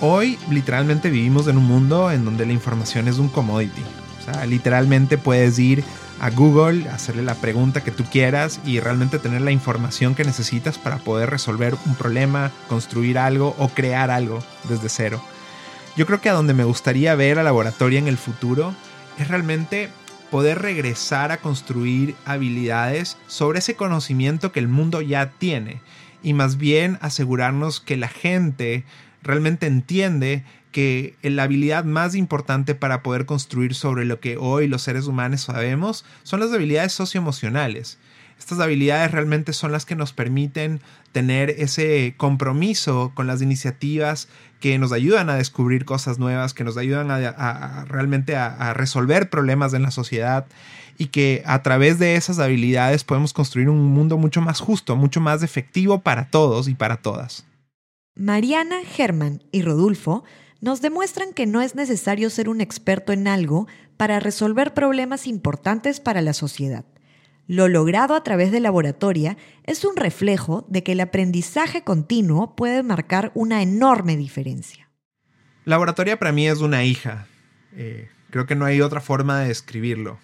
Hoy 0.00 0.38
literalmente 0.50 1.10
vivimos 1.10 1.46
en 1.46 1.56
un 1.58 1.64
mundo 1.64 2.10
en 2.10 2.24
donde 2.24 2.44
la 2.44 2.52
información 2.52 3.08
es 3.08 3.18
un 3.18 3.28
commodity. 3.28 3.82
O 4.20 4.24
sea, 4.24 4.44
literalmente 4.46 5.16
puedes 5.16 5.58
ir 5.58 5.84
a 6.22 6.30
Google, 6.30 6.88
hacerle 6.88 7.24
la 7.24 7.34
pregunta 7.34 7.82
que 7.82 7.90
tú 7.90 8.04
quieras 8.04 8.60
y 8.64 8.78
realmente 8.78 9.18
tener 9.18 9.40
la 9.40 9.50
información 9.50 10.14
que 10.14 10.22
necesitas 10.22 10.78
para 10.78 10.98
poder 10.98 11.28
resolver 11.28 11.74
un 11.84 11.96
problema, 11.96 12.52
construir 12.68 13.18
algo 13.18 13.56
o 13.58 13.68
crear 13.68 14.12
algo 14.12 14.38
desde 14.68 14.88
cero. 14.88 15.20
Yo 15.96 16.06
creo 16.06 16.20
que 16.20 16.28
a 16.28 16.34
donde 16.34 16.54
me 16.54 16.62
gustaría 16.62 17.16
ver 17.16 17.40
a 17.40 17.42
laboratorio 17.42 17.98
en 17.98 18.06
el 18.06 18.18
futuro 18.18 18.72
es 19.18 19.26
realmente 19.26 19.88
poder 20.30 20.62
regresar 20.62 21.32
a 21.32 21.38
construir 21.38 22.14
habilidades 22.24 23.18
sobre 23.26 23.58
ese 23.58 23.74
conocimiento 23.74 24.52
que 24.52 24.60
el 24.60 24.68
mundo 24.68 25.02
ya 25.02 25.30
tiene 25.30 25.80
y 26.22 26.34
más 26.34 26.56
bien 26.56 26.98
asegurarnos 27.00 27.80
que 27.80 27.96
la 27.96 28.06
gente 28.06 28.84
realmente 29.24 29.66
entiende 29.66 30.44
que 30.72 31.14
la 31.22 31.44
habilidad 31.44 31.84
más 31.84 32.14
importante 32.14 32.74
para 32.74 33.02
poder 33.02 33.26
construir 33.26 33.74
sobre 33.74 34.04
lo 34.04 34.18
que 34.18 34.36
hoy 34.36 34.66
los 34.66 34.82
seres 34.82 35.06
humanos 35.06 35.42
sabemos 35.42 36.04
son 36.24 36.40
las 36.40 36.52
habilidades 36.52 36.92
socioemocionales. 36.92 37.98
Estas 38.38 38.58
habilidades 38.58 39.12
realmente 39.12 39.52
son 39.52 39.70
las 39.70 39.86
que 39.86 39.94
nos 39.94 40.12
permiten 40.12 40.80
tener 41.12 41.50
ese 41.50 42.14
compromiso 42.16 43.12
con 43.14 43.28
las 43.28 43.40
iniciativas 43.40 44.28
que 44.58 44.78
nos 44.78 44.90
ayudan 44.90 45.30
a 45.30 45.36
descubrir 45.36 45.84
cosas 45.84 46.18
nuevas, 46.18 46.52
que 46.52 46.64
nos 46.64 46.76
ayudan 46.76 47.10
a, 47.12 47.84
realmente 47.84 48.34
a, 48.34 48.74
resolver 48.74 49.30
problemas 49.30 49.74
en 49.74 49.82
la 49.82 49.92
sociedad 49.92 50.46
y 50.98 51.06
que 51.06 51.42
a 51.46 51.62
través 51.62 52.00
de 52.00 52.16
esas 52.16 52.40
habilidades 52.40 53.04
podemos 53.04 53.32
construir 53.32 53.68
un 53.68 53.92
mundo 53.92 54.18
mucho 54.18 54.40
más 54.40 54.58
justo, 54.58 54.96
mucho 54.96 55.20
más 55.20 55.44
efectivo 55.44 56.00
para 56.00 56.28
todos 56.28 56.66
y 56.66 56.74
para 56.74 56.96
todas. 56.96 57.44
Mariana, 58.16 58.80
Germán 58.84 59.42
y 59.52 59.62
Rodolfo 59.62 60.24
nos 60.62 60.80
demuestran 60.80 61.34
que 61.34 61.44
no 61.44 61.60
es 61.60 61.74
necesario 61.74 62.30
ser 62.30 62.48
un 62.48 62.60
experto 62.60 63.12
en 63.12 63.26
algo 63.26 63.66
para 63.96 64.20
resolver 64.20 64.72
problemas 64.72 65.26
importantes 65.26 66.00
para 66.00 66.22
la 66.22 66.32
sociedad. 66.32 66.84
Lo 67.48 67.66
logrado 67.66 68.14
a 68.14 68.22
través 68.22 68.52
de 68.52 68.60
laboratoria 68.60 69.36
es 69.64 69.84
un 69.84 69.96
reflejo 69.96 70.64
de 70.68 70.84
que 70.84 70.92
el 70.92 71.00
aprendizaje 71.00 71.82
continuo 71.82 72.54
puede 72.54 72.84
marcar 72.84 73.32
una 73.34 73.60
enorme 73.60 74.16
diferencia. 74.16 74.88
Laboratoria 75.64 76.18
para 76.18 76.30
mí 76.30 76.46
es 76.46 76.60
una 76.60 76.84
hija. 76.84 77.26
Eh, 77.74 78.08
creo 78.30 78.46
que 78.46 78.54
no 78.54 78.64
hay 78.64 78.80
otra 78.80 79.00
forma 79.00 79.40
de 79.40 79.48
describirlo. 79.48 80.20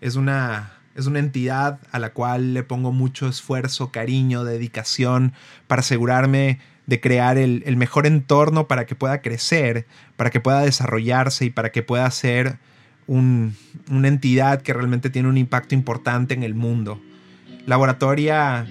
Es 0.00 0.14
una, 0.14 0.74
es 0.94 1.06
una 1.06 1.18
entidad 1.18 1.80
a 1.90 1.98
la 1.98 2.12
cual 2.12 2.54
le 2.54 2.62
pongo 2.62 2.92
mucho 2.92 3.26
esfuerzo, 3.26 3.90
cariño, 3.90 4.44
dedicación 4.44 5.32
para 5.66 5.80
asegurarme 5.80 6.60
de 6.86 7.00
crear 7.00 7.38
el, 7.38 7.62
el 7.66 7.76
mejor 7.76 8.06
entorno 8.06 8.66
para 8.68 8.86
que 8.86 8.94
pueda 8.94 9.20
crecer, 9.20 9.86
para 10.16 10.30
que 10.30 10.40
pueda 10.40 10.62
desarrollarse 10.62 11.44
y 11.46 11.50
para 11.50 11.70
que 11.70 11.82
pueda 11.82 12.10
ser 12.10 12.58
una 13.06 14.08
entidad 14.08 14.62
que 14.62 14.72
realmente 14.72 15.10
tiene 15.10 15.28
un 15.28 15.36
impacto 15.36 15.74
importante 15.74 16.34
en 16.34 16.42
el 16.42 16.54
mundo. 16.54 17.00
Laboratoria 17.66 18.66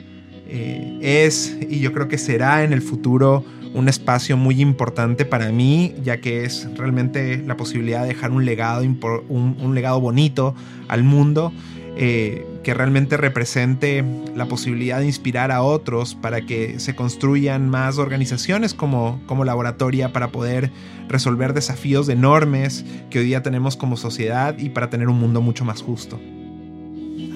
eh, 0.47 0.99
es 1.01 1.57
y 1.69 1.79
yo 1.79 1.93
creo 1.93 2.07
que 2.07 2.17
será 2.17 2.63
en 2.63 2.73
el 2.73 2.81
futuro 2.81 3.45
un 3.73 3.87
espacio 3.87 4.35
muy 4.35 4.59
importante 4.59 5.23
para 5.23 5.51
mí, 5.51 5.95
ya 6.03 6.19
que 6.19 6.43
es 6.43 6.67
realmente 6.75 7.37
la 7.37 7.55
posibilidad 7.55 8.01
de 8.01 8.09
dejar 8.09 8.31
un 8.31 8.43
legado, 8.43 8.83
un 8.83 9.75
legado 9.75 10.01
bonito 10.01 10.55
al 10.89 11.03
mundo 11.03 11.53
eh, 11.97 12.47
que 12.63 12.73
realmente 12.73 13.17
represente 13.17 14.03
la 14.35 14.45
posibilidad 14.45 14.99
de 14.99 15.05
inspirar 15.05 15.51
a 15.51 15.61
otros 15.61 16.15
para 16.15 16.41
que 16.41 16.79
se 16.79 16.95
construyan 16.95 17.69
más 17.69 17.97
organizaciones 17.97 18.73
como, 18.73 19.19
como 19.25 19.45
laboratoria 19.45 20.13
para 20.13 20.31
poder 20.31 20.71
resolver 21.09 21.53
desafíos 21.53 22.07
enormes 22.09 22.85
que 23.09 23.19
hoy 23.19 23.25
día 23.25 23.43
tenemos 23.43 23.75
como 23.75 23.97
sociedad 23.97 24.57
y 24.57 24.69
para 24.69 24.89
tener 24.89 25.09
un 25.09 25.19
mundo 25.19 25.41
mucho 25.41 25.65
más 25.65 25.81
justo. 25.81 26.19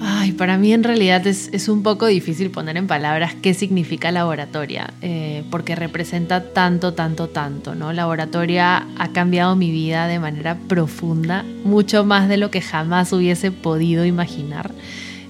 Ay, 0.00 0.32
para 0.32 0.58
mí 0.58 0.72
en 0.72 0.84
realidad 0.84 1.26
es, 1.26 1.68
un 1.68 1.82
poco 1.82 2.06
difícil 2.06 2.50
poner 2.50 2.76
en 2.76 2.86
palabras 2.86 3.34
qué 3.40 3.54
significa 3.54 4.10
laboratoria, 4.12 4.92
eh, 5.00 5.42
porque 5.50 5.74
representa 5.74 6.52
tanto, 6.52 6.92
tanto, 6.94 7.28
tanto, 7.28 7.74
¿no? 7.74 7.92
Laboratoria 7.92 8.86
ha 8.98 9.08
cambiado 9.12 9.56
mi 9.56 9.70
vida 9.70 10.06
de 10.06 10.18
manera 10.18 10.56
profunda, 10.68 11.44
mucho 11.64 12.04
más 12.04 12.28
de 12.28 12.36
lo 12.36 12.50
que 12.50 12.60
jamás 12.60 13.12
hubiese 13.12 13.50
podido 13.52 14.04
imaginar. 14.04 14.70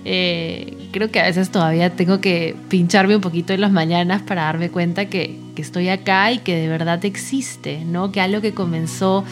Eh, 0.08 0.88
creo 0.92 1.10
que 1.10 1.18
a 1.18 1.24
veces 1.24 1.50
todavía 1.50 1.90
tengo 1.90 2.20
que 2.20 2.54
pincharme 2.68 3.16
un 3.16 3.20
poquito 3.20 3.52
en 3.52 3.60
las 3.60 3.72
mañanas 3.72 4.22
para 4.22 4.42
darme 4.42 4.70
cuenta 4.70 5.06
que, 5.06 5.44
estoy 5.56 5.88
acá 5.88 6.30
y 6.32 6.40
que 6.40 6.54
de 6.54 6.68
verdad 6.68 7.02
existe, 7.06 7.82
¿no? 7.84 8.12
Que 8.12 8.20
algo 8.20 8.42
que 8.42 8.52
comenzó 8.52 9.24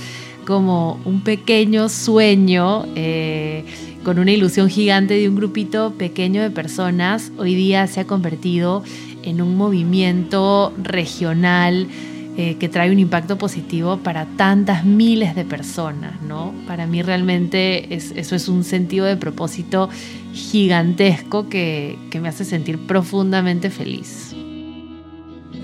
como 0.45 1.01
un 1.05 1.23
pequeño 1.23 1.89
sueño, 1.89 2.87
eh, 2.95 3.65
con 4.05 4.19
una 4.19 4.33
ilusión 4.33 4.69
gigante 4.69 5.15
de 5.15 5.29
un 5.29 5.37
grupito 5.37 5.95
pequeño 5.95 6.43
de 6.43 6.51
personas, 6.51 7.33
hoy 7.39 7.55
día 7.55 7.87
se 7.87 8.01
ha 8.01 8.07
convertido 8.07 8.83
en 9.23 9.41
un 9.41 9.57
movimiento 9.57 10.73
regional 10.83 11.89
eh, 12.37 12.57
que 12.59 12.69
trae 12.69 12.91
un 12.91 12.99
impacto 12.99 13.39
positivo 13.39 13.99
para 13.99 14.27
tantas 14.27 14.85
miles 14.85 15.37
de 15.37 15.45
personas, 15.45 16.21
¿no? 16.21 16.53
Para 16.67 16.85
mí 16.85 17.01
realmente 17.01 17.95
eso 17.95 18.35
es 18.35 18.49
un 18.49 18.65
sentido 18.65 19.07
de 19.07 19.17
propósito 19.17 19.89
gigantesco 20.33 21.49
que, 21.49 21.97
me 22.21 22.29
hace 22.29 22.45
sentir 22.45 22.79
profundamente 22.87 23.71
feliz. 23.71 24.34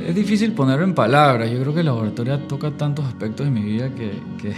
Es 0.07 0.15
difícil 0.15 0.53
ponerlo 0.53 0.85
en 0.85 0.95
palabras. 0.95 1.51
Yo 1.51 1.61
creo 1.61 1.75
que 1.75 1.83
la 1.83 1.93
laboratorio 1.93 2.39
toca 2.41 2.71
tantos 2.71 3.05
aspectos 3.05 3.47
de 3.47 3.53
mi 3.53 3.63
vida 3.63 3.91
que 3.95 4.13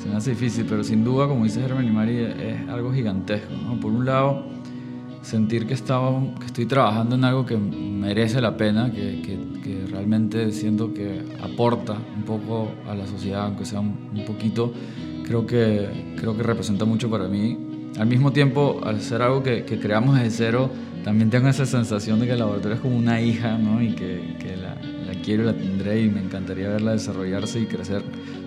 se 0.00 0.08
me 0.08 0.16
hace 0.16 0.30
difícil, 0.30 0.64
pero 0.68 0.82
sin 0.82 1.04
duda, 1.04 1.28
como 1.28 1.44
dice 1.44 1.60
Germán 1.60 1.86
y 1.86 1.90
Mari, 1.90 2.16
es 2.16 2.68
algo 2.68 2.92
gigantesco. 2.92 3.52
Por 3.80 3.92
un 3.92 4.06
lado, 4.06 4.46
sentir 5.20 5.66
que, 5.66 5.74
estaba, 5.74 6.18
que 6.38 6.46
estoy 6.46 6.64
trabajando 6.64 7.16
en 7.16 7.24
algo 7.24 7.44
que 7.44 7.56
merece 7.58 8.40
la 8.40 8.56
pena, 8.56 8.90
que, 8.90 9.20
que, 9.22 9.50
realmente 9.90 10.52
siento 10.52 10.94
que 10.94 11.20
aporta 11.42 11.94
un 12.16 12.22
poco 12.22 12.70
a 12.88 12.94
la 12.94 13.06
sociedad, 13.06 13.44
aunque 13.44 13.64
sea 13.64 13.80
un, 13.80 14.24
poquito, 14.26 14.72
creo 15.24 15.46
que, 15.46 16.14
creo 16.16 16.36
que 16.36 16.42
representa 16.42 16.84
mucho 16.84 17.10
para 17.10 17.28
mí. 17.28 17.58
Al 17.98 18.06
mismo 18.06 18.32
tiempo, 18.32 18.80
al 18.84 19.00
ser 19.00 19.22
algo 19.22 19.42
que, 19.42 19.64
creamos 19.64 20.16
desde 20.16 20.30
cero, 20.30 20.70
también 21.04 21.30
tengo 21.30 21.48
esa 21.48 21.66
sensación 21.66 22.20
de 22.20 22.26
que 22.26 22.32
el 22.32 22.38
laboratorio 22.38 22.76
es 22.76 22.80
como 22.80 22.96
una 22.96 23.20
hija, 23.20 23.58
¿no? 23.58 23.82
Y 23.82 23.94
que, 23.94 24.56
la, 24.56 24.74
la 25.06 25.20
quiero 25.22 25.42
y 25.42 25.46
la 25.46 25.54
tendré 25.54 26.02
y 26.02 26.08
me 26.08 26.20
encantaría 26.20 26.68
verla 26.68 26.92
desarrollarse 26.92 27.60
y 27.60 27.66
crecer 27.66 28.02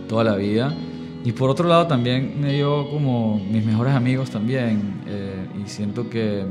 toda 0.07 0.23
la 0.23 0.35
vida. 0.35 0.73
Y 1.25 1.31
por 1.31 1.49
otro 1.49 1.67
lado 1.67 1.87
también 1.87 2.39
me 2.41 2.53
dio 2.53 2.89
como 2.89 3.39
mis 3.39 3.65
mejores 3.65 3.93
amigos 3.93 4.29
también 4.29 5.01
eh, 5.07 5.47
y 5.63 5.69
siento 5.69 6.09
que 6.09 6.43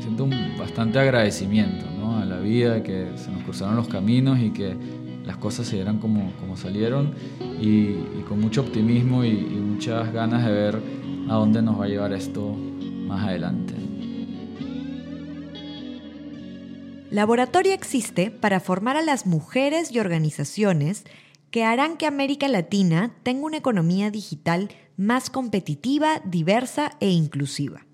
siento 0.00 0.24
un 0.24 0.56
bastante 0.56 0.98
agradecimiento 1.00 1.86
¿no? 1.98 2.18
a 2.18 2.24
la 2.24 2.38
vida, 2.38 2.82
que 2.84 3.08
se 3.16 3.30
nos 3.32 3.42
cruzaron 3.42 3.74
los 3.74 3.88
caminos 3.88 4.38
y 4.38 4.50
que 4.50 4.76
las 5.24 5.36
cosas 5.38 5.66
se 5.66 5.76
dieran 5.76 5.98
como, 5.98 6.32
como 6.38 6.56
salieron 6.56 7.14
y, 7.60 7.94
con 8.28 8.40
mucho 8.40 8.60
optimismo 8.60 9.24
y, 9.24 9.30
y 9.30 9.60
muchas 9.60 10.12
ganas 10.12 10.46
de 10.46 10.52
ver 10.52 10.80
a 11.28 11.34
dónde 11.34 11.62
nos 11.62 11.78
va 11.78 11.84
a 11.84 11.88
llevar 11.88 12.12
esto 12.12 12.54
más 13.06 13.28
adelante. 13.28 13.74
Laboratorio 17.10 17.72
existe 17.72 18.30
para 18.30 18.60
formar 18.60 18.96
a 18.96 19.02
las 19.02 19.26
mujeres 19.26 19.90
y 19.90 19.98
organizaciones 19.98 21.04
que 21.50 21.64
harán 21.64 21.96
que 21.96 22.06
América 22.06 22.46
Latina 22.46 23.16
tenga 23.24 23.46
una 23.46 23.56
economía 23.56 24.10
digital 24.10 24.70
más 24.96 25.30
competitiva, 25.30 26.20
diversa 26.24 26.92
e 27.00 27.10
inclusiva. 27.10 27.86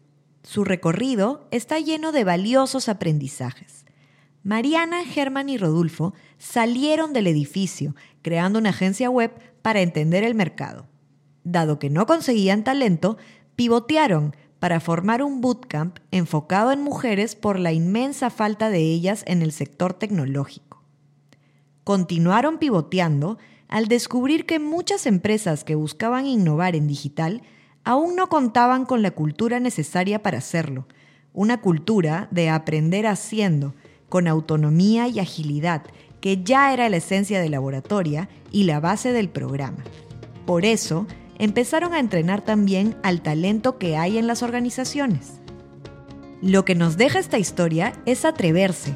Su 0.43 0.65
recorrido 0.65 1.49
está 1.51 1.81
lleno 1.81 2.13
de 2.13 2.25
valiosos 2.25 2.89
aprendizajes. 2.89 3.87
Mariana, 4.45 5.05
Germán 5.05 5.49
y 5.49 5.57
Rodolfo 5.57 6.15
salieron 6.39 7.13
del 7.13 7.27
edificio 7.27 7.97
creando 8.23 8.59
una 8.59 8.71
agencia 8.71 9.09
web 9.09 9.33
para 9.63 9.81
entender 9.81 10.25
el 10.25 10.35
mercado. 10.35 10.87
Dado 11.47 11.79
que 11.79 11.91
no 11.91 12.07
conseguían 12.07 12.65
talento, 12.65 13.19
pivotearon 13.55 14.35
para 14.59 14.81
formar 14.81 15.23
un 15.23 15.41
bootcamp 15.41 15.99
enfocado 16.11 16.73
en 16.73 16.83
mujeres 16.83 17.37
por 17.37 17.61
la 17.61 17.73
inmensa 17.73 18.31
falta 18.31 18.69
de 18.69 18.81
ellas 18.81 19.23
en 19.29 19.43
el 19.43 19.53
sector 19.53 19.95
tecnológico. 19.95 20.83
Continuaron 21.85 22.59
pivoteando 22.59 23.39
al 23.69 23.87
descubrir 23.87 24.45
que 24.45 24.59
muchas 24.59 25.07
empresas 25.07 25.63
que 25.63 25.77
buscaban 25.77 26.27
innovar 26.27 26.75
en 26.75 26.89
digital 26.89 27.43
aún 27.85 28.17
no 28.17 28.29
contaban 28.29 28.85
con 28.85 29.01
la 29.01 29.13
cultura 29.13 29.61
necesaria 29.61 30.25
para 30.25 30.39
hacerlo, 30.39 30.89
una 31.33 31.61
cultura 31.61 32.27
de 32.33 32.51
aprender 32.51 33.07
haciendo, 33.07 33.73
con 34.09 34.27
autonomía 34.27 35.07
y 35.07 35.21
agilidad, 35.21 35.85
que 36.21 36.43
ya 36.43 36.73
era 36.73 36.89
la 36.89 36.97
esencia 36.97 37.41
de 37.41 37.51
laboratoria 37.51 38.29
y 38.51 38.65
la 38.65 38.81
base 38.81 39.13
del 39.13 39.29
programa. 39.29 39.85
Por 40.45 40.65
eso, 40.65 41.07
empezaron 41.39 41.93
a 41.93 42.01
entrenar 42.01 42.43
también 42.43 42.97
al 43.03 43.23
talento 43.23 43.79
que 43.79 43.97
hay 43.97 44.19
en 44.19 44.27
las 44.27 44.43
organizaciones. 44.43 45.41
Lo 46.43 46.65
que 46.65 46.75
nos 46.75 46.97
deja 46.97 47.19
esta 47.19 47.39
historia 47.39 47.93
es 48.05 48.25
atreverse 48.25 48.95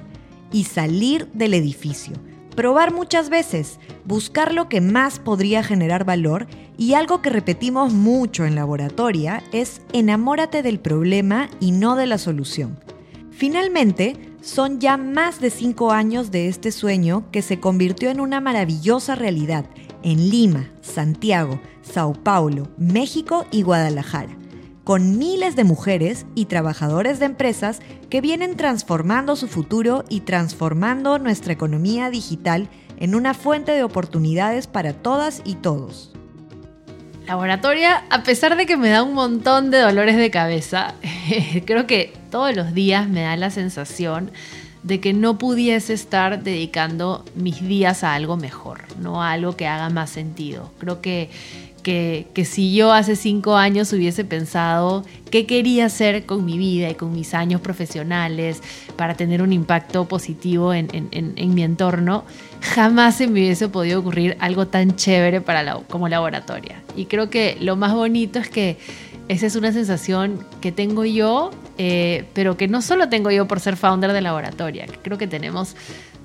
y 0.53 0.65
salir 0.65 1.29
del 1.33 1.55
edificio, 1.55 2.15
probar 2.55 2.93
muchas 2.93 3.31
veces, 3.31 3.79
buscar 4.05 4.53
lo 4.53 4.69
que 4.69 4.81
más 4.81 5.19
podría 5.19 5.63
generar 5.63 6.05
valor 6.05 6.47
y 6.77 6.95
algo 6.95 7.23
que 7.23 7.31
repetimos 7.31 7.93
mucho 7.93 8.45
en 8.45 8.55
laboratoria 8.55 9.43
es 9.53 9.83
enamórate 9.93 10.63
del 10.63 10.81
problema 10.81 11.49
y 11.61 11.73
no 11.73 11.97
de 11.97 12.07
la 12.07 12.19
solución. 12.19 12.79
Finalmente, 13.31 14.17
son 14.43 14.81
ya 14.81 14.97
más 14.97 15.41
de 15.41 15.51
cinco 15.51 15.93
años 15.93 16.31
de 16.31 16.49
este 16.49 16.73
sueño 16.73 17.25
que 17.31 17.43
se 17.43 17.61
convirtió 17.61 18.11
en 18.11 18.21
una 18.21 18.41
maravillosa 18.41 19.15
realidad 19.15 19.67
en 20.03 20.31
Lima, 20.31 20.71
Santiago, 20.81 21.61
Sao 21.83 22.13
Paulo, 22.13 22.69
México 22.79 23.47
y 23.51 23.63
Guadalajara, 23.63 24.37
con 24.85 25.19
miles 25.19 25.57
de 25.57 25.65
mujeres 25.65 26.27
y 26.35 26.47
trabajadores 26.47 27.19
de 27.19 27.27
empresas 27.27 27.81
que 28.09 28.21
vienen 28.21 28.57
transformando 28.57 29.37
su 29.37 29.49
futuro 29.49 30.05
y 30.09 30.21
transformando 30.21 31.19
nuestra 31.19 31.53
economía 31.53 32.11
digital 32.11 32.69
en 32.99 33.15
una 33.15 33.35
fuente 33.35 33.73
de 33.73 33.83
oportunidades 33.83 34.67
para 34.67 34.93
todas 34.93 35.43
y 35.45 35.55
todos. 35.55 36.13
Laboratoria, 37.27 38.05
a 38.11 38.25
pesar 38.25 38.57
de 38.57 38.67
que 38.67 38.77
me 38.77 38.89
da 38.89 39.03
un 39.03 39.15
montón 39.15 39.71
de 39.71 39.79
dolores 39.79 40.17
de 40.17 40.31
cabeza, 40.31 40.95
creo 41.65 41.87
que 41.87 42.13
todos 42.31 42.57
los 42.57 42.75
días 42.75 43.09
me 43.09 43.23
da 43.23 43.37
la 43.37 43.51
sensación 43.51 44.33
de 44.83 45.01
que 45.01 45.13
no 45.13 45.39
pudiese 45.39 45.93
estar 45.93 46.43
dedicando 46.43 47.25
mis 47.35 47.67
días 47.67 48.03
a 48.03 48.15
algo 48.15 48.37
mejor, 48.37 48.85
no 48.99 49.23
a 49.23 49.33
algo 49.33 49.57
que 49.57 49.67
haga 49.67 49.91
más 49.91 50.11
sentido. 50.11 50.73
Creo 50.79 51.01
que, 51.01 51.31
que, 51.83 52.45
si 52.45 52.75
yo 52.75 52.93
hace 52.93 53.17
cinco 53.17 53.57
años 53.57 53.93
hubiese 53.93 54.25
pensado 54.25 55.05
qué 55.31 55.47
quería 55.47 55.87
hacer 55.87 56.27
con 56.27 56.45
mi 56.45 56.59
vida 56.59 56.91
y 56.91 56.95
con 56.95 57.13
mis 57.13 57.35
años 57.35 57.61
profesionales 57.61 58.63
para 58.97 59.15
tener 59.15 59.43
un 59.43 59.53
impacto 59.53 60.07
positivo 60.07 60.73
en, 60.75 60.89
mi 61.55 61.63
entorno, 61.63 62.25
jamás 62.61 63.17
se 63.17 63.27
me 63.27 63.41
hubiese 63.41 63.69
podido 63.69 64.01
ocurrir 64.01 64.37
algo 64.41 64.67
tan 64.67 64.97
chévere 64.97 65.41
para 65.41 65.75
como 65.89 66.09
laboratoria. 66.09 66.83
Y 66.97 67.07
creo 67.07 67.31
que 67.31 67.57
lo 67.61 67.77
más 67.77 67.95
bonito 67.95 68.39
es 68.39 68.49
que 68.49 68.79
esa 69.31 69.47
es 69.47 69.55
una 69.55 69.71
sensación 69.71 70.45
que 70.61 70.73
tengo 70.73 71.05
yo, 71.05 71.53
eh, 71.79 72.25
pero 72.35 72.57
que 72.57 72.67
no 72.67 72.83
solo 72.83 73.09
tengo 73.09 73.31
yo 73.31 73.47
por 73.47 73.61
ser 73.61 73.77
founder 73.77 74.13
de 74.13 74.21
laboratoria, 74.21 74.87
creo 75.03 75.19
que 75.19 75.29
tenemos 75.29 75.77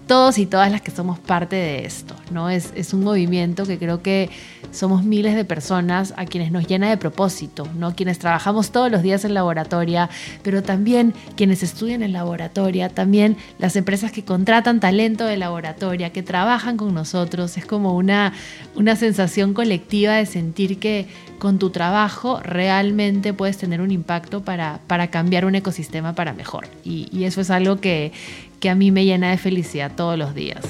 todos 0.07 0.37
y 0.37 0.45
todas 0.45 0.71
las 0.71 0.81
que 0.81 0.91
somos 0.91 1.17
parte 1.19 1.55
de 1.55 1.85
esto, 1.85 2.15
¿no? 2.31 2.49
Es, 2.49 2.93
un 2.93 3.03
movimiento 3.03 3.65
que 3.65 3.79
creo 3.79 4.01
que 4.03 4.29
somos 4.71 5.03
miles 5.03 5.35
de 5.35 5.45
personas 5.45 6.13
a 6.17 6.25
quienes 6.25 6.51
nos 6.51 6.67
llena 6.67 6.89
de 6.89 6.97
propósito, 6.97 7.67
¿no? 7.75 7.95
Quienes 7.95 8.19
trabajamos 8.19 8.71
todos 8.71 8.91
los 8.91 9.01
días 9.01 9.25
en 9.25 9.33
laboratoria, 9.33 10.09
pero 10.43 10.61
también 10.61 11.13
quienes 11.35 11.63
estudian 11.63 12.03
en 12.03 12.13
laboratoria, 12.13 12.89
también 12.89 13.37
las 13.57 13.75
empresas 13.75 14.11
que 14.11 14.23
contratan 14.23 14.79
talento 14.79 15.25
de 15.25 15.37
laboratoria, 15.37 16.11
que 16.11 16.21
trabajan 16.21 16.77
con 16.77 16.93
nosotros, 16.93 17.57
es 17.57 17.65
como 17.65 17.95
una, 17.95 18.33
una 18.75 18.95
sensación 18.95 19.53
colectiva 19.53 20.13
de 20.13 20.25
sentir 20.27 20.77
que 20.77 21.07
con 21.39 21.57
tu 21.57 21.69
trabajo 21.69 22.39
realmente 22.41 23.33
puedes 23.33 23.57
tener 23.57 23.81
un 23.81 23.91
impacto 23.91 24.43
para, 24.43 24.79
para 24.87 25.09
cambiar 25.09 25.45
un 25.45 25.55
ecosistema 25.55 26.13
para 26.13 26.33
mejor. 26.33 26.67
Y 26.83 27.23
eso 27.23 27.41
es 27.41 27.49
algo 27.49 27.77
que, 27.77 28.13
que 28.59 28.69
a 28.69 28.75
mí 28.75 28.91
me 28.91 29.05
llena 29.05 29.31
de 29.31 29.37
felicidad 29.37 29.91
todos 29.95 30.17
los 30.17 30.33
días. 30.35 30.65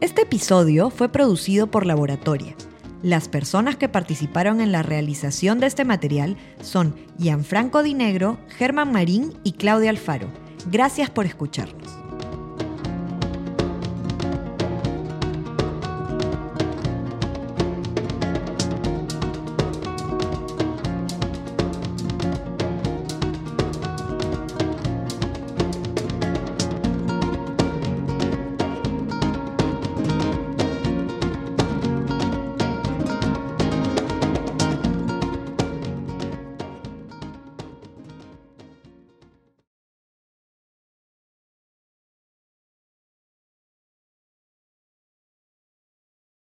Este 0.00 0.22
episodio 0.22 0.90
fue 0.90 1.10
producido 1.10 1.66
por 1.66 1.84
Laboratoria. 1.84 2.54
Las 3.02 3.28
personas 3.28 3.76
que 3.76 3.88
participaron 3.88 4.60
en 4.60 4.72
la 4.72 4.82
realización 4.82 5.60
de 5.60 5.66
este 5.66 5.84
material 5.84 6.36
son 6.62 6.94
Gianfranco 7.18 7.82
Dinegro, 7.82 8.38
Germán 8.48 8.92
Marín 8.92 9.34
y 9.44 9.52
Claudia 9.52 9.90
Alfaro. 9.90 10.28
Gracias 10.70 11.10
por 11.10 11.26
escucharnos. 11.26 11.99